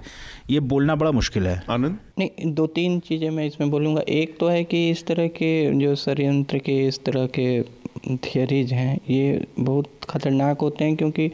ये 0.50 0.60
बोलना 0.62 0.94
बड़ा 0.94 1.10
मुश्किल 1.12 1.46
है। 1.46 1.62
आनंद? 1.70 1.98
नहीं 2.18 2.52
दो 2.54 2.66
तीन 2.68 2.98
चीज़ें 3.00 3.30
मैं 3.30 3.46
इसमें 3.46 3.70
बोलूँगा। 3.70 4.02
एक 4.08 4.36
तो 4.40 4.48
है 4.48 4.64
कि 4.64 4.88
इस 4.90 5.06
तरह 5.06 5.28
के 5.28 5.50
जो 5.80 5.94
षडयंत्र 5.96 6.58
के 6.58 6.86
इस 6.86 7.04
तरह 7.04 7.26
के 7.38 7.62
थियरीज 8.16 8.72
हैं 8.72 8.98
ये 9.10 9.46
बहुत 9.58 9.90
ख़तरनाक 10.10 10.60
होते 10.60 10.84
हैं 10.84 10.96
क्योंकि 10.96 11.30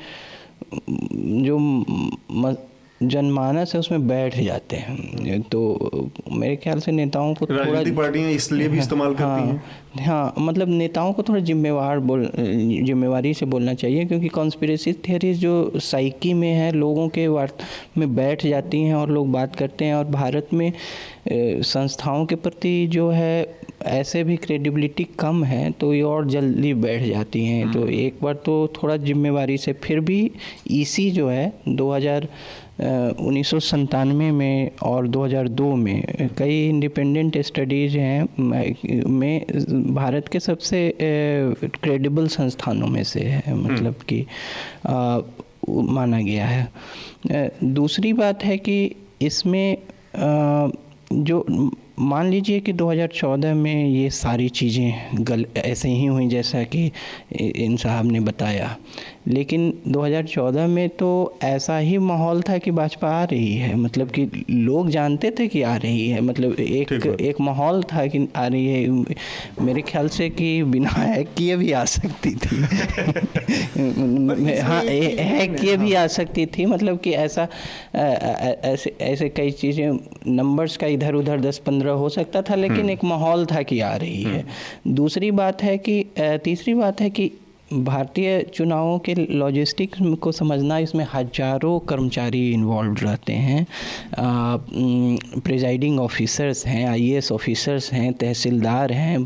जो 0.72 1.58
जनमानस 3.02 3.72
है 3.74 3.78
उसमें 3.80 4.06
बैठ 4.08 4.36
जाते 4.36 4.76
हैं। 4.76 5.40
तो 5.42 6.10
मेरे 6.32 6.56
ख्याल 6.56 6.80
से 6.80 6.92
नेताओं 6.92 7.34
को 7.34 7.46
थोड़ा 7.46 7.64
पार्टियाँ 7.96 8.30
इसलिए 8.30 8.68
भी 8.68 8.78
इस्तेमाल 8.78 9.14
करती 9.14 9.22
हाँ, 9.22 9.46
हैं 9.46 10.04
हाँ 10.06 10.34
मतलब 10.38 10.68
नेताओं 10.68 11.12
को 11.12 11.22
थोड़ा 11.22 11.40
जिम्मेवार 11.40 11.98
बोल 12.00 12.30
जिम्मेवारी 12.36 13.34
से 13.34 13.46
बोलना 13.46 13.74
चाहिए 13.74 14.04
क्योंकि 14.04 14.28
कॉन्स्पिरेसी 14.28 14.92
थियरीज 15.08 15.38
जो 15.40 15.72
साइकी 15.76 16.32
में 16.34 16.52
है 16.52 16.70
लोगों 16.72 17.08
के 17.08 17.26
वार्त 17.28 17.64
में 17.98 18.14
बैठ 18.14 18.46
जाती 18.46 18.82
हैं 18.82 18.94
और 18.94 19.10
लोग 19.10 19.32
बात 19.32 19.56
करते 19.56 19.84
हैं 19.84 19.94
और 19.94 20.04
भारत 20.04 20.48
में 20.52 20.72
संस्थाओं 21.28 22.26
के 22.26 22.34
प्रति 22.36 22.86
जो 22.86 23.10
है 23.10 23.63
ऐसे 23.84 24.22
भी 24.24 24.36
क्रेडिबिलिटी 24.36 25.04
कम 25.18 25.44
है 25.44 25.70
तो 25.70 25.92
ये 25.94 26.02
और 26.02 26.26
जल्दी 26.26 26.72
बैठ 26.74 27.02
जाती 27.02 27.44
हैं 27.44 27.72
तो 27.72 27.80
हम्म। 27.80 27.90
एक 27.90 28.18
बार 28.22 28.34
तो 28.34 28.56
थोड़ा 28.72 28.96
जिम्मेवारी 28.96 29.56
से 29.58 29.72
फिर 29.72 30.00
भी 30.00 30.30
ईसी 30.70 31.10
जो 31.10 31.28
है 31.28 31.52
2000 31.68 32.26
उन्नीस 32.80 33.74
में 34.14 34.70
और 34.82 35.08
2002 35.08 35.74
में 35.74 36.28
कई 36.38 36.68
इंडिपेंडेंट 36.68 37.38
स्टडीज़ 37.38 37.96
हैं 37.98 38.28
में 39.08 39.94
भारत 39.94 40.28
के 40.28 40.40
सबसे 40.40 40.80
क्रेडिबल 40.98 42.26
संस्थानों 42.28 42.86
में 42.86 43.02
से 43.04 43.20
है 43.20 43.42
हम्म। 43.46 43.72
मतलब 43.72 43.94
कि 44.08 44.24
माना 45.68 46.20
गया 46.20 46.46
है 46.46 47.50
दूसरी 47.64 48.12
बात 48.12 48.44
है 48.44 48.58
कि 48.58 48.94
इसमें 49.22 49.76
आ, 50.16 50.68
जो 51.12 51.70
मान 51.98 52.30
लीजिए 52.30 52.60
कि 52.60 52.72
2014 52.72 53.54
में 53.54 53.86
ये 53.86 54.08
सारी 54.10 54.48
चीज़ें 54.48 55.24
गल, 55.24 55.46
ऐसे 55.56 55.88
ही 55.88 56.06
हुई 56.06 56.26
जैसा 56.28 56.62
कि 56.64 56.90
इन 57.32 57.76
साहब 57.76 58.06
ने 58.06 58.20
बताया। 58.20 58.76
लेकिन 59.28 59.72
2014 59.88 60.66
में 60.66 60.88
तो 60.88 61.08
ऐसा 61.42 61.76
ही 61.78 61.98
माहौल 61.98 62.40
था 62.48 62.56
कि 62.58 62.70
भाजपा 62.70 63.08
आ 63.10 63.22
रही 63.24 63.54
है। 63.54 63.74
मतलब 63.76 64.10
कि 64.10 64.44
लोग 64.50 64.88
जानते 64.90 65.30
थे 65.38 65.46
कि 65.48 65.62
आ 65.62 65.76
रही 65.76 66.08
है। 66.08 66.20
मतलब 66.20 66.60
एक 66.60 66.92
एक 67.20 67.40
माहौल 67.40 67.82
था 67.82 68.06
कि 68.06 68.26
आ 68.36 68.46
रही 68.46 68.66
है। 68.66 68.88
मेरे 69.60 69.82
ख्याल 69.82 70.08
से 70.08 70.28
कि 70.30 70.62
बिना 70.62 70.90
हैक 70.90 71.28
किए 71.38 71.56
भी 71.56 71.70
आ 71.72 71.84
सकती 71.84 72.34
थी। 72.34 72.56
हाँ 74.60 74.82
हैक 74.82 75.56
किए 75.60 75.76
भी 75.76 75.92
आ 75.94 76.06
सकती 76.06 76.46
थी। 76.46 76.66
मतलब 76.66 76.98
कि 76.98 77.12
ऐसा 77.12 77.48
ऐसे 77.94 78.94
ऐसे 79.00 79.28
कई 79.28 79.50
चीज़ें 79.50 79.90
नंबर्स 80.26 80.76
का 80.76 80.86
इधर 80.86 81.14
उधर 81.14 81.40
दस 81.40 81.58
पंद्रह 81.58 81.92
हो 81.92 82.08
सकता 82.08 82.42
था 82.42 82.54
लेकिन 82.54 82.78
हम्म। 82.78 82.90
एक 82.90 83.04
माहौल 83.04 83.46
था 83.46 83.62
कि 83.62 83.80
आ 83.80 83.94
रही 83.96 84.22
है। 84.22 84.40
हम्म। 84.40 84.94
दूसरी 84.94 85.30
बात 85.30 85.62
है 85.62 85.76
कि 85.78 86.04
तीसरी 86.44 86.74
बात 86.74 87.00
है 87.00 87.10
कि 87.10 87.30
भारतीय 87.74 88.40
चुनावों 88.54 88.98
के 88.98 89.14
लॉजिस्टिक्स 89.14 89.98
को 90.22 90.32
समझना 90.32 90.78
इसमें 90.78 91.06
हज़ारों 91.14 91.78
कर्मचारी 91.80 92.50
इन्वॉल्व 92.52 92.96
रहते 93.02 93.32
हैं। 93.32 93.66
प्रिजाइडिंग 95.40 96.00
ऑफिसर्स 96.00 96.66
हैं 96.66 96.86
आईएएस 96.88 97.32
ऑफिसर्स 97.32 97.92
हैं 97.92 98.12
तहसीलदार 98.12 98.92
हैं। 98.92 99.18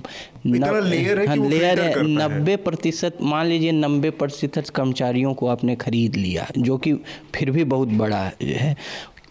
लेयर 0.47 1.19
है 1.19 1.27
हाँ, 1.27 1.37
लेयर 1.39 1.81
है। 1.81 2.03
नब्बे 2.09 2.57
प्रतिशत 2.57 3.19
मान 3.23 3.47
लीजिए 3.47 3.73
नब्बे 3.73 4.11
प्रतिशत 4.13 4.69
कर्मचारियों 4.69 5.35
को 5.35 5.47
आपने 5.47 5.77
खरीद 5.77 6.17
लिया 6.17 6.47
जो 6.59 6.77
कि 6.79 6.93
फिर 7.35 7.51
भी 7.51 7.65
बहुत 7.67 7.89
बड़ा 7.89 8.23
है। 8.43 8.77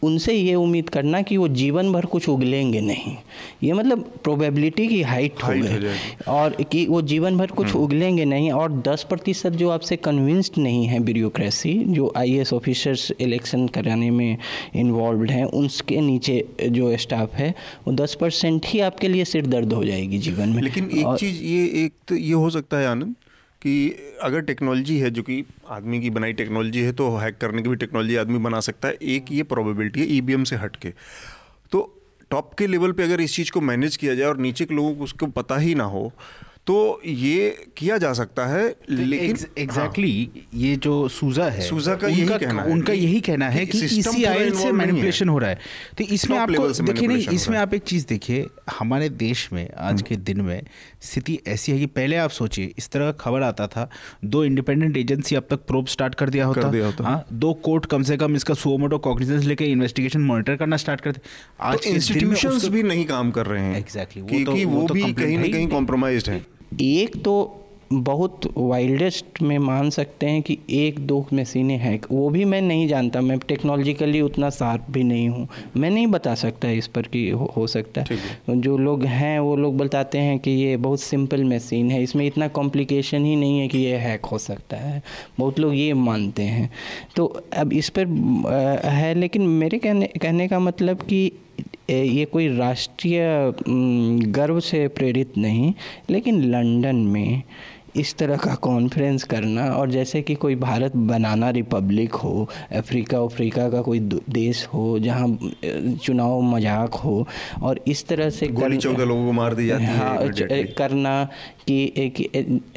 उनसे 0.07 0.33
ये 0.33 0.55
उम्मीद 0.55 0.89
करना 0.89 1.21
कि 1.21 1.37
वो 1.37 1.47
जीवन 1.47 1.91
भर 1.93 2.05
कुछ 2.05 2.27
उगलेंगे 2.29 2.81
नहीं। 2.81 3.15
ये 3.63 3.73
मतलब 3.73 4.03
प्रोबेबिलिटी 4.23 4.87
की 4.87 5.01
हाइट 5.01 5.43
हो 5.43 5.53
गई 5.53 5.89
और 6.27 6.55
कि 6.71 6.85
वो 6.85 7.01
जीवन 7.11 7.37
भर 7.37 7.51
कुछ 7.51 7.67
हम्म। 7.67 7.83
उगलेंगे 7.83 8.25
नहीं 8.25 8.51
और 8.51 8.71
10 8.87 9.03
प्रतिशत 9.03 9.51
जो 9.53 9.69
आपसे 9.69 9.95
कन्विंस्ड 10.07 10.57
नहीं 10.57 10.85
है 10.85 10.99
ब्यूरोक्रेसी 10.99 11.73
जो 11.89 12.11
आईएएस 12.17 12.53
ऑफिसर्स 12.53 13.11
इलेक्शन 13.19 13.67
कराने 13.67 14.09
में 14.11 14.37
इन्वॉल्व 14.75 15.23
हैं 15.29 15.45
उनके 15.45 16.01
नीचे 16.01 16.43
जो 16.69 16.95
स्टाफ 16.97 17.35
है 17.35 17.53
वो 17.87 17.93
10 17.95 18.15
परसेंट 18.15 18.65
ही 18.65 18.79
आपके 18.79 19.07
लिए 19.07 19.25
सिर 19.25 19.47
दर्द 19.47 19.73
हो 19.73 19.83
जाएगी 19.85 20.17
जीवन 20.19 20.49
में। 20.49 20.61
लेकिन 20.63 20.89
एक 20.93 21.15
चीज़ 21.19 21.43
ये 21.43 21.65
एक 21.85 21.93
तो 22.07 22.15
ये 22.15 22.33
हो 22.33 22.49
सकता 22.49 22.77
है 22.77 22.87
आनंद 22.87 23.15
कि 23.61 23.89
अगर 24.21 24.41
टेक्नोलॉजी 24.41 24.97
है, 24.99 25.09
जो 25.09 25.21
कि 25.23 25.43
आदमी 25.69 25.99
की 26.01 26.09
बनाई 26.09 26.33
टेक्नोलॉजी 26.33 26.81
है 26.81 26.91
तो 26.91 27.15
हैक 27.17 27.37
करने 27.37 27.61
की 27.61 27.69
भी 27.69 27.75
टेक्नोलॉजी 27.75 28.15
आदमी 28.15 28.37
बना 28.37 28.59
सकता 28.59 28.87
है। 28.87 28.97
एक 29.01 29.31
ये 29.31 29.43
प्रोबेबिलिटी 29.43 29.99
है 29.99 30.07
ई 30.07 30.43
से 30.45 30.55
हट 30.55 30.75
के। 30.75 30.93
तो 31.71 31.93
टॉप 32.31 32.53
के 32.53 32.67
लेवल 32.67 32.91
पे 32.91 33.03
अगर 33.03 33.21
इस 33.21 33.35
चीज़ 33.35 33.51
को 33.51 33.61
मैनेज 33.61 33.95
किया 33.97 34.15
जाए 34.15 34.27
और 34.27 34.37
नीचे 34.37 34.65
के 34.65 34.75
लोगों 34.75 34.95
को 34.95 35.03
उसको 35.03 35.27
पता 35.27 35.57
ही 35.57 35.75
ना 35.75 35.83
हो 35.83 36.11
तो 36.67 37.01
ये 37.05 37.67
किया 37.77 37.97
जा 37.97 38.11
सकता 38.13 38.45
है 38.45 38.63
लेकिन 38.89 39.37
एग्जैक्टली 39.57 40.09
exactly, 40.25 40.37
हाँ, 40.37 40.61
ये 40.61 40.75
जो 40.75 41.07
सूजा 41.07 41.45
है 41.45 41.61
सूजा 41.61 41.95
का 41.95 42.07
यही 42.07 42.25
कहना 42.29 42.61
है 42.61 42.71
उनका 42.71 42.93
यही 42.93 43.19
कहना 43.21 43.49
है 43.49 43.65
कि 43.65 43.79
इसी 43.79 44.01
से 44.01 44.71
मैनिपुलेशन 44.71 45.29
हो। 45.29 45.37
रहा 45.37 45.49
है। 45.49 45.59
तो 45.97 46.03
इसमें 46.03 46.37
आपको 46.37 46.67
देखिए 46.67 47.07
नहीं 47.07 47.27
इसमें 47.27 47.57
आप 47.57 47.73
एक 47.73 47.83
चीज़ 47.83 48.05
देखिए 48.09 48.47
हमारे 48.79 49.09
देश 49.21 49.47
में 49.53 49.69
आज। 49.77 50.01
के 50.01 50.15
दिन 50.17 50.41
में 50.41 50.61
स्थिति 51.01 51.37
ऐसी 51.47 51.71
है 51.71 51.77
कि 51.79 51.85
पहले 51.85 52.15
आप 52.17 52.29
सोचिए 52.29 52.73
इस 52.77 52.89
तरह 52.89 53.11
का 53.11 53.17
खबर 53.21 53.41
आता 53.41 53.67
था 53.67 53.89
दो 54.25 54.43
इंडिपेंडेंट 54.43 54.97
एजेंसी 54.97 55.35
अब 55.35 55.47
तक 55.49 55.65
प्रोब 55.67 55.87
स्टार्ट 55.87 56.15
कर 56.15 56.29
दिया 56.29 56.45
होता। 56.45 57.03
हाँ 57.03 57.23
दो 57.35 57.53
कोर्ट 57.65 57.85
कम 57.85 58.03
से 58.03 58.17
कम 58.17 58.35
इसका 58.35 58.53
सुओमोटो 58.55 58.97
कॉग्निजेंस 58.99 59.43
लेके 59.43 59.65
इन्वेस्टिगेशन 59.71 60.21
मॉनिटर 60.23 60.55
करना 60.55 60.77
स्टार्ट 60.77 61.01
करते 61.01 61.21
आज 61.61 61.77
तो 61.77 61.89
इंस्टीट्यूशंस 61.89 62.67
भी 62.67 62.83
नहीं 62.83 63.05
काम 63.05 63.31
कर 63.31 63.45
रहे 63.45 63.63
हैं 63.63 63.77
एग्जैक्टली 63.77 64.21
वो 64.65 64.87
तो 64.87 64.93
भी 64.93 65.13
कहीं 65.13 65.37
ना 65.37 65.47
कहीं 65.47 65.67
कॉम्प्रोमाइज्ड 65.67 66.29
है। 66.29 66.45
एक 66.81 67.23
तो 67.23 67.53
बहुत 67.93 68.41
वाइल्डेस्ट 68.57 69.41
में 69.41 69.57
मान 69.57 69.89
सकते 69.89 70.25
हैं 70.25 70.41
कि 70.41 70.57
एक 70.69 70.99
दो 70.99 71.25
मशीनें 71.33 71.77
हैं। 71.77 71.99
वो 72.11 72.29
भी 72.29 72.45
मैं 72.45 72.61
नहीं 72.61 72.87
जानता। 72.87 73.21
मैं 73.21 73.37
टेक्नोलॉजिकली 73.39 74.21
उतना 74.21 74.49
शार्प 74.49 74.85
भी 74.91 75.03
नहीं 75.03 75.29
हूँ। 75.29 75.47
मैं 75.77 75.89
नहीं 75.89 76.07
बता 76.07 76.35
सकता 76.35 76.69
इस 76.69 76.87
पर 76.87 77.01
कि 77.01 77.29
हो, 77.29 77.53
हो 77.57 77.67
सकता 77.67 78.01
है। 78.01 78.17
जो 78.61 78.77
लोग 78.77 79.03
हैं 79.03 79.39
वो 79.39 79.55
लोग 79.55 79.77
बताते 79.77 80.17
हैं 80.17 80.39
कि 80.39 80.51
ये 80.51 80.77
बहुत 80.77 80.99
सिंपल 80.99 81.43
मशीन 81.43 81.91
है। 81.91 82.03
इसमें 82.03 82.27
इतना 82.27 82.47
कॉम्प्लिकेशन 82.47 83.25
ही 83.25 83.35
नहीं 83.35 83.59
है 83.59 83.67
कि 83.67 83.77
ये 83.77 83.95
हैक 83.97 84.25
हो 84.25 84.37
सकता 84.37 84.77
है। 84.77 85.03
बहुत 85.39 85.59
लोग 85.59 85.75
ये 85.75 85.93
मानते 85.93 86.43
हैं। 86.43 86.69
तो 87.15 87.25
अब 87.57 87.73
इस 87.73 87.89
पर 87.89 88.07
है 88.85 89.13
लेकिन 89.13 89.47
मेरे 89.47 89.77
कहने 89.77 90.07
कहने 90.21 90.47
का 90.47 90.59
मतलब 90.59 90.97
कि 90.97 91.31
ये 91.89 92.25
कोई 92.25 92.47
राष्ट्रीय 92.57 93.21
गर्व 94.31 94.59
से 94.59 94.87
प्रेरित 94.87 95.37
नहीं 95.37 95.73
लेकिन 96.09 96.41
लंदन 96.43 96.95
में 96.95 97.43
इस 97.97 98.15
तरह 98.17 98.37
का 98.37 98.55
कॉन्फ्रेंस 98.61 99.23
करना 99.23 99.65
और 99.71 99.91
जैसे 99.91 100.21
कि 100.21 100.35
कोई 100.35 100.55
भारत 100.55 100.95
बनाना 100.95 101.49
रिपब्लिक 101.49 102.13
हो 102.13 102.47
अफ्रीका 102.71 103.19
अफ्रीका 103.19 103.69
का 103.69 103.81
कोई 103.81 103.99
देश 104.29 104.65
हो 104.73 104.99
जहाँ 104.99 105.27
चुनाव 106.03 106.41
मज़ाक 106.41 106.93
हो 106.95 107.27
और 107.61 107.79
इस 107.87 108.07
तरह 108.07 108.29
से 108.29 108.47
गोली 108.47 108.77
चौदह 108.77 109.05
लोगों 109.05 109.25
को 109.25 109.31
मार 109.31 109.55
दी 109.55 109.67
जाती 109.67 109.85
हाँ, 109.85 110.17
है 110.51 110.63
करना 110.63 111.23
कि 111.67 111.93
एक 111.97 112.19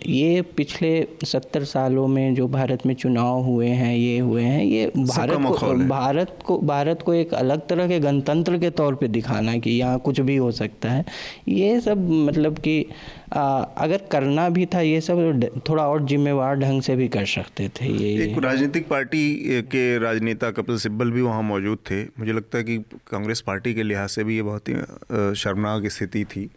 ये 0.06 0.42
पिछले 0.56 0.90
सत्तर 1.24 1.64
सालों 1.64 2.06
में 2.06 2.34
जो 2.34 2.48
भारत 2.48 2.86
में 2.86 2.94
चुनाव 2.94 3.42
हुए 3.42 3.68
हैं 3.68 3.94
ये 3.96 4.18
हुए 4.18 4.42
हैं 4.42 4.64
ये 4.64 4.86
भारत 4.96 5.38
को 5.60 5.74
भारत 5.88 6.38
को 6.46 6.58
भारत 6.58 7.02
को 7.02 7.14
एक 7.14 7.34
अलग 7.34 7.66
तरह 7.66 7.88
के 7.88 7.98
गणतंत्र 8.00 8.58
के 8.58 8.70
तौर 8.70 8.94
पे 8.94 9.08
दिखाना 9.08 9.56
कि 9.58 9.70
यहाँ 9.70 9.98
कुछ 9.98 10.20
भी 10.20 10.36
हो 10.36 10.50
सकता 10.52 10.90
है। 10.90 11.04
ये 11.48 11.80
सब 11.80 12.08
मतलब 12.10 12.58
कि 12.58 12.84
अगर 13.32 14.02
करना 14.12 14.48
भी 14.48 14.66
था 14.66 14.80
ये 14.80 15.00
सब 15.00 15.50
थोड़ा 15.68 15.86
और 15.88 16.04
जिम्मेवार 16.04 16.56
ढंग 16.56 16.82
से 16.82 16.96
भी 16.96 17.08
कर 17.08 17.26
सकते 17.26 17.68
थे 17.76 17.86
ये 17.86 18.12
एक 18.24 18.38
राजनीतिक 18.38 18.88
पार्टी 18.88 19.62
के 19.62 19.98
राजनेता 19.98 20.50
कपिल 20.50 20.78
सिब्बल 20.78 21.10
भी 21.10 21.22
वहाँ 21.22 21.42
मौजूद 21.42 21.78
थे। 21.90 22.02
मुझे 22.18 22.32
लगता 22.32 22.58
है 22.58 22.64
कि 22.64 22.78
कांग्रेस 23.10 23.40
पार्टी 23.40 23.74
के 23.74 23.82
लिहाज 23.82 24.08
से 24.08 24.24
भी 24.24 24.36
ये 24.36 24.42
बहुत 24.42 24.68
ही 24.68 24.74
शर्मनाक 25.34 25.86
स्थिति 25.86 26.24
थी। 26.24 26.48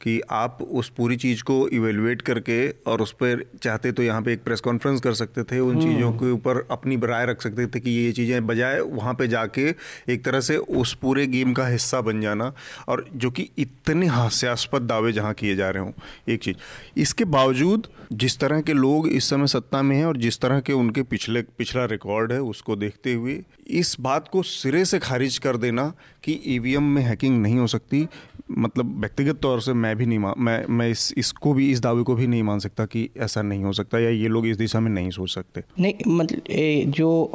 कि 0.00 0.20
आप 0.32 0.58
उस 0.62 0.88
पूरी 0.88 1.16
चीज़ 1.16 1.42
को 1.42 1.56
इवेलुएट 1.70 2.22
करके 2.22 2.58
और 2.86 3.02
उस 3.02 3.12
पर 3.14 3.44
चाहते 3.62 3.92
तो 3.92 4.02
यहाँ 4.02 4.22
पे 4.22 4.32
एक 4.32 4.42
प्रेस 4.44 4.60
कॉन्फ्रेंस 4.60 5.00
कर 5.00 5.14
सकते 5.14 5.42
थे 5.44 5.58
उन 5.60 5.70
हम्म। 5.72 5.82
चीज़ों 5.84 6.12
के 6.12 6.30
ऊपर 6.30 6.66
अपनी 6.70 6.96
राय 7.04 7.26
रख 7.26 7.42
सकते 7.42 7.66
थे 7.66 7.80
कि 7.80 7.90
ये 7.90 8.12
चीज़ें 8.12 8.46
बजाय 8.46 8.80
वहाँ 8.82 9.14
पे 9.14 9.28
जाके 9.28 9.68
एक 10.08 10.24
तरह 10.24 10.40
से 10.40 10.56
उस 10.56 10.94
पूरे 10.98 11.26
गेम 11.26 11.52
का 11.52 11.66
हिस्सा 11.66 12.00
बन 12.00 12.20
जाना 12.20 12.52
और 12.88 13.04
जो 13.16 13.30
कि 13.30 13.48
इतने 13.58 14.06
हास्यास्पद 14.08 14.82
दावे 14.84 15.12
जहाँ 15.12 15.34
किए 15.34 15.56
जा 15.56 15.70
रहे 15.70 15.82
हों 15.82 15.92
एक 16.28 16.42
चीज़ 16.42 17.00
इसके 17.00 17.24
बावजूद 17.28 17.88
जिस 18.14 18.38
तरह 18.38 18.60
के 18.60 18.72
लोग 18.74 19.08
इस 19.08 19.28
समय 19.30 19.46
सत्ता 19.48 19.82
में 19.82 19.96
हैं 19.96 20.04
और 20.04 20.16
जिस 20.18 20.40
तरह 20.40 20.60
के 20.60 20.72
उनके 20.74 21.02
पिछले 21.04 21.42
पिछला 21.58 21.84
रिकॉर्ड 21.86 22.32
है 22.32 22.40
उसको 22.44 22.76
देखते 22.76 23.12
हुए 23.14 23.40
इस 23.72 23.96
बात 24.00 24.28
को 24.28 24.42
सिरे 24.44 24.84
से 24.84 24.98
खारिज 24.98 25.38
कर 25.38 25.56
देना 25.58 25.92
कि 26.24 26.40
ईवीएम 26.46 26.82
में 26.84 27.02
हैकिंग 27.02 27.40
नहीं 27.42 27.58
हो 27.58 27.66
सकती 27.66 28.06
मतलब 28.50 29.00
व्यक्तिगत 29.00 29.36
तौर 29.36 29.60
से 29.60 29.72
मैं 29.72 29.96
भी 29.96 30.06
नहीं 30.06 30.18
मान 30.18 30.34
मैं 30.38 30.64
मैं 30.68 30.88
इस 30.88 31.14
इसको 31.16 31.52
भी 31.52 31.70
इस 31.72 31.80
दावे 31.80 32.02
को 32.02 32.14
भी 32.14 32.26
नहीं 32.26 32.42
मान 32.42 32.58
सकता 32.58 32.84
कि 32.84 33.08
ऐसा 33.16 33.42
नहीं 33.42 33.64
हो 33.64 33.72
सकता 33.72 33.98
या 33.98 34.10
ये 34.10 34.28
लोग 34.28 34.46
इस 34.46 34.56
दिशा 34.56 34.80
में 34.80 34.90
नहीं 34.90 35.10
सोच 35.10 35.30
सकते। 35.30 35.62
नहीं 35.80 35.94
मतलब 36.08 36.42
जो 36.90 37.30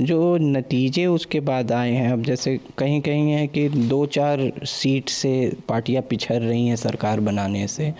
जो 0.00 0.36
नतीजे 0.36 1.06
उसके 1.06 1.40
बाद 1.40 1.72
आए 1.72 1.90
हैं 1.90 2.12
अब 2.12 2.22
जैसे 2.22 2.60
कहीं 2.78 3.00
कहीं 3.00 3.32
है 3.32 3.46
कि 3.46 3.68
दो 3.68 4.06
चार 4.06 4.52
सीट 4.62 5.08
से 5.08 5.52
पार्टियाँ 5.68 6.02
पिछड़ 6.02 6.42
रही 6.42 6.66
हैं 6.66 6.76
सरकार 6.76 7.20
बनाने 7.20 7.66
से 7.66 7.94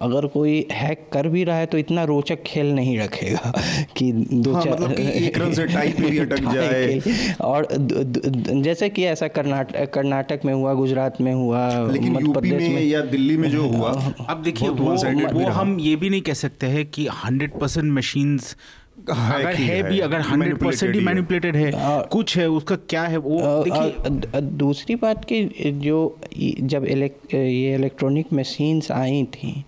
अगर 0.00 0.26
कोई 0.26 0.66
हैक 0.72 1.08
कर 1.12 1.28
भी 1.28 1.44
रहा 1.44 1.56
है 1.56 1.66
तो 1.66 1.78
इतना 1.78 2.04
रोचक 2.04 2.42
खेल 2.42 2.74
नहीं 2.74 2.98
रखेगा 2.98 3.52
कि 3.96 4.12
दो 4.12 4.52
हाँ, 4.52 4.62
चार 4.62 4.74
मतलब 4.74 4.92
एक 4.92 5.38
रन 5.38 5.52
से 5.52 5.66
टाई 5.66 5.88
पे 5.88 6.18
अटक 6.18 6.40
जाए। 6.54 7.00
और 7.40 7.68
जैसे 8.62 8.88
कि 8.88 9.04
ऐसा 9.04 9.28
कर्नाटक 9.28 9.92
कर्नाटक 9.92 10.40
में 10.44 10.54
हुआ 10.54 10.74
गुजरात 10.74 11.20
में 11.20 11.34
हुआ 11.34 11.68
मध्य 12.10 12.26
यूपी 12.26 12.50
में 12.50 12.84
या 12.84 13.00
दिल्ली 13.00 13.36
में 13.36 13.50
जो 13.50 13.66
हुआ 13.68 13.90
अब 14.28 14.42
देखिए 14.42 14.68
वो, 14.68 14.96
वो 15.32 15.48
हम 15.48 15.78
ये 15.80 15.96
भी 15.96 16.10
नहीं 16.10 16.22
कह 16.22 16.32
सकते 16.34 16.66
हैं 16.66 16.86
कि 16.86 17.06
हंड्रेड 17.24 17.58
परसेंट 17.60 17.92
मशीन 17.92 18.38
अगर 19.10 19.54
है, 19.54 19.64
है। 19.66 19.82
भी 19.88 19.98
अगर 20.00 20.20
हंड्रेड 20.20 20.58
परसेंट 20.58 20.94
ही 20.94 21.00
मैनिपुलेटेड 21.00 21.56
है 21.56 21.72
आ, 21.72 22.00
कुछ 22.00 22.36
है 22.38 22.48
उसका 22.50 22.76
क्या 22.76 23.02
है 23.02 23.16
वो 23.16 23.40
देखिए। 23.64 24.40
दूसरी 24.40 24.94
बात 24.94 25.24
की 25.32 25.70
जो 25.80 25.98
जब 26.60 26.84
इलेक, 26.84 27.18
ये 27.34 27.74
इलेक्ट्रॉनिक 27.74 28.32
मशीन्स 28.32 28.90
आई 28.90 29.24
थी 29.34 29.64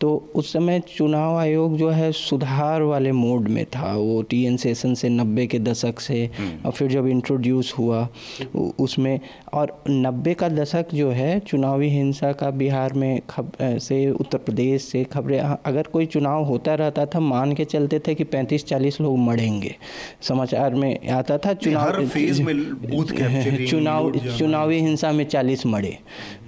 तो 0.00 0.30
उस 0.34 0.52
समय 0.52 0.80
चुनाव 0.96 1.36
आयोग 1.36 1.76
जो 1.76 1.88
है 1.88 2.10
सुधार 2.12 2.82
वाले 2.82 3.12
मोड 3.12 3.48
में 3.48 3.64
था। 3.64 3.92
वो 3.96 4.22
टी 4.22 4.42
एन 4.44 4.56
सेशन 4.56 4.94
से 4.94 5.08
नब्बे 5.08 5.46
के 5.46 5.58
दशक 5.58 6.00
से 6.00 6.30
हम्म। 6.38 6.66
और 6.66 6.72
फिर 6.72 6.88
जब 6.88 7.06
इंट्रोड्यूस 7.06 7.74
हुआ 7.78 8.08
उसमें 8.80 9.20
और 9.52 9.72
नब्बे 9.90 10.34
का 10.34 10.48
दशक 10.48 10.86
जो 10.94 11.10
है 11.10 11.38
चुनावी 11.40 11.88
हिंसा 11.88 12.32
का 12.32 12.50
बिहार 12.50 12.92
में 12.92 13.20
खब 13.30 13.52
से 13.62 14.10
उत्तर 14.10 14.38
प्रदेश 14.38 14.82
से 14.82 15.04
खबरें 15.04 15.38
अगर 15.40 15.82
कोई 15.82 16.06
चुनाव 16.06 16.44
होता 16.44 16.74
रहता 16.74 17.06
था 17.06 17.20
मान 17.20 17.52
के 17.52 17.64
चलते 17.64 17.98
थे 17.98 18.14
कि 18.14 18.24
पैंतीस 18.24 18.64
चालीस 18.64 19.00
लोग 19.00 19.18
मरेंगे। 19.18 19.74
समाचार 20.22 20.74
में 20.74 21.08
आता 21.08 21.38
था 21.38 21.54
चुनाव 21.54 22.04
चुनाव 23.70 24.12
चुनावी 24.38 24.80
हिंसा 24.80 25.12
में 25.12 25.24
चालीस 25.24 25.66
मरे। 25.66 25.96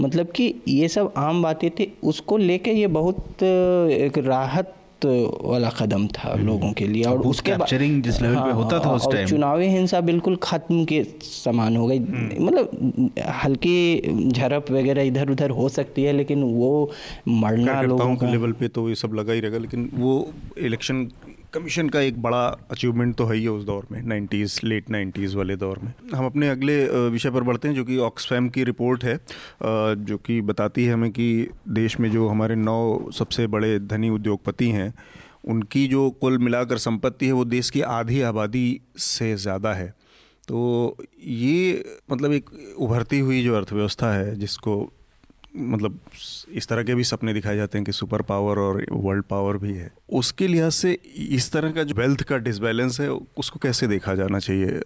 मतलब 0.00 0.26
कि 0.26 0.54
ये 0.68 0.88
सब 0.88 1.12
आम 1.16 1.42
बातें 1.42 1.70
थी 1.70 1.92
उसको 2.04 2.36
लेके 2.36 2.72
ये 2.72 2.86
बहुत 2.86 3.24
एक 3.42 4.18
राहत 4.26 4.74
वाला 5.04 5.68
कदम 5.70 6.06
था 6.08 6.30
हम्म। 6.30 6.46
लोगों 6.46 6.72
के 6.72 6.86
लिए 6.86 7.04
और 7.04 7.18
उसके 7.22 7.50
कैप्चरिंग 7.50 8.02
जिस 8.02 8.20
लेवल 8.22 8.34
हाँ, 8.36 8.46
पे 8.46 8.52
होता 8.52 8.78
था 8.78 8.92
उस 8.92 9.06
टाइम 9.12 9.26
चुनावी 9.28 9.66
हिंसा 9.66 10.00
बिल्कुल 10.00 10.36
खत्म 10.42 10.84
के 10.84 11.02
समान 11.22 11.76
हो 11.76 11.86
गई 11.86 11.98
हम्म। 11.98 12.44
मतलब 12.46 13.10
हल्की 13.44 14.30
झड़प 14.30 14.70
वगैरह 14.70 15.02
इधर 15.02 15.30
उधर 15.30 15.50
हो 15.50 15.68
सकती 15.68 16.04
है 16.04 16.12
लेकिन 16.12 16.42
वो 16.44 16.90
मरना 17.28 17.80
लोगों 17.82 18.14
के 18.16 18.30
लेवल 18.32 18.52
पे 18.52 18.68
तो 18.68 18.88
ये 18.88 18.94
सब 18.96 19.14
लगा 19.14 19.32
ही 19.32 19.40
रहेगा 19.40 19.58
लेकिन 19.58 19.90
वो 19.94 20.14
इलेक्शन 20.60 21.08
कमीशन 21.54 21.88
का 21.88 22.00
एक 22.00 22.20
बड़ा 22.22 22.44
अचीवमेंट 22.70 23.14
तो 23.16 23.24
है 23.26 23.36
ही 23.36 23.46
उस 23.48 23.62
दौर 23.64 23.86
में 23.90 24.00
नाइन्टीज़ 24.02 24.58
लेट 24.64 24.90
नाइन्टीज़ 24.90 25.36
वाले 25.36 25.54
दौर 25.56 25.78
में। 25.78 25.92
हम 26.14 26.26
अपने 26.26 26.48
अगले 26.48 26.74
विषय 27.10 27.30
पर 27.30 27.42
बढ़ते 27.42 27.68
हैं 27.68 27.74
जो 27.74 27.84
कि 27.84 27.96
ऑक्सफैम 27.98 28.48
की 28.48 28.64
रिपोर्ट 28.64 29.04
है 29.04 29.18
जो 29.62 30.16
कि 30.18 30.40
बताती 30.42 30.84
है 30.84 30.92
हमें 30.92 31.10
कि 31.10 31.48
देश 31.68 31.98
में 32.00 32.10
जो 32.10 32.26
हमारे 32.28 32.54
नौ 32.56 33.10
सबसे 33.12 33.46
बड़े 33.46 33.78
धनी 33.80 34.10
उद्योगपति 34.10 34.68
हैं, 34.70 34.92
उनकी 35.44 35.86
जो 35.88 36.10
कुल 36.10 36.38
मिलाकर 36.38 36.78
संपत्ति 36.78 37.26
है 37.26 37.32
वो 37.32 37.44
देश 37.46 37.70
की 37.70 37.80
आधी 37.80 38.20
आबादी 38.22 38.80
से 38.98 39.34
ज़्यादा 39.36 39.72
है। 39.74 39.88
तो 40.48 40.96
ये 41.18 41.84
मतलब 42.12 42.32
एक 42.32 42.50
उभरती 42.78 43.18
हुई 43.18 43.42
जो 43.44 43.56
अर्थव्यवस्था 43.56 44.12
है 44.14 44.34
जिसको 44.36 44.80
मतलब 45.56 45.98
इस 46.52 46.66
तरह 46.68 46.82
के 46.82 46.94
भी 46.94 47.04
सपने 47.04 47.32
दिखाए 47.34 47.56
जाते 47.56 47.78
हैं 47.78 47.84
कि 47.84 47.92
सुपर 47.92 48.22
पावर 48.22 48.58
और 48.58 48.84
वर्ल्ड 48.92 49.24
पावर 49.24 49.56
भी 49.56 49.72
है। 49.74 49.90
उसके 50.12 50.46
लिहाज 50.48 50.72
से 50.72 50.92
इस 51.16 51.50
तरह 51.52 51.70
का 51.70 51.82
जो 51.82 51.94
वेल्थ 51.94 52.22
का 52.22 52.36
डिसबैलेंस 52.38 53.00
है 53.00 53.08
उसको 53.10 53.58
कैसे 53.58 53.86
देखा 53.86 54.14
जाना 54.14 54.38
चाहिए? 54.38 54.80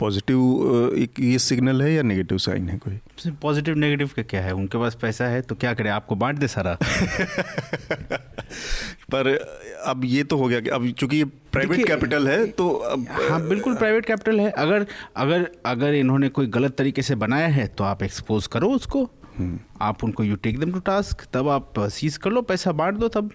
पॉजिटिव 0.00 0.92
एक 0.98 1.20
ये 1.20 1.38
सिग्नल 1.38 1.82
है 1.82 1.92
या 1.92 2.02
नेगेटिव 2.02 2.38
साइन 2.38 2.68
है 2.68 2.78
कोई? 2.78 2.98
पॉजिटिव 3.42 3.74
नेगेटिव 3.76 4.10
का 4.16 4.22
क्या 4.22 4.40
है? 4.40 4.52
उनके 4.52 4.78
पास 4.78 4.96
पैसा 5.02 5.26
है 5.26 5.40
तो 5.42 5.54
क्या 5.54 5.72
करें? 5.74 5.90
आपको 5.90 6.14
बांट 6.14 6.38
दे 6.38 6.48
सारा। 6.48 6.76
पर 9.12 9.28
अब 9.86 10.04
ये 10.04 10.22
तो 10.24 10.36
हो 10.36 10.46
गया 10.48 10.60
कि 10.60 10.68
अब 10.70 10.88
चूँकि 10.90 11.16
ये 11.16 11.24
प्राइवेट 11.24 11.86
कैपिटल 11.86 12.28
है 12.28 12.46
तो 12.46 12.68
अब 12.68 13.06
हाँ 13.30 13.40
बिल्कुल 13.48 13.74
प्राइवेट 13.74 14.06
कैपिटल 14.06 14.40
है। 14.40 14.50
अगर 14.50 14.86
अगर 15.16 15.48
अगर 15.66 15.94
इन्होंने 15.94 16.28
कोई 16.28 16.46
गलत 16.46 16.76
तरीके 16.78 17.02
से 17.02 17.14
बनाया 17.16 17.48
है 17.48 17.66
तो 17.68 17.84
आप 17.84 18.02
एक्सपोज 18.02 18.46
करो 18.46 18.70
उसको। 18.70 19.10
आप 19.80 20.04
उनको 20.04 20.24
you 20.24 20.36
take 20.36 20.58
them 20.58 20.72
to 20.72 20.78
task 20.78 21.24
तब 21.32 21.48
आप 21.48 21.80
सीज 21.80 22.16
कर 22.16 22.30
लो 22.30 22.42
पैसा 22.42 22.72
बांट 22.72 22.94
दो 22.94 23.08
तब। 23.08 23.30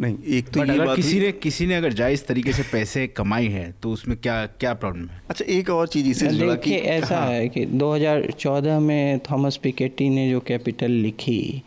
नहीं 0.00 0.16
एक 0.28 0.48
तो 0.48 0.64
ये 0.64 0.70
अगर 0.70 0.86
बात 0.86 0.96
किसी 0.96 1.20
ने 1.20 1.32
किसी 1.32 1.66
ने 1.66 1.74
अगर 1.74 1.92
जायज़ 1.92 2.24
तरीके 2.24 2.52
से 2.52 2.62
पैसे 2.62 3.06
कमाई 3.06 3.46
है 3.46 3.74
तो 3.82 3.90
उसमें 3.90 4.16
क्या 4.16 4.46
क्या 4.46 4.72
प्रॉब्लम 4.74 5.08
है? 5.08 5.22
अच्छा 5.30 5.44
एक 5.44 5.70
और 5.70 5.88
चीज़ 5.88 6.06
इसे 6.06 6.26
जुड़ा 6.26 6.54
कि 6.54 6.74
ऐसा 6.74 7.16
हाँ। 7.16 7.28
है 7.28 7.48
कि 7.48 7.66
2014 7.66 8.80
में 8.80 9.18
थॉमस 9.30 9.56
पिकेटी 9.56 10.08
ने 10.08 10.30
जो 10.30 10.40
कैपिटल 10.40 10.90
लिखी 10.90 11.62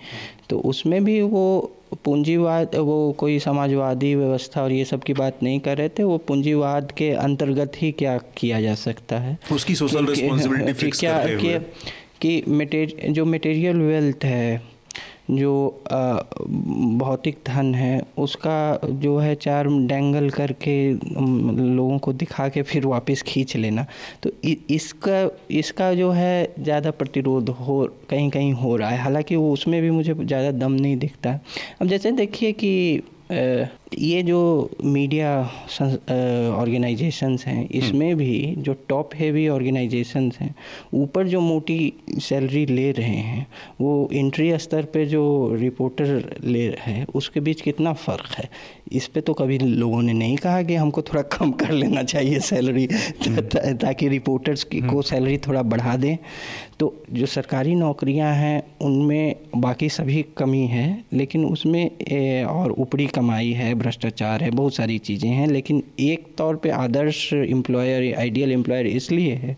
तो 0.50 0.60
उसमें 0.60 1.04
भी 1.06 1.22
वो 1.22 1.46
पूंजीवाद 2.06 2.76
वो 2.76 3.12
कोई 3.18 3.40
समाजवादी 3.40 4.16
व्यवस्था 4.16 4.64
और 4.64 4.72
ये 4.72 4.86
सब 4.86 5.04
की 5.04 5.14
बात 5.14 5.44
नहीं 5.44 5.60
कर 5.60 5.78
रहे 5.78 5.90
थे 5.90 6.04
वो 6.04 6.18
पूंजीवाद 6.18 6.92
के 6.92 7.10
अंतर्गत 7.12 7.72
ही 7.78 7.92
क्या 7.92 8.18
किया 8.38 8.62
जा 8.62 8.76
सकता 8.76 9.20
है? 9.20 9.38
उसकी 9.52 9.76
सोशल 9.76 10.06
रिस्पॉन्सिबिलिटी 10.06 10.74
फिक्स 10.74 11.00
क्या 11.00 11.18
करते 11.18 11.48
हुए। 11.48 11.60
कि 12.24 12.44
मटेर, 12.50 12.96
जो 13.10 13.26
मटेरियल 13.26 13.78
वेल्थ 13.78 14.26
है, 14.26 14.74
जो 15.32 15.84
भौतिक 17.00 17.38
धन 17.48 17.74
है, 17.76 18.02
उसका 18.18 18.80
जो 18.86 19.18
है 19.18 19.36
चार 19.36 19.68
डेंगल 19.88 20.30
करके 20.30 20.74
लोगों 20.94 21.98
को 22.00 22.14
दिखा 22.14 22.48
के 22.50 22.62
फिर 22.62 22.86
वापस 22.86 23.22
खींच 23.22 23.56
लेना। 23.58 23.86
तो 24.24 24.32
इसका 24.70 25.30
इसका 25.52 25.94
जो 25.94 26.10
है 26.12 26.54
ज़्यादा 26.60 26.92
प्रतिरोध 26.92 27.50
हो 27.60 27.84
कहीं 28.10 28.30
कहीं 28.30 28.52
हो 28.54 28.76
रहा 28.76 28.90
है। 28.90 28.98
हालाँकि 28.98 29.36
वो 29.36 29.52
उसमें 29.54 29.82
भी 29.82 29.90
मुझे 29.92 30.14
ज़्यादा 30.14 30.52
दम 30.58 30.72
नहीं 30.72 30.98
दिखता। 30.98 31.40
अब 31.82 31.88
जैसे 31.88 32.12
देखिए 32.12 32.52
कि 32.52 33.02
ये 34.00 34.22
जो 34.24 34.70
मीडिया 34.84 35.30
ऑर्गेनाइजेशंस 36.58 37.46
हैं 37.46 37.68
इसमें 37.70 38.16
भी 38.18 38.56
जो 38.58 38.74
टॉप 38.90 39.10
हेवी 39.16 39.48
ऑर्गेनाइजेशंस 39.48 40.38
हैं 40.40 40.54
ऊपर 40.94 41.28
जो 41.28 41.42
मोटी 41.42 41.94
सैलरी 42.20 42.66
ले 42.66 42.92
रहे 42.92 43.18
हैं 43.30 43.48
वो 43.82 44.10
इंट्री 44.14 44.58
स्तर 44.58 44.86
पे 44.86 45.06
जो 45.06 45.24
रिपोर्टर 45.54 46.40
ले 46.44 46.68
रहे 46.68 46.94
हैं 46.94 47.06
उसके 47.16 47.40
बीच 47.40 47.62
कितना 47.62 47.94
फ़र्क 47.94 48.36
है? 48.38 48.50
इस 48.92 49.08
पे 49.08 49.22
तो 49.22 49.34
कभी 49.34 49.58
लोगों 49.58 50.02
ने 50.02 50.14
नहीं 50.14 50.36
कहा 50.38 50.62
कि 50.64 50.76
हमको 50.76 51.02
थोड़ा 51.02 51.22
कम 51.38 51.52
कर 51.52 51.72
लेना 51.72 52.04
चाहिए 52.04 52.40
सैलरी 52.40 52.88
हम्म। 53.28 53.42
ताकि 53.78 54.08
रिपोर्टर्स 54.08 54.64
की 54.64 54.82
को 54.82 55.02
सैलरी 55.02 55.38
थोड़ा 55.38 55.62
बढ़ा 55.62 55.96
दें। 55.98 56.18
तो 56.80 56.94
जो 57.14 57.26
सरकारी 57.26 57.76
नौकरियाँ 57.76 58.34
हैं 58.36 58.64
उनमें 58.82 59.36
बाकी 59.58 59.90
सभी 59.90 60.26
कमी 60.38 60.66
है 60.68 61.04
लेकिन 61.14 61.46
उसमें 61.46 62.44
और 62.46 62.72
ऊपरी 62.72 63.06
कमाई 63.08 63.52
है 63.52 63.74
भ्रष्टाचार 63.84 64.44
है 64.44 64.50
बहुत 64.52 64.76
सारी 64.76 64.98
चीज़ें 65.02 65.30
हैं 65.30 65.48
लेकिन 65.48 65.84
एक 66.02 66.26
तौर 66.38 66.56
पे 66.56 66.70
आदर्श 66.72 67.22
एम्प्लॉयर 67.34 68.14
आइडियल 68.16 68.52
एम्प्लॉयर 68.52 68.88
इसलिए 68.88 69.36
है 69.38 69.58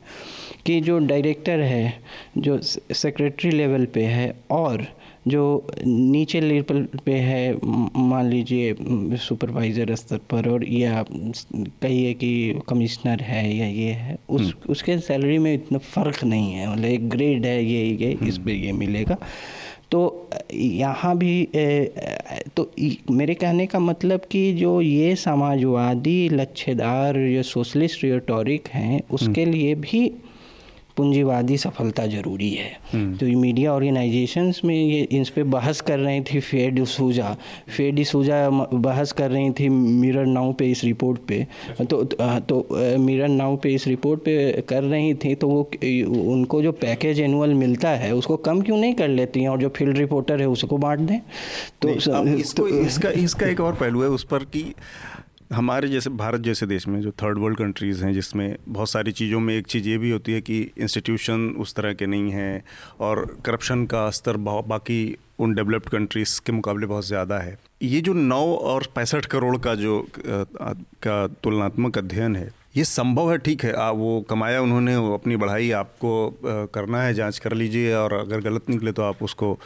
कि 0.66 0.80
जो 0.82 0.98
डायरेक्टर 1.06 1.60
है 1.62 2.02
जो 2.40 2.60
सेक्रेटरी 2.62 3.52
लेवल 3.52 3.86
पे 3.86 4.04
है 4.08 4.34
और 4.52 4.88
जो 5.28 5.44
नीचे 5.86 6.40
लेवल 6.42 6.84
पे 7.06 7.14
है 7.14 7.54
मान 8.00 8.26
लीजिए 8.26 9.18
सुपरवाइज़र 9.18 9.94
स्तर 9.96 10.18
पर 10.32 10.50
और 10.50 10.66
या 10.66 11.04
कहिए 11.04 12.14
कि 12.14 12.62
कमिश्नर 12.70 13.22
है 13.24 13.44
या 13.50 13.68
ये 13.68 13.92
है 13.94 14.18
उस 14.30 14.42
हम्म। 14.42 14.72
उसके 14.72 14.98
सैलरी 15.00 15.38
में 15.38 15.54
इतना 15.54 15.78
फ़र्क 15.86 16.24
नहीं 16.24 16.52
है 16.52 16.72
मतलब 16.72 16.86
एक 16.86 17.10
ग्रेड 17.10 17.46
है 17.46 17.64
ये 17.64 17.84
ये 17.96 18.18
इस 18.24 18.38
पर 18.38 18.52
ये 18.52 18.72
मिलेगा 18.74 19.18
तो 19.96 20.30
यहाँ 20.54 21.16
भी 21.18 21.36
तो 22.56 22.70
मेरे 23.12 23.34
कहने 23.36 23.66
का 23.68 23.80
मतलब 23.80 24.22
कि 24.32 24.42
जो 24.54 24.80
ये 24.82 25.16
समाजवादी 25.16 26.18
लच्छेदार 26.30 27.18
जो 27.30 27.44
सोशलिस्ट 27.46 28.04
रियोटोरिक 28.04 28.68
हैं 28.68 29.02
उसके 29.10 29.42
हम्म। 29.42 29.54
लिए 29.54 29.76
भी 29.78 30.02
पूंजीवादी 30.98 31.58
सफलता 31.58 32.06
ज़रूरी 32.08 32.50
है। 32.52 32.72
हम्म। 32.92 33.16
तो 33.18 33.28
ये 33.28 33.36
मीडिया 33.36 33.74
ऑर्गेनाइजेशंस 33.74 34.62
में 34.66 34.76
ये 34.76 35.02
इन 35.12 35.24
पर 35.36 35.44
बहस 35.56 35.82
कर 35.82 36.00
रही 36.00 36.22
थी 36.24 36.40
फेड 36.40 36.84
सूजा 36.86 37.36
फेड 37.76 38.04
सूजा 38.04 38.38
बहस 38.50 39.12
कर 39.12 39.32
रही 39.32 39.50
थी 39.52 39.70
मिरर 39.70 40.26
नाउ 40.26 40.54
पे 40.54 40.70
इस 40.72 40.84
रिपोर्ट 40.84 41.20
पे। 41.28 41.46
तो 41.82 42.04
तो 42.50 42.68
मिरर 43.00 43.28
नाउ 43.28 43.56
पे 43.58 43.74
इस 43.76 43.88
रिपोर्ट 43.88 44.22
पे 44.22 44.64
कर 44.70 44.84
रही 44.84 45.14
थी 45.16 45.34
तो 45.36 45.48
वो 45.48 45.62
उनको 46.34 46.62
जो 46.62 46.72
पैकेज 46.82 47.20
एनुअल 47.20 47.54
मिलता 47.56 47.90
है 47.96 48.14
उसको 48.16 48.38
कम 48.46 48.62
क्यों 48.62 48.78
नहीं 48.78 48.94
कर 48.94 49.08
लेती 49.10 49.42
हैं? 49.42 49.50
और 49.50 49.60
जो 49.60 49.70
फ़ील्ड 49.70 49.98
रिपोर्टर 49.98 50.42
है 50.42 50.48
उसको 50.50 50.78
बांट 50.78 51.00
दें? 51.00 51.20
तो 51.82 51.90
इसको 51.90 52.68
तो, 52.68 52.68
इसका 52.68 53.10
इसका 53.10 53.48
एक 53.48 53.62
और 53.62 53.74
पहलू 53.76 54.02
है 54.02 54.10
उस 54.10 54.24
पर 54.24 54.44
कि 54.54 54.64
हमारे 55.54 55.88
जैसे 55.88 56.10
भारत 56.10 56.42
जैसे 56.42 56.66
देश 56.66 56.88
में 56.88 57.02
जो 57.02 57.12
थर्ड 57.12 57.38
वर्ल्ड 57.38 57.58
कंट्रीज़ 57.58 58.04
हैं 58.06 58.14
जिसमें 58.14 58.56
बहुत 58.68 58.90
सारी 58.90 59.12
चीज़ों 59.12 59.40
में 59.40 59.54
एक 59.58 59.68
चीज़ 59.68 59.88
ये 59.90 59.98
भी 59.98 60.12
होती 60.12 60.32
है 60.32 60.42
कि 60.42 60.60
इंस्टीट्यूशन 60.78 61.48
उस 61.60 61.74
तरह 61.76 61.94
के 61.94 62.06
नहीं 62.06 62.32
हैं 62.32 62.64
और 63.00 63.38
करप्शन 63.46 63.86
का 63.86 64.10
स्तर 64.10 64.38
बाकी 64.38 65.18
उन 65.40 65.54
डेवलप्ड 65.56 65.90
कंट्रीज़ 65.90 66.40
के 66.46 66.52
मुकाबले 66.52 66.86
बहुत 66.86 67.08
ज़्यादा 67.08 67.40
है। 67.40 67.58
ये 67.82 68.02
जो 68.02 68.14
नौ 68.14 68.44
और 68.56 68.88
पैंसठ 68.96 69.26
करोड़ 69.26 69.58
का 69.58 69.76
जो 69.76 70.06
का 70.28 71.28
तुलनात्मक 71.44 71.98
अध्ययन 71.98 72.36
है 72.36 72.52
ये 72.78 72.84
संभव 72.84 73.32
है? 73.32 73.38
ठीक 73.38 73.64
है 73.64 73.74
आ, 73.74 73.90
वो 73.90 74.22
कमाया 74.30 74.62
उन्होंने 74.62 74.96
वो 74.98 75.14
अपनी 75.14 75.36
बढ़ाई 75.36 75.72
आपको 75.72 76.40
करना 76.74 77.02
है 77.04 77.14
जाँच 77.14 77.40
कर 77.40 77.54
लीजिए 77.54 77.94
और 77.94 78.14
अगर 78.14 78.42
गलत 78.42 78.70
निकले 78.70 78.92
तो 78.92 79.02
आप 79.02 79.24
उसको 79.24 79.58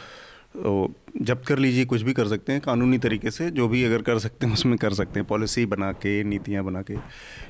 जब्त 0.54 1.46
कर 1.46 1.58
लीजिए 1.58 1.84
कुछ 1.84 2.02
भी 2.02 2.12
कर 2.12 2.28
सकते 2.28 2.52
हैं 2.52 2.60
कानूनी 2.60 2.98
तरीके 2.98 3.30
से 3.30 3.50
जो 3.50 3.66
भी 3.68 3.82
अगर 3.84 4.02
कर 4.02 4.18
सकते 4.18 4.46
हैं 4.46 4.52
उसमें 4.52 4.76
कर 4.78 4.94
सकते 4.94 5.20
हैं 5.20 5.26
पॉलिसी 5.26 5.64
बना 5.66 5.90
के 5.94 6.22
नीतियाँ 6.24 6.64
बना 6.64 6.82
के 6.82 6.94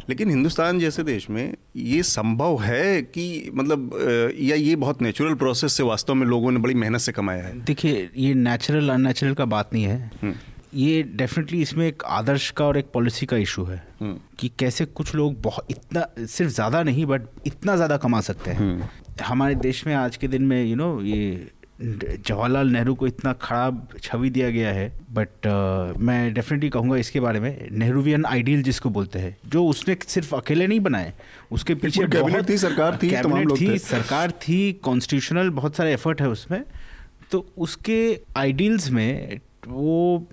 लेकिन 0.09 0.31
हिंदुस्तान 0.31 0.79
जैसे 0.79 1.03
देश 1.03 1.29
में 1.31 1.55
ये 1.77 2.03
संभव 2.03 2.61
है 2.63 3.03
कि 3.05 3.51
मतलब 3.55 3.91
या 4.39 4.57
ये 4.57 4.77
बहुत 4.77 5.03
नेचुरल 5.03 5.35
प्रोसेस 5.35 5.73
से 5.73 5.83
वास्तव 5.83 6.15
में 6.15 6.27
लोगों 6.27 6.51
ने 6.51 6.61
बड़ी 6.61 6.75
मेहनत 6.75 7.01
से 7.01 7.13
कमाया 7.13 7.45
है 7.45 7.59
देखिए 7.65 8.09
ये 8.17 8.33
नेचुरल 8.37 8.89
अननेचुरल 8.89 9.35
का 9.35 9.45
बात 9.47 9.73
नहीं 9.75 9.85
है 9.85 10.11
हम्म। 10.23 10.35
ये 10.75 11.03
डेफिनेटली 11.03 11.61
इसमें 11.63 11.87
एक 11.87 12.03
आदर्श 12.07 12.51
का 12.51 12.65
और 12.65 12.77
एक 12.79 12.91
पॉलिसी 12.95 13.27
का 13.27 13.37
इशू 13.37 13.65
है 13.65 13.83
हम्म। 14.01 14.19
कि 14.39 14.51
कैसे 14.59 14.85
कुछ 14.85 15.15
लोग 15.15 15.41
बहुत 15.43 15.71
इतना 15.71 16.07
सिर्फ़ 16.19 16.53
ज़्यादा 16.53 16.83
नहीं 16.83 17.07
बट 17.07 17.23
इतना 17.47 17.77
ज़्यादा 17.77 17.97
कमा 17.97 18.21
सकते 18.23 18.51
हैं 18.51 18.59
हम्म। 18.59 19.25
हमारे 19.25 19.55
देश 19.57 19.87
में 19.87 19.95
आज 19.95 20.17
के 20.17 20.29
दिन 20.29 20.43
में 20.43 20.63
यू 20.63 20.69
you 20.69 20.77
नो 20.77 20.93
know, 20.93 21.07
ये 21.07 21.51
जवाहरलाल 21.81 22.69
नेहरू 22.69 22.95
को 22.95 23.07
इतना 23.07 23.33
खराब 23.33 23.89
छवि 24.03 24.31
दिया 24.31 24.49
गया 24.51 24.73
है 24.73 24.89
बट 25.11 25.47
uh, 25.47 25.99
मैं 25.99 26.33
डेफिनेटली 26.35 26.69
कहूँगा 26.71 26.97
इसके 26.97 27.21
बारे 27.21 27.41
में 27.41 27.69
नेहरूवियन 27.73 28.25
आइडियल 28.27 28.63
जिसको 28.63 28.91
बोलते 28.91 29.19
हैं 29.19 29.37
जो 29.47 29.65
उसने 29.67 29.97
सिर्फ़ 30.07 30.35
अकेले 30.37 30.67
नहीं 30.67 30.81
बनाए 30.81 31.13
उसके 31.53 31.75
पीछे 31.77 32.07
कैबिनेट 32.09 32.49
थी 32.49 32.57
सरकार 32.59 32.99
थी 33.03 33.11
कैबिनेट 33.11 33.61
थी 33.61 33.79
सरकार 33.81 34.31
थी 34.41 34.61
कॉन्स्टिट्यूशनल 34.83 35.51
बहुत 35.53 35.77
सारे 35.77 35.93
एफर्ट 35.93 36.21
है 36.21 36.29
उसमें 36.29 36.63
तो 37.33 37.45
उसके 37.59 37.99
आइडियल्स 38.37 38.91
में 38.91 39.41
वो 39.69 40.27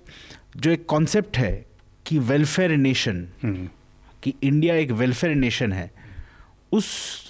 जो 0.56 0.70
एक 0.70 0.86
कॉन्सेप्ट 0.86 1.36
है 1.36 1.52
कि 2.06 2.18
वेलफेयर 2.26 2.76
नेशन 2.78 3.26
हम्म। 3.42 3.68
कि 4.22 4.34
इंडिया 4.42 4.74
एक 4.76 4.90
वेलफेयर 4.94 5.34
नेशन 5.36 5.72
है 5.72 5.90
उस 6.72 7.27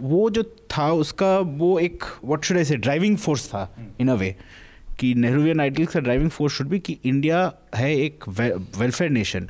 वो 0.00 0.30
जो 0.30 0.42
था 0.42 0.92
उसका 0.92 1.38
वो 1.38 1.78
एक 1.78 2.04
व्हाट 2.24 2.44
शुड 2.44 2.56
आई 2.56 2.64
से 2.64 2.76
ड्राइविंग 2.76 3.16
फोर्स 3.16 3.46
था 3.48 3.76
इन 4.00 4.08
अ 4.08 4.14
वे 4.14 4.34
कि 4.98 5.14
नेहरूवियन 5.14 5.60
आइडियल 5.60 5.86
का 5.86 6.00
ड्राइविंग 6.00 6.30
फोर्स 6.30 6.54
शुड 6.54 6.68
भी 6.68 6.78
कि 6.78 6.98
इंडिया 7.04 7.52
है 7.74 7.94
एक 7.96 8.24
वेलफेयर 8.28 9.10
नेशन 9.10 9.48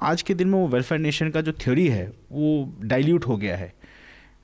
आज 0.00 0.22
के 0.22 0.34
दिन 0.34 0.48
में 0.48 0.58
वो 0.58 0.68
वेलफेयर 0.68 1.00
नेशन 1.00 1.30
का 1.30 1.40
जो 1.40 1.52
थ्योरी 1.52 1.88
है 1.88 2.12
वो 2.32 2.74
डाइल्यूट 2.82 3.26
हो 3.26 3.36
गया 3.36 3.56
है. 3.56 3.72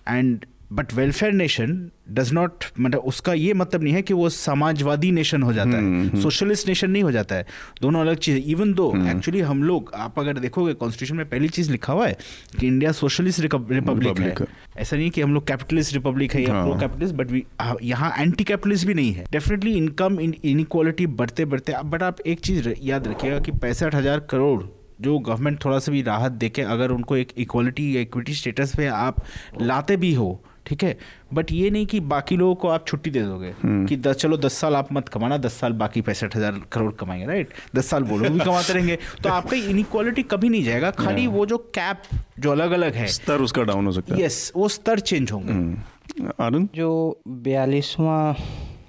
And 0.09 0.45
but 0.71 0.93
welfare 0.95 1.33
nation 1.33 1.71
does 2.11 2.33
not 2.33 2.65
मतलब 2.81 3.01
उसका 3.01 3.33
ये 3.35 3.55
मतलब 3.55 3.83
नहीं 3.83 3.95
है 3.95 4.03
कि 4.03 4.15
वो 4.15 4.29
समाजवादी 4.29 5.11
नेशन 5.13 5.43
हो 5.43 5.53
जाता 5.53 5.77
है। 5.77 6.21
सोशलिस्ट 6.23 6.65
हम्म, 6.65 6.71
नेशन 6.71 6.87
हम्म। 6.87 6.93
नहीं 6.93 7.03
हो 7.03 7.13
जाता 7.13 7.35
है। 7.35 7.47
दोनों 7.83 8.01
अलग 8.01 8.17
चीज़ 8.17 8.37
इवन 8.51 8.73
दो 8.75 8.93
एक्चुअली 9.11 9.41
हम 9.41 9.63
लोग 9.63 9.91
आप 9.95 10.19
अगर 10.19 10.39
देखोगे 10.39 10.75
कॉन्स्टिट्यूशन 10.75 11.17
में 11.17 11.29
पहली 11.29 11.49
चीज़ 11.49 11.71
लिखा 11.71 11.93
हुआ 11.93 12.07
है 12.07 12.17
कि 12.59 12.67
इंडिया 12.67 12.93
सोशलिस्ट 12.93 13.41
रिपब्लिक 13.41 14.21
है। 14.21 14.35
ऐसा 14.79 14.97
नहीं 14.97 15.11
कि 15.11 15.21
हम 15.21 15.35
लोग 15.35 15.47
कैपिटलिस्ट 15.47 15.95
रिपब्लिक 15.95 16.35
है 16.35 16.43
या 16.43 16.63
प्रो 16.63 16.79
कैपिटलिस्ट 16.81 17.15
बट 17.15 17.81
यहाँ 17.83 18.13
एंटी 18.19 18.45
कैपिटलिस्ट 18.45 18.87
भी 18.87 18.95
नहीं 18.95 19.13
है। 19.13 19.25
डेफिनेटली 19.33 19.73
इनकम 19.77 20.21
इनक्वालिटी 20.21 21.07
बढ़ते 21.07 21.45
बढ़ते। 21.45 21.75
बट 21.85 22.03
आप 22.03 22.21
एक 22.27 22.41
चीज़ 22.41 22.69
याद 22.83 23.09
रखिएगा 23.09 23.39
कि 23.39 23.53
पैंसठ 23.53 23.95
हज़ार 23.95 24.21
करोड़ 24.31 24.63
जो 25.01 25.19
गवर्नमेंट 25.19 25.65
थोड़ा 25.65 25.79
सा 25.79 25.93
भी 25.93 26.01
राहत 26.03 26.33
देके 26.33 26.63
अगर 26.63 26.91
उनको 26.91 27.17
एक 27.17 27.33
इक्वालिटी 27.39 27.95
या 27.97 28.01
इक्विटी 28.01 28.35
स्टेटस 28.35 28.75
पे 28.77 28.87
आप 28.87 29.23
लाते 29.61 29.97
भी 29.97 30.13
हो 30.15 30.29
ठीक 30.71 30.83
है? 30.85 30.97
बट 31.35 31.51
ये 31.53 31.71
नहीं 31.71 31.87
कि 31.87 32.01
बाकी 32.01 32.37
लोगों 32.37 32.55
को 32.55 32.69
आप 32.69 32.85
छुट्टी 32.87 33.11
दे 33.11 33.23
दोगे 33.23 33.49
हम्म। 33.63 33.87
कि 33.87 33.97
दस 33.97 34.17
चलो 34.17 34.37
दस 34.37 34.55
साल 34.55 34.77
आप 34.77 34.93
मत 34.93 35.09
कमाना 35.09 35.39
दस 35.39 35.53
साल 35.53 35.73
बाकी 35.73 36.01
पैंसठ 36.01 36.37
हज़ार 36.37 36.61
करोड़ 36.73 36.93
कमाएँगे 36.93 37.27
राइट 37.27 37.55
दस 37.77 37.87
साल 37.87 38.03
बोलो 38.03 38.31
भी 38.31 38.39
कमाते 38.39 38.73
रहेंगे। 38.73 38.99
तो 39.23 39.29
आपका 39.29 39.57
इनक्वालिटी 39.57 40.23
कभी 40.23 40.49
नहीं 40.49 40.65
जाएगा। 40.65 40.91
खाली 40.91 41.27
वो 41.27 41.47
जो 41.47 41.59
कैप 41.75 42.03
जो 42.39 42.51
अलग 42.51 42.71
अलग 42.71 42.95
है। 42.95 43.07
स्तर 43.07 43.41
उसका 43.41 43.63
डाउन 43.63 43.87
हो 43.87 43.93
सकता 43.93 44.15
है। 44.15 44.23
यस 44.23 44.53
वो 44.57 44.69
स्तर 44.69 44.99
चेंज 45.01 45.33
होंगे। 45.33 45.53
हम्म। 45.53 46.31
आनंद? 46.41 46.69
जो 46.75 47.21
बयालीसवां 47.29 48.35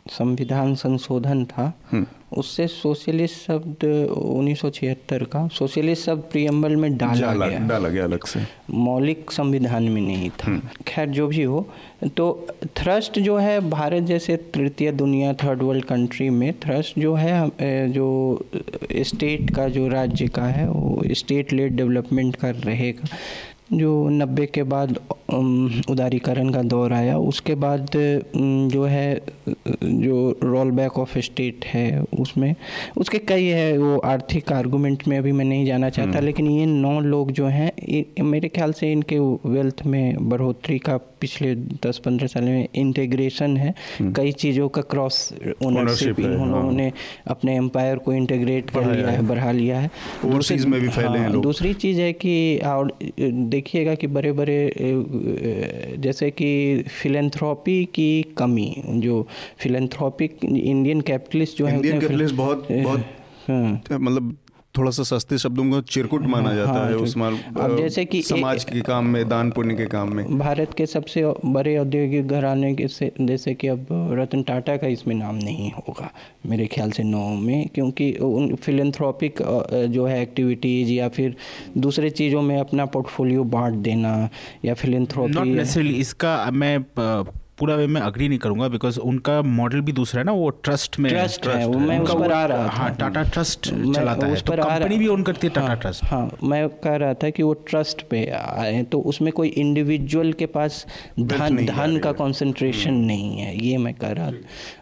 संविधान 0.10 0.74
संशोधन 0.76 1.44
था 1.46 1.72
हम्म। 1.92 2.06
उससे 2.32 2.66
सोशलिस्ट 2.68 3.36
शब्द 3.38 3.84
1976 3.86 5.26
का 5.26 5.48
सोशलिस्ट 5.50 6.06
शब्द 6.06 6.24
प्रियम्बल 6.32 6.76
में 6.76 6.98
डाला 6.98 7.34
गया 7.38 7.60
डाला 7.68 7.90
गया 7.90 8.04
अलग 8.04 8.26
से 8.26 8.46
मौलिक 8.72 9.32
संविधान 9.32 9.84
में 9.84 10.02
नहीं 10.02 10.30
था 10.30 10.48
हम्म। 10.48 10.84
खैर 10.88 11.10
जो 11.10 11.28
भी 11.28 11.44
हो 11.44 11.66
तो 12.16 12.28
थ्रस्ट 12.78 13.20
जो 13.20 13.38
है 13.38 13.60
भारत 13.70 14.04
जैसे 14.04 14.38
तृतीय 14.54 14.92
दुनिया 14.94 15.34
थर्ड 15.34 15.62
वर्ल्ड 15.62 15.86
कंट्री 15.86 16.30
में 16.32 16.54
थ्रस्ट 16.60 17.00
जो 17.00 17.14
है 17.16 17.90
जो 17.92 18.08
स्टेट 19.04 19.56
का 19.56 19.68
जो 19.70 19.88
राज्य 19.88 20.28
का 20.30 20.46
है 20.48 20.68
वो 20.70 21.14
स्टेट 21.14 21.54
लेड 21.54 21.76
डेवलपमेंट 21.76 22.36
कर 22.36 22.56
रहेगा 22.56 23.18
जो 23.74 23.92
नब्बे 24.10 24.46
के 24.46 24.64
बाद 24.64 24.98
उदारीकरण 25.90 26.50
का 26.50 26.62
दौर 26.64 26.94
आया 26.94 27.18
उसके 27.20 27.56
बाद 27.56 27.92
जो 28.68 28.86
है 28.86 29.22
जो 29.48 30.40
रोल 30.44 30.72
बैक 30.72 30.98
ऑफ़ 31.00 31.18
स्टेट 31.20 31.66
है 31.66 32.02
उसमें 32.20 32.54
उसके 32.98 33.20
कई 33.28 33.46
है 33.46 33.78
वो 33.78 33.98
आर्थिक 34.06 34.52
आर्गूमेंट 34.54 35.08
में 35.08 35.18
अभी 35.18 35.32
मैं 35.32 35.46
नहीं 35.46 35.66
जाना 35.66 35.90
चाहता 35.90 36.12
हम्म। 36.12 36.26
लेकिन 36.26 36.50
ये 36.50 36.66
नौ 36.66 37.00
लोग 37.02 37.32
जो 37.32 37.46
हैं 37.48 37.72
मेरे 38.24 38.50
ख्याल 38.50 38.74
से 38.74 38.92
इनके 38.92 39.20
वेल्थ 39.48 39.86
में 39.86 40.30
बढ़ोतरी 40.30 40.78
का 40.80 41.00
पिछले 41.22 41.54
दस 41.86 42.02
पंद्रह 42.06 42.28
साल 42.28 42.44
में 42.44 42.68
इंटीग्रेशन 42.76 43.58
है 43.58 43.74
हम्म। 44.00 44.14
कई 44.14 44.32
चीज़ों 44.32 44.70
का 44.70 44.82
क्रॉस 44.92 45.18
ओनरशिप 45.66 46.20
उन्होंने 46.20 46.84
हाँ। 46.84 46.92
अपने 47.28 47.56
एम्पायर 47.56 47.98
को 47.98 48.14
इंटीग्रेट 48.14 48.70
कर 48.70 48.86
लिया 48.86 49.10
है 49.10 49.28
बढ़ा 49.28 49.52
लिया 49.52 49.80
है 49.80 49.90
में 50.66 50.80
भी 50.82 50.90
फैले 50.90 51.18
हैं 51.20 51.30
हाँ, 51.30 51.42
दूसरी 51.42 51.74
चीज़ 51.76 52.02
है 52.02 52.12
कि 52.14 52.36
और 52.66 52.92
देखिएगा 53.22 53.96
कि 53.96 54.08
बड़े 54.08 54.32
बड़े 54.32 54.60
जैसे 55.98 56.32
कि 56.32 56.52
फिलेंथ्रॉपी 57.02 57.84
की 57.86 58.12
कमी 58.38 58.70
जो 58.88 59.28
फिलेंथ्रॉपिक 59.58 60.46
इंडियन 60.46 61.02
कैपिटलिस्ट 61.02 61.58
जो 61.58 61.66
है 61.66 61.80
बहुत 62.36 62.68
बहुत 62.72 63.06
हाँ। 63.50 63.82
मतलब 63.92 64.38
थोड़ा 64.78 64.92
सा 64.92 65.04
सस्ते 65.04 65.38
शब्दों 65.38 65.70
को 65.72 65.82
चिरकुट 65.82 66.22
माना 66.22 66.50
हाँ, 66.50 66.56
जाता 66.56 66.72
हाँ, 66.72 66.88
है 66.88 66.96
उस 66.96 67.18
अब 67.18 67.78
जैसे 67.78 68.06
कि 68.06 68.22
समाज 68.22 68.64
के 68.64 68.82
काम 68.82 69.06
में 69.06 69.30
दान 69.30 69.52
पुण्य 69.52 69.76
के 69.76 69.86
काम 69.86 70.16
में। 70.16 70.38
भारत 70.40 70.74
के 70.74 70.86
सबसे 70.86 71.24
बड़े 71.46 71.78
औद्योगिक 71.78 72.28
घराने 72.28 72.74
के 72.76 72.88
से 72.88 73.12
जैसे 73.22 73.54
कि 73.54 73.68
अब 73.68 73.88
रतन 73.92 74.44
टाटा 74.44 74.78
का 74.78 74.88
इसमें 74.88 75.16
नाम 75.16 75.36
नहीं 75.36 75.72
होगा 75.72 76.12
मेरे 76.46 76.68
ख्याल 76.68 76.92
से 76.92 77.04
नौ 77.04 77.28
में 77.30 77.68
क्योंकि 77.68 78.12
उन 78.14 78.56
फिलेंथ्रॉपिक 78.56 79.42
जो 79.90 80.06
है 80.06 80.22
एक्टिविटीज़ 80.22 80.92
या 80.92 81.10
फिर 81.10 81.36
दूसरे 81.78 82.10
चीज़ों 82.10 82.42
में 82.42 82.60
अपना 82.60 82.86
पोर्टफोलियो 82.86 83.44
बांट 83.44 83.74
देना 83.74 84.30
या 84.66 84.74
फिलेंथ्रॉपी 84.74 86.00
इसका 86.00 86.52
मैं 86.52 86.78
पूरा 87.62 87.76
वे 87.76 87.86
मैं 87.88 88.02
अग्री 88.02 88.28
नहीं 88.28 88.40
करूँगा 88.40 88.68
बिकॉज़ 88.68 89.00
उनका 89.00 89.42
मॉडल 89.56 89.82
भी 89.82 89.92
दूसरा 89.92 90.20
है 90.20 90.26
ना 90.26 90.32
वो 90.34 90.50
ट्रस्ट 90.66 90.98
में 91.00 91.10
ट्रस्ट 91.12 91.48
है 91.48 91.66
वो 91.68 91.80
मैं 91.80 91.98
उस 92.00 92.14
पर 92.14 92.32
आ 92.32 92.46
रहा 92.46 92.68
था। 92.68 92.72
हाँ 92.72 92.90
टाटा 92.96 93.24
ट्रस्ट 93.24 93.68
चलाता 93.68 94.28
है। 94.28 94.36
तो 94.36 94.54
कंपनी 94.54 94.98
भी 94.98 95.08
ओन 95.08 95.24
करती 95.24 95.48
है 95.48 95.54
टाटा 95.54 95.74
ट्रस्ट 95.82 96.04
हाँ, 96.04 96.20
हाँ 96.22 96.50
मैं 96.50 96.68
कह 96.84 96.96
रहा 96.96 97.14
था 97.14 97.30
कि 97.30 97.44
वो 97.44 97.54
ट्रस्ट 97.70 98.02
पे 98.10 98.26
आए। 98.32 98.82
तो 98.84 99.00
उसमें 99.12 99.32
कोई 99.34 99.48
इंडिविजुअल 99.48 100.34
के 100.34 100.46
पास 100.46 100.86
धन 101.20 101.66
धन 101.66 101.98
का 102.04 102.12
कंसंट्रेशन 102.14 102.90
हम्म। 102.90 103.06
नहीं 103.06 103.38
है। 103.38 103.56
ये 103.66 103.78
मैं 103.78 103.94
कह 103.94 104.12
रहा 104.12 104.32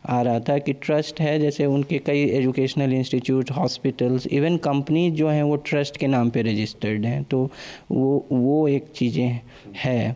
आ 0.09 0.21
रहा 0.21 0.39
था 0.39 0.57
कि 0.57 0.73
ट्रस्ट 0.73 1.19
है 1.21 1.39
जैसे 1.39 1.65
उनके 1.65 1.97
कई 2.05 2.23
educational 2.37 2.93
institute 2.93 3.51
hospitals 3.51 4.27
even 4.27 4.57
company 4.63 5.09
जो 5.11 5.29
हैं 5.29 5.43
वो 5.43 5.55
ट्रस्ट 5.67 5.97
के 5.97 6.07
नाम 6.07 6.29
पे 6.29 6.41
रजिस्टर्ड 6.41 7.05
हैं। 7.05 7.23
तो 7.23 7.49
वो 7.91 8.25
वो 8.31 8.67
एक 8.67 8.91
चीज़ें 8.95 9.39
है। 9.77 10.15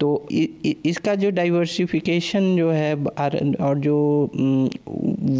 तो 0.00 0.26
इसका 0.30 1.14
जो 1.14 1.30
डाइवर्सिफिकेशन 1.30 2.56
जो 2.56 2.70
है 2.70 2.94
और 2.96 3.78
जो 3.78 3.96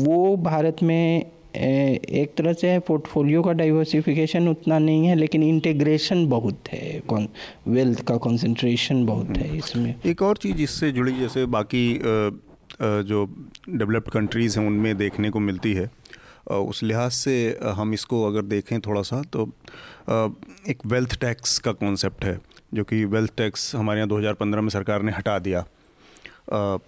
वो 0.05 0.36
भारत 0.36 0.82
में 0.82 1.24
एक 1.57 2.32
तरह 2.39 2.53
से 2.53 2.78
पोर्टफोलियो 2.86 3.43
का 3.43 3.53
डाइवर्सिफिकेशन 3.53 4.49
उतना 4.49 4.78
नहीं 4.78 5.07
है 5.07 5.14
लेकिन 5.14 5.43
इंटीग्रेशन 5.43 6.26
बहुत 6.28 6.68
है 6.72 7.01
कौन 7.09 7.28
वेल्थ 7.68 8.03
का 8.09 8.16
कंसंट्रेशन 8.16 9.05
बहुत 9.07 9.36
है 9.36 9.57
इसमें। 9.59 9.95
एक 10.07 10.22
और 10.22 10.36
चीज़ 10.36 10.62
इससे 10.62 10.91
जुड़ी 10.93 11.18
जैसे 11.18 11.47
बाकी 11.47 12.01
जो 12.80 13.24
डेवलप्ड 13.68 14.11
कंट्रीज़ 14.11 14.59
हैं 14.59 14.66
उनमें 14.66 14.97
देखने 14.97 15.30
को 15.30 15.41
मिलती 15.41 15.72
है। 15.72 15.91
उस 16.49 16.82
लिहाज 16.82 17.11
से 17.12 17.34
हम 17.76 17.95
इसको 17.95 18.22
अगर 18.24 18.43
देखें 18.45 18.80
थोड़ा 18.80 19.03
सा 19.03 19.22
तो 19.32 19.51
एक 20.70 20.86
वेल्थ 20.86 21.18
टैक्स 21.20 21.59
का 21.59 21.72
कॉन्सेप्ट 21.74 22.24
है। 22.24 22.39
जो 22.73 22.85
कि 22.85 23.05
वेल्थ 23.07 23.33
टैक्स 23.37 23.75
हमारे 23.77 24.01
यहाँ 24.01 24.09
2015 24.09 24.61
में 24.61 24.69
सरकार 24.69 25.03
ने 25.03 25.12
हटा 25.12 25.39
दिया। 25.39 25.64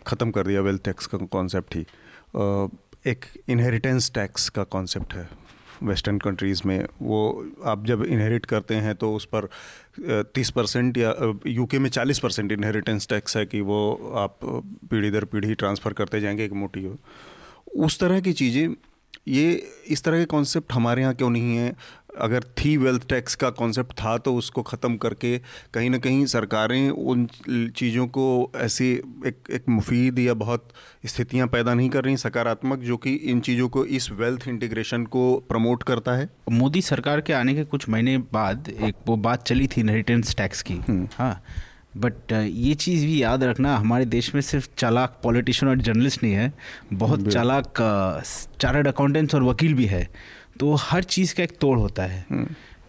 ख़त्म 0.07 0.31
कर 0.31 0.47
दिया 0.47 0.61
वेल्थ 0.61 0.83
टैक्स 0.85 1.07
का 1.07 1.19
कॉन्सेप्ट 1.29 1.77
ही। 1.77 1.85
एक 3.07 3.25
इनहेरिटेंस 3.49 4.11
टैक्स 4.15 4.49
का 4.49 4.65
कॉन्सेप्ट 4.67 5.15
है 5.15 5.29
वेस्टर्न 5.83 6.19
कंट्रीज़ 6.19 6.61
में। 6.67 6.87
वो 7.03 7.21
आप 7.65 7.85
जब 7.87 8.03
इनहेरिट 8.05 8.47
करते 8.47 8.75
हैं 8.77 8.95
तो 8.95 9.13
उस 9.15 9.25
पर 9.35 9.49
तीस 10.35 10.51
परसेंट 10.51 10.99
या 10.99 11.15
यूके 11.47 11.79
में 11.79 11.89
चालीस 11.91 12.19
परसेंट 12.19 12.53
इनहेरिटेंस 12.53 13.09
टैक्स 13.09 13.37
है 13.37 13.45
कि 13.47 13.61
वो 13.63 13.81
आप 14.19 14.39
पीढ़ी 14.91 15.11
दर 15.11 15.25
पीढ़ी 15.25 15.55
ट्रांसफ़र 15.55 15.93
करते 15.93 16.21
जाएँगे 16.21 16.45
एक 16.45 16.53
मोटी 16.53 16.87
उस 17.77 17.99
तरह 18.01 18.21
की 18.21 18.33
चीज़ें, 18.33 18.75
ये 19.29 19.53
इस 19.87 20.03
तरह 20.05 20.19
के 20.19 20.25
कॉन्सेप्ट 20.25 20.73
हमारे 20.73 21.03
यहाँ 21.03 21.15
क्यों 21.15 21.31
नहीं 21.31 21.57
है? 21.57 21.75
अगर 22.19 22.45
थी 22.59 22.77
वेल्थ 22.77 23.07
टैक्स 23.09 23.35
का 23.35 23.51
कॉन्सेप्ट 23.51 23.93
था 23.95 24.17
तो 24.19 24.35
उसको 24.35 24.63
ख़त्म 24.63 24.97
करके 24.97 25.37
कहीं 25.75 25.91
ना 25.91 25.99
कहीं 25.99 26.25
सरकारें 26.27 26.91
उन 26.91 27.27
चीज़ों 27.77 28.07
को 28.09 28.27
ऐसी 28.57 28.91
एक 29.27 29.51
एक 29.51 29.69
मुफीद 29.69 30.19
या 30.19 30.35
बहुत 30.35 30.69
स्थितियाँ 31.07 31.47
पैदा 31.49 31.75
नहीं 31.75 31.89
कर 31.91 32.05
रही 32.05 32.17
सकारात्मक 32.17 32.79
जो 32.81 32.97
कि 32.97 33.15
इन 33.15 33.41
चीज़ों 33.41 33.69
को 33.69 33.85
इस 33.85 34.11
वेल्थ 34.13 34.49
इंटीग्रेशन 34.49 35.05
को 35.07 35.25
प्रमोट 35.49 35.83
करता 35.83 36.13
है। 36.13 36.29
मोदी 36.53 36.83
सरकार 36.83 37.21
के 37.21 37.33
आने 37.33 37.55
के 37.55 37.65
कुछ 37.65 37.89
महीने 37.89 38.19
बाद 38.33 38.69
एक 38.81 38.95
वो 39.07 39.17
बात 39.19 39.47
चली 39.47 39.67
थी 39.67 39.81
इनहेरिटेंस 39.81 40.35
टैक्स 40.37 40.63
की। 40.63 40.75
हम्म। 40.89 41.09
हाँ 41.15 41.43
बट 41.97 42.33
ये 42.33 42.75
चीज़ 42.77 43.05
भी 43.07 43.23
याद 43.23 43.45
रखना 43.45 43.77
हमारे 43.77 44.05
देश 44.07 44.35
में 44.35 44.41
सिर्फ़ 44.43 44.69
चालाक 44.79 45.19
पॉलिटिशियन 45.23 45.71
और 45.71 45.81
जर्नलिस्ट 45.83 46.23
नहीं 46.23 46.33
है 46.33 46.53
बहुत 46.95 47.29
चालाक 47.29 47.73
चार्टर्ड 48.61 48.89
अकाउंटेंट्स 48.89 49.35
और 49.35 49.43
वकील 49.43 49.75
भी 49.75 49.87
है। 49.87 50.09
तो 50.61 50.75
हर 50.75 51.05
चीज़ 51.05 51.35
का 51.35 51.43
एक 51.43 51.57
तोड़ 51.61 51.79
होता 51.79 52.03
है 52.03 52.25
हम्म। 52.31 52.47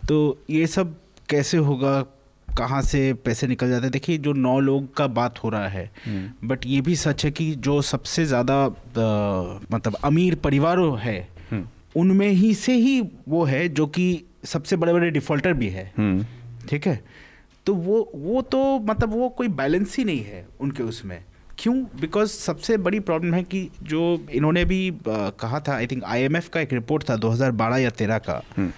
तो 0.07 0.37
ये 0.49 0.67
सब 0.67 0.95
कैसे 1.29 1.57
होगा 1.57 2.01
कहाँ 2.47 2.81
से 2.81 3.01
पैसे 3.13 3.47
निकल 3.47 3.69
जाते 3.69 3.81
हैं 3.81 3.91
देखिए 3.91 4.17
जो 4.17 4.33
नौ 4.33 4.59
लोग 4.59 4.93
का 4.95 5.07
बात 5.07 5.43
हो 5.43 5.49
रहा 5.49 5.67
है 5.67 5.91
बट 6.07 6.65
हम्म। 6.65 6.73
ये 6.73 6.81
भी 6.81 6.95
सच 6.95 7.25
है 7.25 7.31
कि 7.31 7.53
जो 7.55 7.81
सबसे 7.81 8.25
ज़्यादा 8.25 8.65
मतलब 9.71 9.95
अमीर 10.03 10.35
परिवार 10.35 10.79
है 10.99 11.19
हम्म। 11.51 11.67
उनमें 11.95 12.29
ही 12.29 12.53
से 12.53 12.73
ही 12.73 12.99
वो 13.27 13.43
है 13.43 13.67
जो 13.69 13.87
कि 13.87 14.23
सबसे 14.45 14.75
बड़े 14.75 14.93
बड़े 14.93 15.09
डिफॉल्टर 15.11 15.53
भी 15.53 15.69
है 15.69 15.91
ठीक 16.69 16.87
है 16.87 17.01
तो 17.65 17.73
वो 17.73 18.11
वो 18.15 18.41
तो 18.41 18.79
मतलब 18.79 19.09
वो 19.09 19.29
कोई 19.29 19.47
बैलेंस 19.47 19.97
ही 19.97 20.03
नहीं 20.03 20.23
है 20.23 20.47
उनके 20.59 20.83
उसमें 20.83 21.19
क्यों 21.57 21.75
बिकॉज़ 22.01 22.31
सबसे 22.31 22.77
बड़ी 22.79 22.99
प्रॉब्लम 23.01 23.33
है 23.33 23.43
कि 23.43 23.69
जो 23.83 24.01
इन्होंने 24.31 24.65
भी 24.65 24.81
कहा 25.07 25.59
था 25.59 25.75
आई 25.75 25.87
थिंक 25.87 26.03
आईएमएफ 26.05 26.47
का 26.49 26.61
एक 26.61 26.73
रिपोर्ट 26.73 27.09
था 27.09 27.17
2012 27.17 27.77
या 27.77 27.91
13 27.91 28.19
का 28.19 28.41
हम्म। 28.57 28.71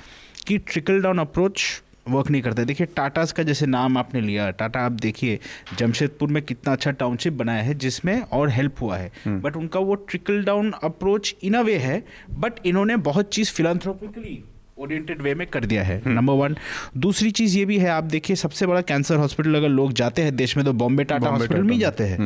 कि 0.48 0.58
ट्रिकल 0.58 1.02
डाउन 1.02 1.20
अप्रोच 1.20 1.64
वर्क 2.10 2.30
नहीं 2.30 2.42
करता 2.42 2.64
देखिए 2.64 2.88
टाटास 2.88 3.32
का 3.32 3.44
जैसे 3.44 3.66
नाम 3.66 3.98
आपने 3.98 4.22
लिया 4.22 4.50
टाटा 4.52 4.80
आप 4.80 4.92
देखिए 4.92 5.40
जमशेदपुर 5.78 6.30
में 6.30 6.42
कितना 6.44 6.74
अच्छा 6.74 6.92
टाउनशिप 6.94 7.34
बनाया 7.34 7.64
है 7.64 7.74
जिसमें 7.76 8.20
और 8.22 8.50
हेल्प 8.50 8.82
हुआ 8.82 8.98
है 8.98 9.12
बट 9.28 9.28
हम्म। 9.28 9.60
उनका 9.60 9.80
वो 9.80 9.96
trickle 9.96 10.44
down 10.44 10.72
approach 10.84 11.36
in 11.44 11.54
a 11.54 11.62
way 11.62 11.78
है 11.78 12.04
बट 12.32 12.66
इन्होंने 12.66 12.96
बहुत 13.04 13.34
चीज़ 13.34 13.52
फिलानथ्रोपिकली 13.52 14.44
ओरिएंटेड 14.78 15.22
वे 15.22 15.34
में 15.36 15.46
कर 15.48 15.66
दिया 15.66 15.84
है 15.84 16.02
नंबर 16.08 16.34
वन 16.34 16.56
दूसरी 16.98 17.32
चीज़ 17.32 17.58
ये 17.58 17.66
भी 17.66 17.78
है 17.78 17.90
आप 17.90 18.04
देखिए 18.04 18.36
सबसे 18.36 18.66
बड़ा 18.66 18.82
कैंसर 18.82 19.16
हॉस्पिटल 19.16 19.56
अगर 19.56 19.70
लोग 19.70 19.94
जाते 19.94 20.22
हैं 20.22 20.36
देश 20.36 20.56
में 20.58 20.66
तो 20.66 20.74
बॉम्बे 20.74 21.04
टाटा 21.04 21.30
हॉस्पिटल 21.30 21.64
में 21.64 21.78
जाते 21.80 22.04
हैं 22.04 22.18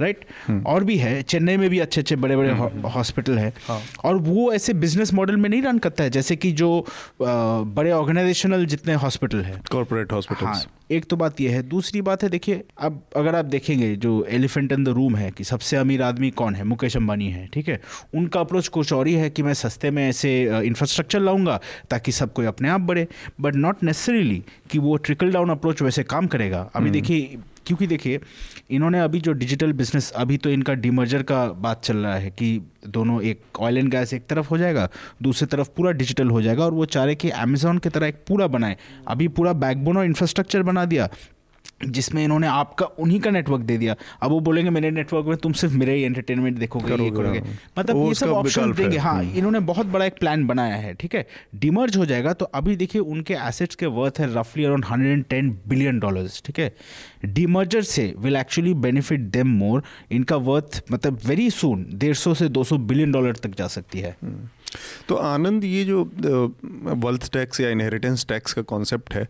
राइट 0.00 0.24
हम्म। 0.46 0.58
हम्म। 0.58 0.66
और 0.66 0.84
भी 0.84 0.96
है 0.96 1.22
चेन्नई 1.22 1.56
में 1.56 1.68
भी 1.70 1.78
अच्छे 1.78 2.00
अच्छे 2.00 2.16
बड़े 2.16 2.36
बड़े 2.36 2.50
हॉस्पिटल 2.88 3.38
है। 3.38 3.52
हाँ। 3.68 3.80
और 4.04 4.16
वो 4.16 4.52
ऐसे 4.52 4.74
बिज़नेस 4.74 5.12
मॉडल 5.14 5.36
में 5.36 5.48
नहीं 5.50 5.62
रन 5.62 5.78
करता 5.78 6.04
है 6.04 6.10
जैसे 6.10 6.36
कि 6.36 6.52
जो 6.52 6.86
बड़े 7.22 7.90
ऑर्गेनाइजेशनल 7.90 8.64
जितने 8.66 8.94
हॉस्पिटल 8.94 9.42
है। 9.42 9.60
कॉर्पोरेट 9.72 10.12
हॉस्पिटल 10.12 10.46
एक 10.90 11.04
तो 11.04 11.16
बात 11.16 11.40
यह 11.40 11.54
है 11.54 11.62
दूसरी 11.62 12.00
बात 12.02 12.22
है 12.22 12.28
देखिए 12.28 12.62
अब 12.78 13.00
अगर 13.16 13.34
आप 13.34 13.44
देखेंगे 13.44 13.94
जो 13.96 14.24
एलिफेंट 14.28 14.72
इन 14.72 14.84
द 14.84 14.88
रूम 14.88 15.16
है 15.16 15.30
कि 15.30 15.44
सबसे 15.44 15.76
अमीर 15.76 16.02
आदमी 16.02 16.30
कौन 16.30 16.54
है? 16.54 16.64
मुकेश 16.64 16.96
अंबानी 16.96 17.30
है 17.30 17.46
ठीक 17.46 17.68
है? 17.68 17.80
उनका 18.14 18.40
अप्रोच 18.40 18.68
कुछ 18.68 18.92
और 18.92 19.06
ही 19.06 19.14
है 19.14 19.30
कि 19.30 19.42
मैं 19.42 19.54
सस्ते 19.54 19.90
में 19.90 20.08
ऐसे 20.08 20.32
इंफ्रास्ट्रक्चर 20.64 21.20
लाऊँगा 21.20 21.60
ताकि 21.90 22.12
सब 22.12 22.32
कोई 22.32 22.46
अपने 22.46 22.68
आप 22.68 22.80
बढ़े 22.80 23.06
बट 23.40 23.54
नॉट 23.54 23.82
नेसेसरीली 23.82 24.42
कि 24.70 24.78
वो 24.78 24.96
ट्रिकल 24.96 25.32
डाउन 25.32 25.50
अप्रोच 25.50 25.82
वैसे 25.82 26.02
काम 26.02 26.26
करेगा। 26.26 26.70
अभी 26.74 26.84
हम्म। 26.84 26.92
देखिए 26.92 27.38
क्योंकि 27.66 27.86
देखिए, 27.86 28.20
इन्होंने 28.70 29.00
अभी 29.00 29.20
जो 29.20 29.32
डिजिटल 29.32 29.72
बिज़नेस 29.72 30.10
अभी 30.12 30.36
तो 30.36 30.50
इनका 30.50 30.74
डिमर्जर 30.74 31.22
का 31.22 31.44
बात 31.46 31.82
चल 31.84 31.96
रहा 31.96 32.14
है 32.14 32.30
कि 32.30 32.60
दोनों 32.88 33.20
एक 33.22 33.60
ऑयल 33.60 33.78
एंड 33.78 33.90
गैस 33.90 34.12
एक 34.14 34.26
तरफ़ 34.26 34.48
हो 34.48 34.58
जाएगा, 34.58 34.88
दूसरी 35.22 35.46
तरफ़ 35.46 35.68
पूरा 35.76 35.92
डिजिटल 35.92 36.30
हो 36.30 36.42
जाएगा 36.42 36.64
और 36.64 36.72
वो 36.72 36.84
चाह 36.86 37.04
रहे 37.04 37.14
कि 37.14 37.30
अमेजोन 37.30 37.78
की 37.78 37.88
तरह 37.88 38.06
एक 38.06 38.24
पूरा 38.28 38.46
बनाए। 38.46 38.76
अभी 39.08 39.28
पूरा 39.28 39.52
बैकबोन 39.54 39.96
और 39.96 40.04
इंफ्रास्ट्रक्चर 40.04 40.62
बना 40.62 40.84
दिया। 40.84 41.08
जिसमें 41.86 42.22
इन्होंने 42.24 42.46
आपका 42.46 42.86
उन्हीं 42.86 43.20
का 43.20 43.30
नेटवर्क 43.30 43.62
दे 43.62 43.76
दिया। 43.78 43.94
अब 44.22 44.30
वो 44.30 44.38
बोलेंगे 44.40 44.70
मेरे 44.70 44.90
नेटवर्क 44.90 45.26
में 45.26 45.36
तुम 45.36 45.52
सिर्फ़ 45.54 45.74
मेरे 45.74 45.94
ही 45.94 46.02
एंटरटेनमेंट 46.02 46.58
देखोगे 46.58 46.92
ये 46.94 47.10
करोगे 47.10 47.38
हाँ। 47.38 47.56
मतलब 47.78 48.06
ये 48.06 48.14
सब 48.14 48.30
ऑप्शन 48.30 48.72
देंगे। 48.72 48.98
हाँ 48.98 49.14
हम्म। 49.14 49.36
इन्होंने 49.36 49.60
बहुत 49.64 49.86
बड़ा 49.86 50.04
एक 50.04 50.18
प्लान 50.20 50.46
बनाया 50.46 50.76
है 50.76 50.94
ठीक 50.94 51.14
है? 51.14 51.26
डिमर्ज 51.54 51.96
हो 51.96 52.06
जाएगा 52.06 52.32
तो 52.32 52.44
अभी 52.54 52.76
देखिए 52.76 53.02
उनके 53.02 53.34
एसेट्स 53.48 53.74
के 53.74 53.86
वर्थ 53.94 54.20
है 54.20 54.32
रफली 54.34 54.64
around 54.64 54.84
hundred 54.84 55.12
and 55.12 55.24
ten 55.30 55.50
billion 55.68 55.98
dollars 56.00 56.42
ठीक 56.46 56.58
है? 56.58 56.72
डिमर्जर 57.24 57.82
से 57.84 58.12
will 58.18 58.36
actually 58.36 58.74
benefit 58.84 59.20
them 59.32 59.48
more 59.58 59.82
इनका 60.12 60.36
वर्थ 60.48 60.82
मतलब 60.92 61.18
वेरी 61.26 61.50
सुन 61.50 61.86
डेढ़ 61.94 62.14
सौ 62.16 62.34
से 62.34 62.48
दो 62.48 62.64
सौ 62.64 62.78
बिलियन 62.78 63.12
डॉलर 63.12 63.36
तक 63.36 63.54
जा 63.58 63.66
सकती 63.68 64.00
है। 64.00 64.16
हम्म। 64.22 64.48
तो 65.08 65.14
आनंद 65.14 65.64
ये 65.64 65.84
जो 65.84 66.02
वेल्थ 66.64 67.32
टैक्स 67.32 67.60
या 67.60 67.68
इनहेरिटेंस 67.70 68.24
टैक्स 68.28 68.52
का 68.52 68.62
कॉन्सेप्ट 68.62 69.14
है 69.14 69.28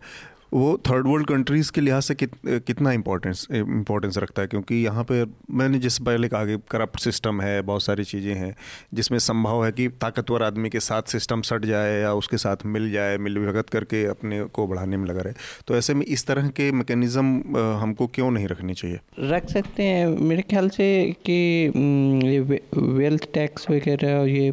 वो 0.55 0.77
थर्ड 0.89 1.07
वर्ल्ड 1.07 1.27
कंट्रीज़ 1.27 1.71
के 1.71 1.81
लिहाज 1.81 2.03
से 2.03 2.15
कित, 2.15 2.31
कितना 2.47 2.91
इम्पोर्टेंस 2.91 3.47
इम्पोर्टेंस 3.53 4.17
रखता 4.17 4.41
है? 4.41 4.47
क्योंकि 4.47 4.75
यहाँ 4.75 5.03
पे 5.03 5.23
मैंने 5.51 5.79
जिस 5.79 5.97
पहले 5.99 6.27
कहा 6.27 6.45
कि 6.45 6.57
करप्ट 6.71 6.99
सिस्टम 6.99 7.41
है 7.41 7.61
बहुत 7.61 7.83
सारी 7.83 8.03
चीज़ें 8.03 8.33
हैं 8.35 8.55
जिसमें 8.93 9.17
संभव 9.19 9.65
है 9.65 9.71
कि 9.71 9.87
ताकतवर 10.01 10.43
आदमी 10.43 10.69
के 10.69 10.79
साथ 10.79 11.11
सिस्टम 11.11 11.41
सट 11.41 11.65
जाए 11.65 11.99
या 12.01 12.13
उसके 12.13 12.37
साथ 12.37 12.65
मिल 12.67 12.91
जाए 12.91 13.17
मिल 13.17 13.39
भगत 13.45 13.69
करके 13.69 14.05
अपने 14.05 14.43
को 14.45 14.67
बढ़ाने 14.67 14.97
में 14.97 15.07
लगा 15.07 15.21
रहे। 15.21 15.33
तो 15.67 15.75
ऐसे 15.77 15.93
में 15.93 16.05
इस 16.05 16.25
तरह 16.27 16.47
के 16.49 16.71
मैकेनिज़्म 16.71 17.57
हमको 17.81 18.07
क्यों 18.07 18.31
नहीं 18.31 18.47
रखनी 18.47 18.73
चाहिए? 18.73 18.99
रख 19.19 19.49
सकते 19.49 19.83
हैं। 19.83 20.07
मेरे 20.07 20.41
ख्याल 20.41 20.69
से 20.69 20.87
कि 21.29 21.37
वेल्थ 22.75 23.27
टैक्स 23.33 23.69
वगैरह 23.69 24.23
ये 24.31 24.49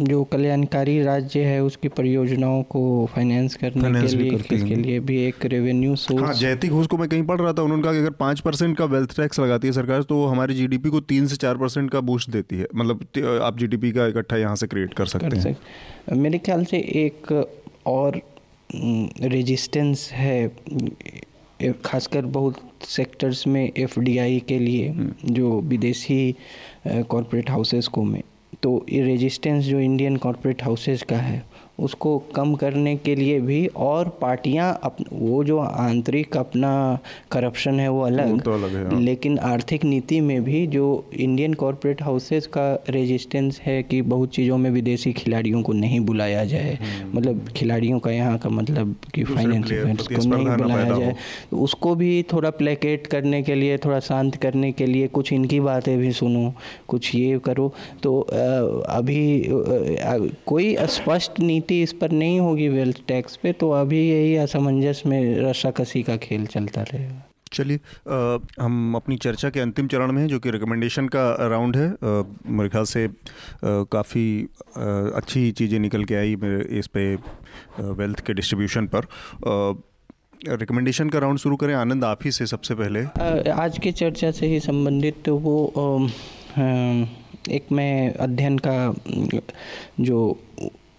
जो 0.00 0.22
कल्याणकारी 0.24 1.00
राज्य 1.02 1.40
है 1.44 1.62
उसकी 1.62 1.88
परियोजनाओं 1.90 2.62
को 2.64 2.80
फाइनेंस 3.14 3.56
करने 3.56 3.82
फाइनेंस 3.82 4.14
के 4.14 4.18
लिए 4.18 4.58
के 4.58 4.74
लिए 4.74 5.00
भी 5.00 5.16
एक 5.22 5.44
रेवेन्यू 5.46 5.96
सोर्स 5.96 6.22
हाँ 6.22 6.34
जयती 6.34 6.68
घोष 6.68 6.86
को 6.86 6.96
मैं 6.96 7.08
कहीं 7.08 7.22
पढ़ 7.22 7.40
रहा 7.40 7.52
था 7.52 7.62
उन्होंने 7.62 7.82
कहा 7.82 7.92
कि 7.92 7.98
अगर 7.98 8.10
पाँच 8.18 8.40
परसेंट 8.40 8.76
का 8.78 8.84
वेल्थ 8.84 9.16
टैक्स 9.16 9.40
लगाती 9.40 9.66
है 9.66 9.72
सरकार 9.72 10.02
तो 10.02 10.24
हमारी 10.26 10.54
जीडीपी 10.54 10.90
को 10.90 11.00
तीन 11.08 11.26
से 11.26 11.36
चार 11.36 11.56
परसेंट 11.56 11.90
का 11.90 12.00
बूस्ट 12.02 12.30
देती 12.30 12.58
है। 12.58 12.66
मतलब 12.74 13.40
आप 13.42 13.58
जीडीपी 13.58 13.92
का 13.92 14.06
इकट्ठा 14.06 14.36
यहाँ 14.36 14.56
से 14.56 14.66
क्रिएट 14.66 14.94
कर 14.94 15.06
सकते 15.06 15.28
कर 15.30 15.36
हैं 15.38 16.16
मेरे 16.18 16.38
ख्याल 16.38 16.64
से 16.64 16.78
एक 17.04 17.32
और 17.86 18.20
रेजिस्टेंस 18.70 20.08
है 20.12 20.48
खासकर 21.84 22.26
बहुत 22.32 22.56
सेक्टर्स 22.86 23.46
में 23.46 23.70
एफडीआई 23.76 24.42
के 24.48 24.58
लिए 24.58 24.88
हम्म। 24.88 25.34
जो 25.34 25.60
विदेशी 25.60 26.34
कॉरपोरेट 26.86 27.50
हाउसेस 27.50 27.88
को 27.88 28.02
में। 28.04 28.22
तो 28.62 28.84
ये 28.88 29.02
रेजिस्टेंस 29.02 29.64
जो 29.64 29.80
इंडियन 29.80 30.16
कॉरपोरेट 30.16 30.62
हाउसेज 30.62 31.02
का 31.02 31.16
है 31.16 31.42
उसको 31.78 32.18
कम 32.34 32.54
करने 32.54 32.96
के 32.96 33.14
लिए 33.14 33.40
भी 33.40 33.66
और 33.76 34.08
पार्टियाँ 34.20 34.68
अप 34.82 34.96
वो 35.12 35.42
जो 35.44 35.58
आंतरिक 35.58 36.36
अपना 36.36 36.72
करप्शन 37.32 37.80
है 37.80 37.88
वो 37.88 38.00
अलग। 38.02 38.40
तो 38.40 38.52
अलग 38.52 38.74
है 38.76 38.84
हाँ। 38.84 39.00
लेकिन 39.00 39.38
आर्थिक 39.48 39.84
नीति 39.84 40.20
में 40.20 40.42
भी 40.44 40.66
जो 40.66 40.86
इंडियन 41.14 41.54
कॉरपोरेट 41.54 42.02
हाउसेस 42.02 42.46
का 42.46 42.66
रेजिस्टेंस 42.90 43.60
है 43.60 43.82
कि 43.82 44.00
बहुत 44.04 44.30
चीज़ों 44.30 44.58
में 44.58 44.70
विदेशी 44.70 45.12
खिलाड़ियों 45.12 45.62
को 45.62 45.72
नहीं 45.72 46.00
बुलाया 46.00 46.44
जाए। 46.44 46.74
हम्म। 46.74 47.16
मतलब 47.18 47.48
खिलाड़ियों 47.56 47.98
का 47.98 48.10
यहाँ 48.10 48.38
का 48.38 48.50
मतलब 48.50 48.94
कि 49.14 49.24
फाइनेंस 49.24 50.08
को 50.08 50.24
नहीं 50.26 50.56
बुलाया 50.56 50.84
जाए। 50.88 51.14
तो 51.50 51.56
उसको 51.58 51.94
भी 51.94 52.22
थोड़ा 52.32 52.50
प्लेकेट 52.50 53.06
करने 53.06 53.42
के 53.42 53.54
लिए 53.54 53.78
थोड़ा 53.78 54.00
शांत 54.00 54.36
करने 54.36 54.72
के 54.72 54.86
लिए 54.86 55.06
कुछ 55.08 55.32
इनकी 55.32 55.60
बातें 55.60 55.96
भी 55.98 56.12
सुनो 56.12 56.52
कुछ 56.88 57.14
ये 57.14 57.38
करो। 57.44 57.72
तो 58.02 58.20
अभी 58.20 59.20
कोई 60.46 60.76
स्पष्ट 60.88 61.40
नीति 61.40 61.66
नीति 61.68 61.82
इस 61.82 61.92
पर 61.92 62.12
नहीं 62.12 62.38
होगी 62.40 62.68
वेल्थ 62.68 63.00
टैक्स 63.08 63.36
पे 63.36 63.52
तो 63.52 63.70
अभी 63.70 63.98
यही 64.00 64.36
असमंजस 64.38 65.02
में 65.06 65.40
रस्साकसी 65.40 66.02
का 66.02 66.16
खेल 66.18 66.46
चलता 66.46 66.82
रहेगा। 66.82 67.24
चलिए 67.52 67.80
हम 68.60 68.94
अपनी 68.96 69.16
चर्चा 69.16 69.50
के 69.50 69.60
अंतिम 69.60 69.86
चरण 69.88 70.12
में 70.12 70.20
हैं 70.20 70.28
जो 70.28 70.38
कि 70.38 70.50
रिकमेंडेशन 70.50 71.08
का 71.08 71.24
राउंड 71.48 71.76
है। 71.76 71.88
मेरे 72.48 72.68
ख्याल 72.68 72.84
से 72.84 73.06
काफ़ी 73.64 74.24
अच्छी 74.76 75.50
चीज़ें 75.52 75.78
निकल 75.80 76.04
के 76.04 76.14
आई 76.14 76.36
मेरे 76.36 76.64
इस 76.78 76.86
पे 76.96 77.04
वेल्थ 78.00 78.20
के 78.26 78.34
डिस्ट्रीब्यूशन 78.34 78.88
पर। 78.94 79.06
रिकमेंडेशन 80.56 81.08
का 81.10 81.18
राउंड 81.18 81.38
शुरू 81.38 81.56
करें। 81.56 81.74
आनंद 81.74 82.04
आप 82.04 82.24
ही 82.24 82.30
से 82.32 82.46
सबसे 82.46 82.74
पहले। 82.74 83.04
आज 83.52 83.78
की 83.78 83.92
चर्चा 83.92 84.30
से 84.30 84.46
ही 84.46 84.60
संबंधित 84.62 85.28
वो 85.28 85.56
एक 87.50 87.72
मैं 87.72 88.14
अध्ययन 88.14 88.58
का 88.58 88.76
जो 90.00 90.18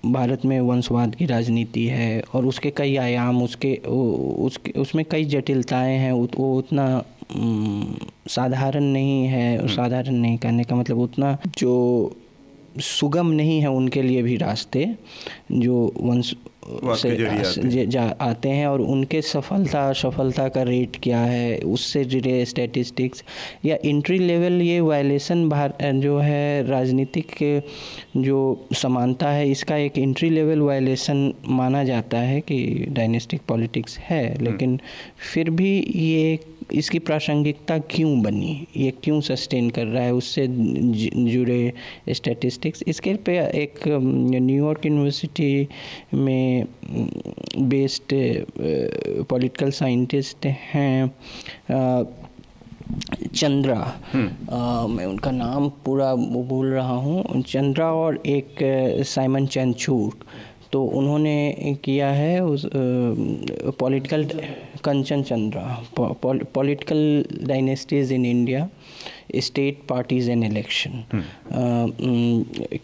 भारत 0.06 0.46
में 0.46 0.60
वंशवाद 0.62 1.16
की 1.16 1.26
राजनीति 1.26 1.86
है 1.88 2.22
और 2.34 2.46
उसके 2.46 2.70
कई 2.72 2.96
आयाम 2.98 3.42
उसके 3.44 3.76
उसके 3.86 4.72
उसमें 4.72 5.04
कई 5.12 5.26
जटिलताएँ 5.26 5.98
हैं 5.98 6.12
वो 6.12 6.58
उतना 6.58 6.86
साधारण 8.30 8.84
नहीं 8.84 9.26
है 9.26 9.58
हम्म। 9.58 9.68
साधारण 9.68 10.14
नहीं 10.14 10.38
करने 10.38 10.64
का 10.64 10.76
मतलब 10.76 11.00
उतना 11.00 11.38
जो 11.58 11.76
सुगम 12.80 13.28
नहीं 13.32 13.60
है 13.62 13.70
उनके 13.70 14.02
लिए 14.02 14.22
भी 14.24 14.36
रास्ते 14.38 14.88
जो 15.52 15.92
वंश 15.98 16.34
से 16.96 17.10
आते, 17.28 17.86
जा 17.86 18.04
आते 18.22 18.50
हैं 18.50 18.68
और 18.68 18.82
उनके 18.82 19.22
सफलता 19.22 19.92
सफलता 19.94 20.48
का 20.50 20.64
रेट 20.64 20.98
क्या 21.04 21.20
है 21.20 21.58
उससे 21.68 22.04
जुड़े 22.06 22.44
स्टैटिस्टिक्स 22.46 23.24
या 23.66 23.78
इंट्री 23.86 24.18
लेवल 24.20 24.62
ये 24.62 24.80
वायलेशन 24.82 25.48
भार 25.50 25.74
जो 25.96 26.18
है 26.20 26.68
राजनीतिक 26.68 27.36
जो 28.18 28.40
समानता 28.76 29.30
है 29.30 29.50
इसका 29.50 29.76
एक 29.78 29.98
इंट्री 29.98 30.30
लेवल 30.30 30.62
वायलेशन 30.62 31.32
माना 31.50 31.84
जाता 31.84 32.18
है 32.20 32.40
कि 32.42 32.86
डायनेस्टिक 32.90 33.42
पॉलिटिक्स 33.48 33.98
है 34.00 34.26
हम्म। 34.26 34.46
लेकिन 34.46 34.80
फिर 35.34 35.50
भी 35.52 35.72
ये 35.96 36.40
इसकी 36.74 37.00
प्रासंगिकता 37.00 37.78
क्यों 37.92 38.22
बनी? 38.22 38.68
ये 38.78 38.92
क्यों 39.04 39.20
सस्टेन 39.22 39.70
कर 39.70 39.86
रहा 39.86 40.04
है? 40.04 40.14
उससे 40.14 40.48
जुड़े 40.48 41.74
स्टैटिस्टिक्स 42.10 42.84
इसके 42.88 43.14
पे 43.26 43.38
एक 43.64 43.80
न्यूयॉर्क 43.88 44.86
यूनिवर्सिटी 44.86 45.68
में 46.14 46.66
बेस्ड 47.70 48.14
पॉलिटिकल 49.30 49.72
साइंटिस्ट 49.72 50.46
हैं 50.46 51.12
चंद्रा। 53.36 53.80
हम्म। 54.14 54.92
मैं 54.92 55.06
उनका 55.06 55.32
नाम 55.32 55.70
पूरा 55.86 56.14
भूल 56.16 56.68
रहा 56.68 56.96
हूँ। 56.98 57.42
चंद्रा 57.42 57.92
और 57.94 58.22
एक 58.28 58.56
साइमन 59.08 59.46
चंचूर 59.48 60.26
तो 60.72 60.84
उन्होंने 60.86 61.78
किया 61.84 62.10
है 62.12 62.44
उस 62.46 62.66
political 63.80 64.24
Kanchan 64.80 65.24
Chandra 65.24 65.86
political 66.54 67.26
dynasties 67.48 68.12
in 68.12 68.26
India 68.26 68.70
state 69.36 69.78
parties 69.90 70.32
and 70.32 70.44
election 70.44 71.04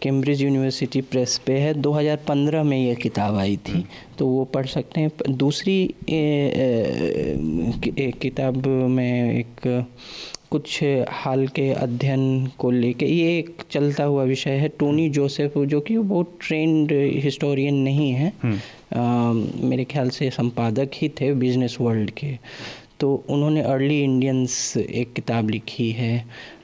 Cambridge 0.02 0.42
university 0.42 1.00
press 1.00 1.40
पे 1.46 1.52
है 1.52 1.74
2015 1.74 2.62
में 2.62 2.86
ये 2.86 2.94
किताब 2.94 3.36
आई 3.36 3.56
थी। 3.56 3.72
हम्म। 3.72 3.84
तो 4.18 4.26
वो 4.26 4.44
पढ़ 4.44 4.66
सकते 4.66 5.00
हैं। 5.00 5.10
दूसरी 5.30 5.94
ए, 6.08 6.14
ए, 6.14 8.02
ए, 8.02 8.12
किताब 8.22 8.66
में 8.66 9.38
एक 9.38 9.86
कुछ 10.50 10.84
हाल 11.08 11.46
के 11.46 11.70
अध्ययन 11.70 12.46
को 12.58 12.70
लेके 12.70 13.06
ये 13.06 13.38
एक 13.38 13.56
चलता 13.70 14.04
हुआ 14.04 14.24
विषय 14.24 14.50
है। 14.50 14.68
टोनी 14.68 15.08
जोसेफ 15.08 15.58
जो 15.58 15.80
कि 15.80 15.98
बहुत 15.98 16.38
ट्रेंड 16.40 16.92
हिस्टोरियन 16.92 17.74
नहीं 17.74 18.10
है। 18.10 18.32
हम्म। 18.42 18.58
मेरे 18.92 19.84
ख्याल 19.84 20.10
से 20.10 20.30
संपादक 20.30 20.90
ही 20.94 21.08
थे 21.20 21.32
बिज़नेस 21.34 21.76
वर्ल्ड 21.80 22.10
के। 22.10 22.38
तो 23.00 23.08
उन्होंने 23.30 23.60
अर्ली 23.60 24.00
इंडियंस 24.02 24.76
एक 24.76 25.12
किताब 25.12 25.50
लिखी 25.50 25.90
है। 25.90 26.18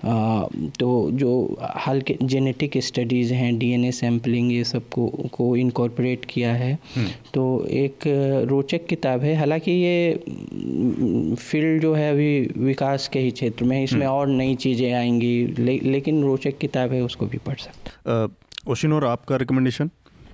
आ, 0.05 0.45
तो 0.81 1.11
जो 1.13 1.33
हाल 1.77 2.01
के 2.01 2.17
जेनेटिक 2.23 2.79
स्टडीज़ 2.79 3.33
हैं 3.35 3.59
डीएनए 3.59 3.91
सैम्पलिंग 3.93 4.53
ये 4.53 4.63
सबको 4.65 5.07
को 5.33 5.57
इनकॉर्पोरेट 5.57 6.25
किया 6.25 6.53
है। 6.55 6.73
हम्म। 6.95 7.09
तो 7.35 7.45
एक 7.71 8.07
रोचक 8.51 8.87
किताब 8.87 9.23
है। 9.23 9.35
हालाँकि 9.37 9.73
ये 9.73 10.15
फ़ील्ड 11.35 11.83
जो 11.83 11.95
है 11.95 12.11
अभी 12.13 12.41
विकास 12.59 13.09
के 13.09 13.19
ही 13.19 13.31
क्षेत्र 13.31 13.65
में 13.65 13.83
इसमें 13.85 14.07
हम्म। 14.07 14.17
और 14.17 14.29
नई 14.29 14.55
चीज़ें 14.55 14.93
आएँगी 14.93 15.47
ले, 15.59 15.79
लेकिन 15.83 16.23
रोचक 16.23 16.59
किताब 16.59 16.93
है 16.93 17.03
उसको 17.03 17.27
भी 17.27 17.39
पढ़ 17.47 17.59
सकते 17.59 18.71
ओशिन 18.71 18.93
और 18.93 19.05
आपका 19.05 19.37
रिकमेंडेशन 19.37 19.91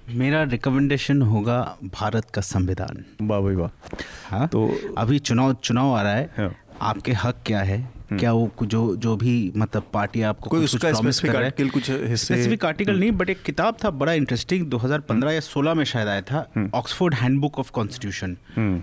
मेरा 0.08 0.42
रिकमेंडेशन 0.42 1.22
होगा 1.22 1.58
भारत 1.94 2.30
का 2.34 2.40
संविधान 2.40 3.04
वाह 3.28 3.40
भाई 3.40 3.54
वाह 3.54 3.96
हाँ 4.30 4.46
तो 4.48 4.70
अभी 4.98 5.18
चुनाव 5.18 5.52
चुनाव 5.64 5.92
आ 5.94 6.02
रहा 6.02 6.12
है 6.14 6.30
हाँ। 6.38 6.54
आपके 6.80 7.12
हक 7.12 7.42
क्या 7.46 7.60
है। 7.60 7.78
क्या 8.10 8.32
वो 8.32 8.50
जो 8.62 8.80
जो 8.96 9.16
भी 9.16 9.52
मतलब 9.56 9.82
पार्टी 9.92 10.22
आपको 10.22 10.50
कोई 10.50 10.64
उसका 10.64 10.92
स्पेसिफिक 10.92 11.36
आर्टिकल 11.36 11.68
कुछ 11.68 11.90
स्पेसिफिक 11.90 12.64
आर्टिकल 12.64 12.98
नहीं 12.98 13.10
बट 13.12 13.30
एक 13.30 13.42
किताब 13.42 13.76
था 13.84 13.90
बड़ा 14.02 14.12
इंटरेस्टिंग 14.12 14.70
2015 14.70 15.32
या 15.32 15.40
16 15.40 15.74
में 15.76 15.84
शायद 15.84 16.08
आया 16.08 16.22
था 16.22 16.70
ऑक्सफोर्ड 16.74 17.14
हैंडबुक 17.14 17.58
ऑफ़ 17.58 17.70
कॉन्स्टिट्यूशन 17.70 18.36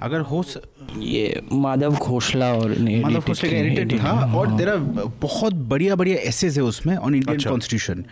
अगर 0.04 0.20
हो 0.32 0.44
स... 0.44 0.58
ये 0.98 1.42
माधव 1.52 1.96
घोषला 1.96 2.54
और 2.54 2.78
माधव 2.80 3.20
घोषला 3.20 3.50
का 3.50 3.58
एडिटेड 3.58 4.00
था 4.04 4.12
और 4.38 4.58
तेरा 4.58 4.76
बहुत 5.22 5.54
बढ़िया 5.74 5.96
बढ़िया 5.96 6.18
एसेज 6.28 6.58
है 6.58 6.64
उसमें 6.64 6.96
on 6.98 7.16
Indian 7.16 7.50
constitution 7.50 8.06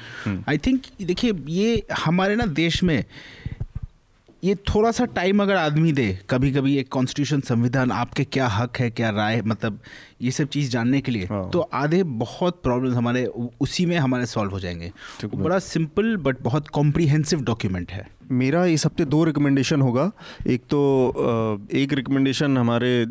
I 0.50 0.58
think 0.58 0.82
देखिए 1.02 1.34
ये 1.50 1.82
हमारे 2.06 2.36
ना 2.36 2.46
देश 2.46 2.84
में 2.84 3.04
ये 4.44 4.56
थोड़ा 4.56 4.92
सा 4.92 5.06
टाइम 5.06 5.42
अगर 5.42 5.56
आदमी 5.56 5.92
दे 5.92 6.20
कभी 6.30 6.52
कभी 6.52 6.76
एक 6.78 6.88
कॉन्स्टिट्यूशन 6.90 7.42
संविधान 7.42 7.92
आपके 7.92 8.24
क्या 8.24 8.48
हक 8.48 8.78
है 8.78 8.90
क्या 8.90 9.10
राय 9.10 9.42
मतलब 9.42 9.80
ये 10.22 10.32
सब 10.32 10.48
चीज़ 10.48 10.72
जानने 10.72 11.02
के 11.02 11.12
लिए 11.12 11.26
हाँ। 11.26 11.50
तो 11.50 11.60
आधे 11.74 12.04
बहुत 12.04 12.62
प्रॉब्लम्स 12.64 12.96
हमारे 12.96 13.26
उसी 13.62 13.86
में 13.86 13.98
हमारे 13.98 14.26
सॉल्व 14.26 14.52
हो 14.52 14.60
जाएँगे। 14.60 14.92
बड़ा 15.36 15.60
सिंपल 15.60 16.16
बट 16.18 16.42
बहुत 16.42 16.68
कॉम्प्रीहेंसिव 16.68 17.44
डॉक्यूमेंट 17.44 17.92
है। 17.92 18.06
मेरा 18.32 18.66
इस 18.66 18.86
हफ़्ते 18.86 19.06
दो 19.06 19.24
रिकमेंडेशन 19.24 19.82
होगा। 19.82 20.12
एक 20.48 20.62
तो 20.62 21.68
एक 21.74 21.94
रिकमेंडेशन 21.94 22.58
हमारे 22.58 23.06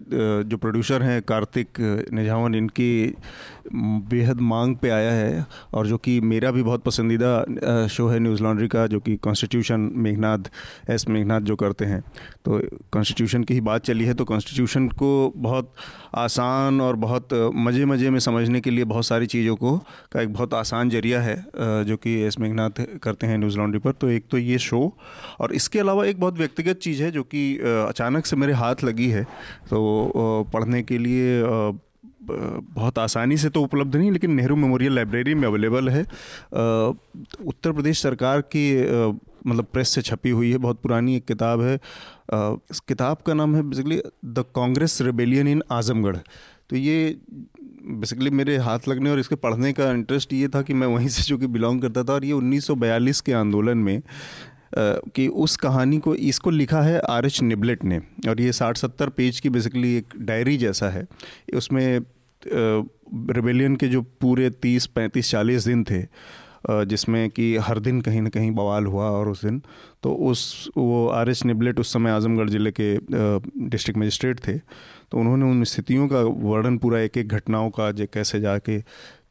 जो 0.44 0.56
प्रोड्यूसर 0.56 1.02
हैं 1.02 1.20
कार्तिक 1.22 1.80
निझावन 2.12 2.54
इनकी 2.54 3.14
बेहद 4.10 4.40
मांग 4.42 4.76
पे 4.76 4.90
आया 4.90 5.12
है 5.12 5.46
और 5.74 5.86
जो 5.86 5.96
कि 5.98 6.20
मेरा 6.22 6.50
भी 6.50 6.62
बहुत 6.62 6.82
पसंदीदा 6.84 7.86
शो 7.88 8.06
है 8.08 8.18
न्यूज़ 8.18 8.42
लॉन्ड्री 8.42 8.68
का, 8.68 8.86
जो 8.86 9.00
कि 9.00 9.16
कॉन्स्टिट्यूशन 9.18 9.90
मेघनाथ 9.96 10.50
एस 10.90 11.08
मेघनाथ 11.08 11.40
जो 11.42 11.56
करते 11.56 11.84
हैं। 11.84 12.00
तो 12.44 12.60
कॉन्स्टिट्यूशन 12.92 13.44
की 13.44 13.54
ही 13.54 13.60
बात 13.62 13.84
चली 13.84 14.04
है 14.04 14.14
तो 14.14 14.24
कॉन्स्टिट्यूशन 14.24 14.88
को 14.94 15.32
बहुत 15.38 15.72
आसान 16.16 16.80
और 16.80 16.96
बहुत 16.98 17.28
मज़े 17.56 17.84
मज़े 17.84 18.10
में 18.10 18.18
समझने 18.20 18.60
के 18.60 18.70
लिए 18.70 18.84
बहुत 18.86 19.06
सारी 19.06 19.26
चीज़ों 19.26 19.56
को, 19.56 19.76
का 20.12 20.20
एक 20.20 20.32
बहुत 20.32 20.54
आसान 20.54 20.90
ज़रिया 20.90 21.20
है 21.22 21.36
जो 21.84 21.96
कि 21.96 22.14
एस 22.22 22.38
मेघनाथ 22.40 22.84
करते 23.02 23.26
हैं 23.26 23.38
न्यूज़ 23.38 23.58
लॉन्ड्री 23.58 23.80
पर। 23.80 23.92
तो 23.92 24.08
एक 24.10 24.26
तो 24.30 24.38
ये 24.38 24.58
शो 24.60 24.80
और 25.40 25.52
इसके 25.54 25.78
अलावा 25.78 26.04
एक 26.06 26.20
बहुत 26.20 26.38
व्यक्तिगत 26.38 26.78
चीज़ 26.78 27.02
है 27.02 27.10
जो 27.10 27.22
कि 27.24 27.56
अचानक 27.58 28.26
से 28.26 28.36
मेरे 28.36 28.52
हाथ 28.54 28.84
लगी 28.84 29.08
है। 29.10 29.22
तो 29.70 30.50
पढ़ने 30.52 30.82
के 30.82 30.98
लिए 30.98 31.40
बहुत 32.22 32.98
आसानी 32.98 33.36
से 33.36 33.48
तो 33.48 33.62
उपलब्ध 33.62 33.96
नहीं, 33.96 34.10
लेकिन 34.12 34.32
नेहरू 34.32 34.56
मेमोरियल 34.56 34.94
लाइब्रेरी 34.94 35.34
में 35.34 35.46
अवेलेबल 35.48 35.88
है। 35.88 36.02
उत्तर 36.02 37.72
प्रदेश 37.72 38.02
सरकार 38.02 38.40
की 38.46 38.64
मतलब 39.46 39.66
प्रेस 39.72 39.88
से 39.88 40.02
छपी 40.02 40.30
हुई 40.30 40.50
है, 40.50 40.58
बहुत 40.58 40.80
पुरानी 40.82 41.16
एक 41.16 41.24
किताब 41.24 41.60
है। 41.62 41.74
इस 42.70 42.80
किताब 42.88 43.22
का 43.26 43.34
नाम 43.34 43.56
है 43.56 43.62
basically 43.62 44.00
the 44.26 44.44
Congress 44.56 45.00
rebellion 45.02 45.48
in 45.48 45.62
Azamgarh 45.72 46.16
तो 46.70 46.76
ये 46.76 47.16
बेसिकली 47.84 48.30
मेरे 48.30 48.56
हाथ 48.58 48.88
लगने 48.88 49.10
और 49.10 49.18
इसके 49.18 49.34
पढ़ने 49.36 49.72
का 49.72 49.90
इंटरेस्ट 49.90 50.32
ये 50.32 50.48
था 50.48 50.60
कि 50.62 50.74
मैं 50.74 50.86
वहीं 50.86 51.08
से 51.08 51.22
जो 51.22 51.38
कि 51.38 51.46
बिलोंग 51.48 51.80
करता 51.82 52.04
था 52.04 52.12
और 52.12 52.24
ये 52.24 52.32
1942 52.32 53.20
के 53.20 53.32
आंदोलन 53.32 53.78
में 53.78 54.02
कि 54.78 55.26
उस 55.28 55.56
कहानी 55.56 55.98
को, 55.98 56.14
इसको 56.14 56.50
लिखा 56.50 56.80
है 56.82 57.00
आर 57.00 57.26
एच 57.26 57.40
निबलेट 57.42 57.84
ने। 57.84 57.98
और 58.28 58.40
ये 58.40 58.52
साठ 58.52 58.76
सत्तर 58.76 59.08
पेज 59.08 59.40
की 59.40 59.50
बेसिकली 59.50 59.94
एक 59.96 60.14
डायरी 60.18 60.56
जैसा 60.56 60.90
है। 60.90 61.06
उसमें 61.54 62.00
रिबेलियन 63.30 63.76
के 63.76 63.88
जो 63.88 64.02
पूरे 64.20 64.50
तीस, 64.50 64.86
पैंतीस, 64.86 65.30
चालीस 65.30 65.64
दिन 65.64 65.84
थे 65.84 66.02
जिसमें 66.70 67.28
कि 67.30 67.56
हर 67.56 67.78
दिन 67.78 68.00
कहीं 68.00 68.20
ना 68.22 68.28
कहीं 68.28 68.50
बवाल 68.50 68.86
हुआ 68.86 69.08
और 69.10 69.28
उस 69.28 69.44
दिन 69.44 69.62
तो 70.02 70.12
उस, 70.12 70.70
वो 70.76 71.06
आर 71.08 71.30
एस 71.30 71.44
निबलेट 71.44 71.80
उस 71.80 71.92
समय 71.92 72.10
आजमगढ़ 72.10 72.48
ज़िले 72.48 72.72
के 72.80 72.94
डिस्ट्रिक्ट 73.68 73.98
मजिस्ट्रेट 73.98 74.40
थे 74.46 74.58
तो 74.58 75.18
उन्होंने 75.18 75.44
उन 75.44 75.64
स्थितियों 75.64 76.08
का 76.08 76.20
वर्णन 76.20 76.78
पूरा 76.78 77.00
एक 77.00 77.16
एक 77.18 77.28
घटनाओं 77.28 77.70
का 77.70 77.90
जो 77.92 78.06
कैसे 78.14 78.40
जाके 78.40 78.78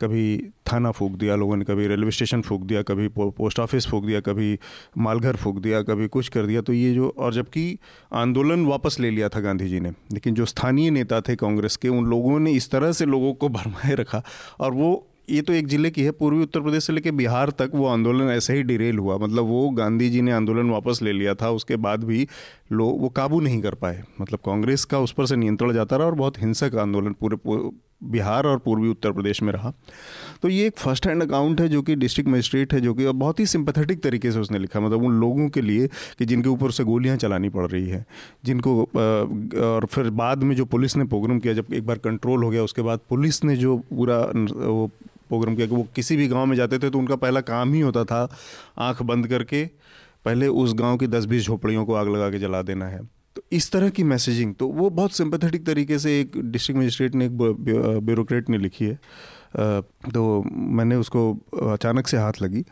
कभी 0.01 0.51
थाना 0.67 0.91
फूक 0.91 1.11
दिया, 1.11 1.35
लोगों 1.35 1.55
ने 1.57 1.65
कभी 1.65 1.87
रेलवे 1.87 2.11
स्टेशन 2.11 2.41
फूक 2.41 2.61
दिया, 2.61 2.81
कभी 2.81 3.07
पोस्ट 3.17 3.59
ऑफ़िस 3.59 3.87
फूक 3.87 4.05
दिया, 4.05 4.19
कभी 4.19 4.57
मालघर 4.97 5.35
फूक 5.35 5.59
दिया, 5.61 5.81
कभी 5.81 6.07
कुछ 6.07 6.27
कर 6.29 6.45
दिया 6.45 6.61
तो 6.61 6.73
ये 6.73 6.93
जो, 6.93 7.13
और 7.17 7.33
जबकि 7.33 7.77
आंदोलन 8.13 8.65
वापस 8.65 8.99
ले 8.99 9.09
लिया 9.09 9.29
था 9.29 9.39
गांधी 9.39 9.67
जी 9.69 9.79
ने, 9.79 9.89
लेकिन 10.13 10.33
जो 10.35 10.45
स्थानीय 10.45 10.89
नेता 10.89 11.21
थे 11.21 11.35
कांग्रेस 11.35 11.75
के, 11.75 11.89
उन 11.89 12.05
लोगों 12.05 12.39
ने 12.39 12.51
इस 12.51 12.69
तरह 12.71 12.91
से 12.91 13.05
लोगों 13.05 13.33
को 13.33 13.49
भरमाए 13.49 13.95
रखा 13.95 14.23
और 14.59 14.73
वो 14.73 15.07
ये 15.27 15.41
तो 15.41 15.53
एक 15.53 15.67
ज़िले 15.67 15.89
की 15.91 16.03
है, 16.03 16.11
पूर्वी 16.11 16.43
उत्तर 16.43 16.61
प्रदेश 16.61 16.83
से 16.83 16.93
लेकर 16.93 17.11
बिहार 17.11 17.49
तक 17.49 17.71
वो 17.73 17.85
आंदोलन 17.87 18.29
ऐसे 18.29 18.53
ही 18.53 18.63
डिरेल 18.63 18.97
हुआ। 18.97 19.17
मतलब 19.17 19.45
वो 19.45 19.69
गांधी 19.71 20.09
जी 20.09 20.21
ने 20.21 20.31
आंदोलन 20.31 20.69
वापस 20.69 20.99
ले 21.01 21.11
लिया 21.11 21.35
था, 21.35 21.49
उसके 21.51 21.75
बाद 21.77 22.03
भी 22.03 22.27
लोग 22.71 23.01
वो 23.01 23.09
काबू 23.11 23.39
नहीं 23.39 23.61
कर 23.61 23.75
पाए। 23.75 24.03
मतलब 24.21 24.39
कांग्रेस 24.45 24.85
का 24.85 24.99
उस 24.99 25.11
पर 25.11 25.25
से 25.25 25.35
नियंत्रण 25.35 25.73
जाता 25.73 25.95
रहा 25.95 26.07
और 26.07 26.15
बहुत 26.15 26.41
हिंसक 26.41 26.75
आंदोलन 26.75 27.13
पूरे 27.13 27.37
बिहार 28.03 28.47
और 28.47 28.57
पूर्वी 28.57 28.89
उत्तर 28.89 29.11
प्रदेश 29.11 29.41
में 29.41 29.51
रहा। 29.53 29.73
तो 30.41 30.49
ये 30.49 30.67
एक 30.67 30.77
फ़र्स्ट 30.77 31.07
हैंड 31.07 31.23
अकाउंट 31.23 31.61
है 31.61 31.67
जो 31.69 31.81
कि 31.81 31.95
डिस्ट्रिक्ट 31.95 32.29
मजिस्ट्रेट 32.29 32.73
है, 32.73 32.79
जो 32.81 32.93
कि 32.93 33.05
बहुत 33.05 33.39
ही 33.39 33.45
सिंपथेटिक 33.45 34.01
तरीके 34.03 34.31
से 34.31 34.39
उसने 34.39 34.59
लिखा। 34.59 34.79
मतलब 34.79 35.03
उन 35.03 35.19
लोगों 35.21 35.47
के 35.49 35.61
लिए 35.61 35.87
कि 36.19 36.25
जिनके 36.25 36.49
ऊपर 36.49 36.71
से 36.71 36.83
गोलियाँ 36.83 37.17
चलानी 37.17 37.49
पड़ 37.49 37.65
रही 37.67 37.89
है, 37.89 38.05
जिनको 38.45 38.81
और 38.83 39.85
फिर 39.85 40.09
बाद 40.11 40.43
में 40.43 40.55
जो 40.55 40.65
पुलिस 40.65 40.97
ने 40.97 41.05
प्रोग्राम 41.05 41.39
किया, 41.39 41.53
जब 41.53 41.73
एक 41.73 41.85
बार 41.87 41.97
कंट्रोल 41.99 42.43
हो 42.43 42.49
गया, 42.49 42.63
उसके 42.63 42.81
बाद 42.81 42.99
पुलिस 43.09 43.43
ने 43.43 43.55
जो 43.57 43.77
पूरा, 43.89 44.17
वो 44.17 44.87
प्रोग्राम 45.29 45.55
किया 45.55 45.67
कि 45.67 45.75
वो 45.75 45.85
किसी 45.95 46.15
भी 46.17 46.27
गाँव 46.27 46.45
में 46.45 46.55
जाते 46.57 46.79
थे 46.79 46.89
तो 46.89 46.99
उनका 46.99 47.15
पहला 47.15 47.41
काम 47.43 47.73
ही 47.73 47.79
होता 47.79 48.03
था 48.03 48.27
आँख 48.79 49.01
बंद 49.03 49.27
करके 49.27 49.65
पहले 50.25 50.47
उस 50.47 50.73
गाँव 50.73 50.97
की 50.97 51.07
दस 51.07 51.25
बीस 51.25 51.45
झोपड़ियों 51.45 51.85
को 51.85 51.93
आग 51.93 52.07
लगा 52.07 52.29
के 52.29 52.39
जला 52.39 52.61
देना 52.61 52.85
है। 52.85 52.99
तो 53.41 53.55
इस 53.55 53.71
तरह 53.71 53.89
की 53.89 54.03
मैसेजिंग 54.03 54.53
तो 54.55 54.67
वो 54.67 54.89
बहुत 54.89 55.11
सिंपथेटिक 55.11 55.65
तरीके 55.65 55.99
से 55.99 56.19
एक 56.21 56.31
डिस्ट्रिक्ट 56.37 56.79
मजिस्ट्रेट 56.79 57.15
ने 57.15 57.25
एक 57.25 57.37
ब्यूरोक्रेट 57.37 58.49
ने 58.49 58.57
लिखी 58.57 58.85
है। 58.85 58.99
तो 60.13 60.43
मैंने 60.51 60.95
उसको 60.95 61.33
अचानक 61.71 62.07
से 62.07 62.17
हाथ 62.17 62.33
लगी। 62.41 62.63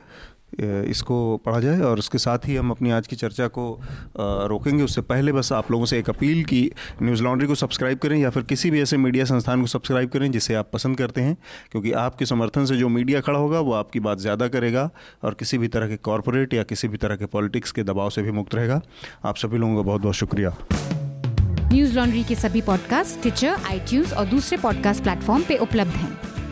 इसको 0.59 1.15
पढ़ा 1.37 1.59
जाए 1.59 1.79
और 1.81 1.99
उसके 1.99 2.17
साथ 2.17 2.47
ही 2.47 2.55
हम 2.55 2.71
अपनी 2.71 2.91
आज 2.91 3.07
की 3.07 3.15
चर्चा 3.15 3.47
को 3.49 3.67
रोकेंगे। 4.17 4.83
उससे 4.83 5.01
पहले 5.03 5.31
बस 5.31 5.51
आप 5.53 5.71
लोगों 5.71 5.85
से 5.85 5.99
एक 5.99 6.09
अपील 6.09 6.43
की, 6.43 6.61
न्यूज़ 7.03 7.23
लॉन्ड्री 7.23 7.47
को 7.47 7.55
सब्सक्राइब 7.55 7.97
करें 7.97 8.17
या 8.17 8.29
फिर 8.29 8.43
किसी 8.43 8.71
भी 8.71 8.81
ऐसे 8.81 8.97
मीडिया 8.97 9.25
संस्थान 9.25 9.61
को 9.61 9.67
सब्सक्राइब 9.67 10.09
करें 10.09 10.31
जिसे 10.31 10.55
आप 10.55 10.69
पसंद 10.73 10.97
करते 10.97 11.21
हैं, 11.21 11.37
क्योंकि 11.71 11.91
आपके 11.99 12.25
समर्थन 12.25 12.65
से 12.65 12.77
जो 12.77 12.89
मीडिया 12.89 13.21
खड़ा 13.21 13.39
होगा 13.39 13.59
वो 13.59 13.73
आपकी 13.73 13.99
बात 13.99 14.19
ज़्यादा 14.19 14.47
करेगा 14.47 14.89
और 15.23 15.33
किसी 15.33 15.57
भी 15.57 15.67
तरह 15.67 15.87
के 15.87 15.97
कॉरपोरेट 15.99 16.53
या 16.53 16.63
किसी 16.63 16.87
भी 16.87 16.97
तरह 16.97 17.15
के 17.15 17.25
पॉलिटिक्स 17.27 17.71
के 17.71 17.83
दबाव 17.83 18.09
से 18.09 18.21
भी 18.21 18.31
मुक्त 18.31 18.55
रहेगा। 18.55 18.81
आप 19.25 19.37
सभी 19.37 19.57
लोगों 19.57 19.75
का 19.75 19.81
बहुत 19.81 20.01
बहुत 20.01 20.15
शुक्रिया। 20.15 20.55
न्यूज़ 21.71 21.95
लॉन्ड्री 21.95 22.23
के 22.23 22.35
सभी 22.35 22.61
पॉडकास्ट 22.61 23.21
ट्विटर 23.21 23.57
आई 23.65 24.01
और 24.17 24.25
दूसरे 24.25 24.57
पॉडकास्ट 24.57 25.03
प्लेटफॉर्म 25.03 25.43
पर 25.43 25.57
उपलब्ध 25.59 25.91
हैं। 25.91 26.38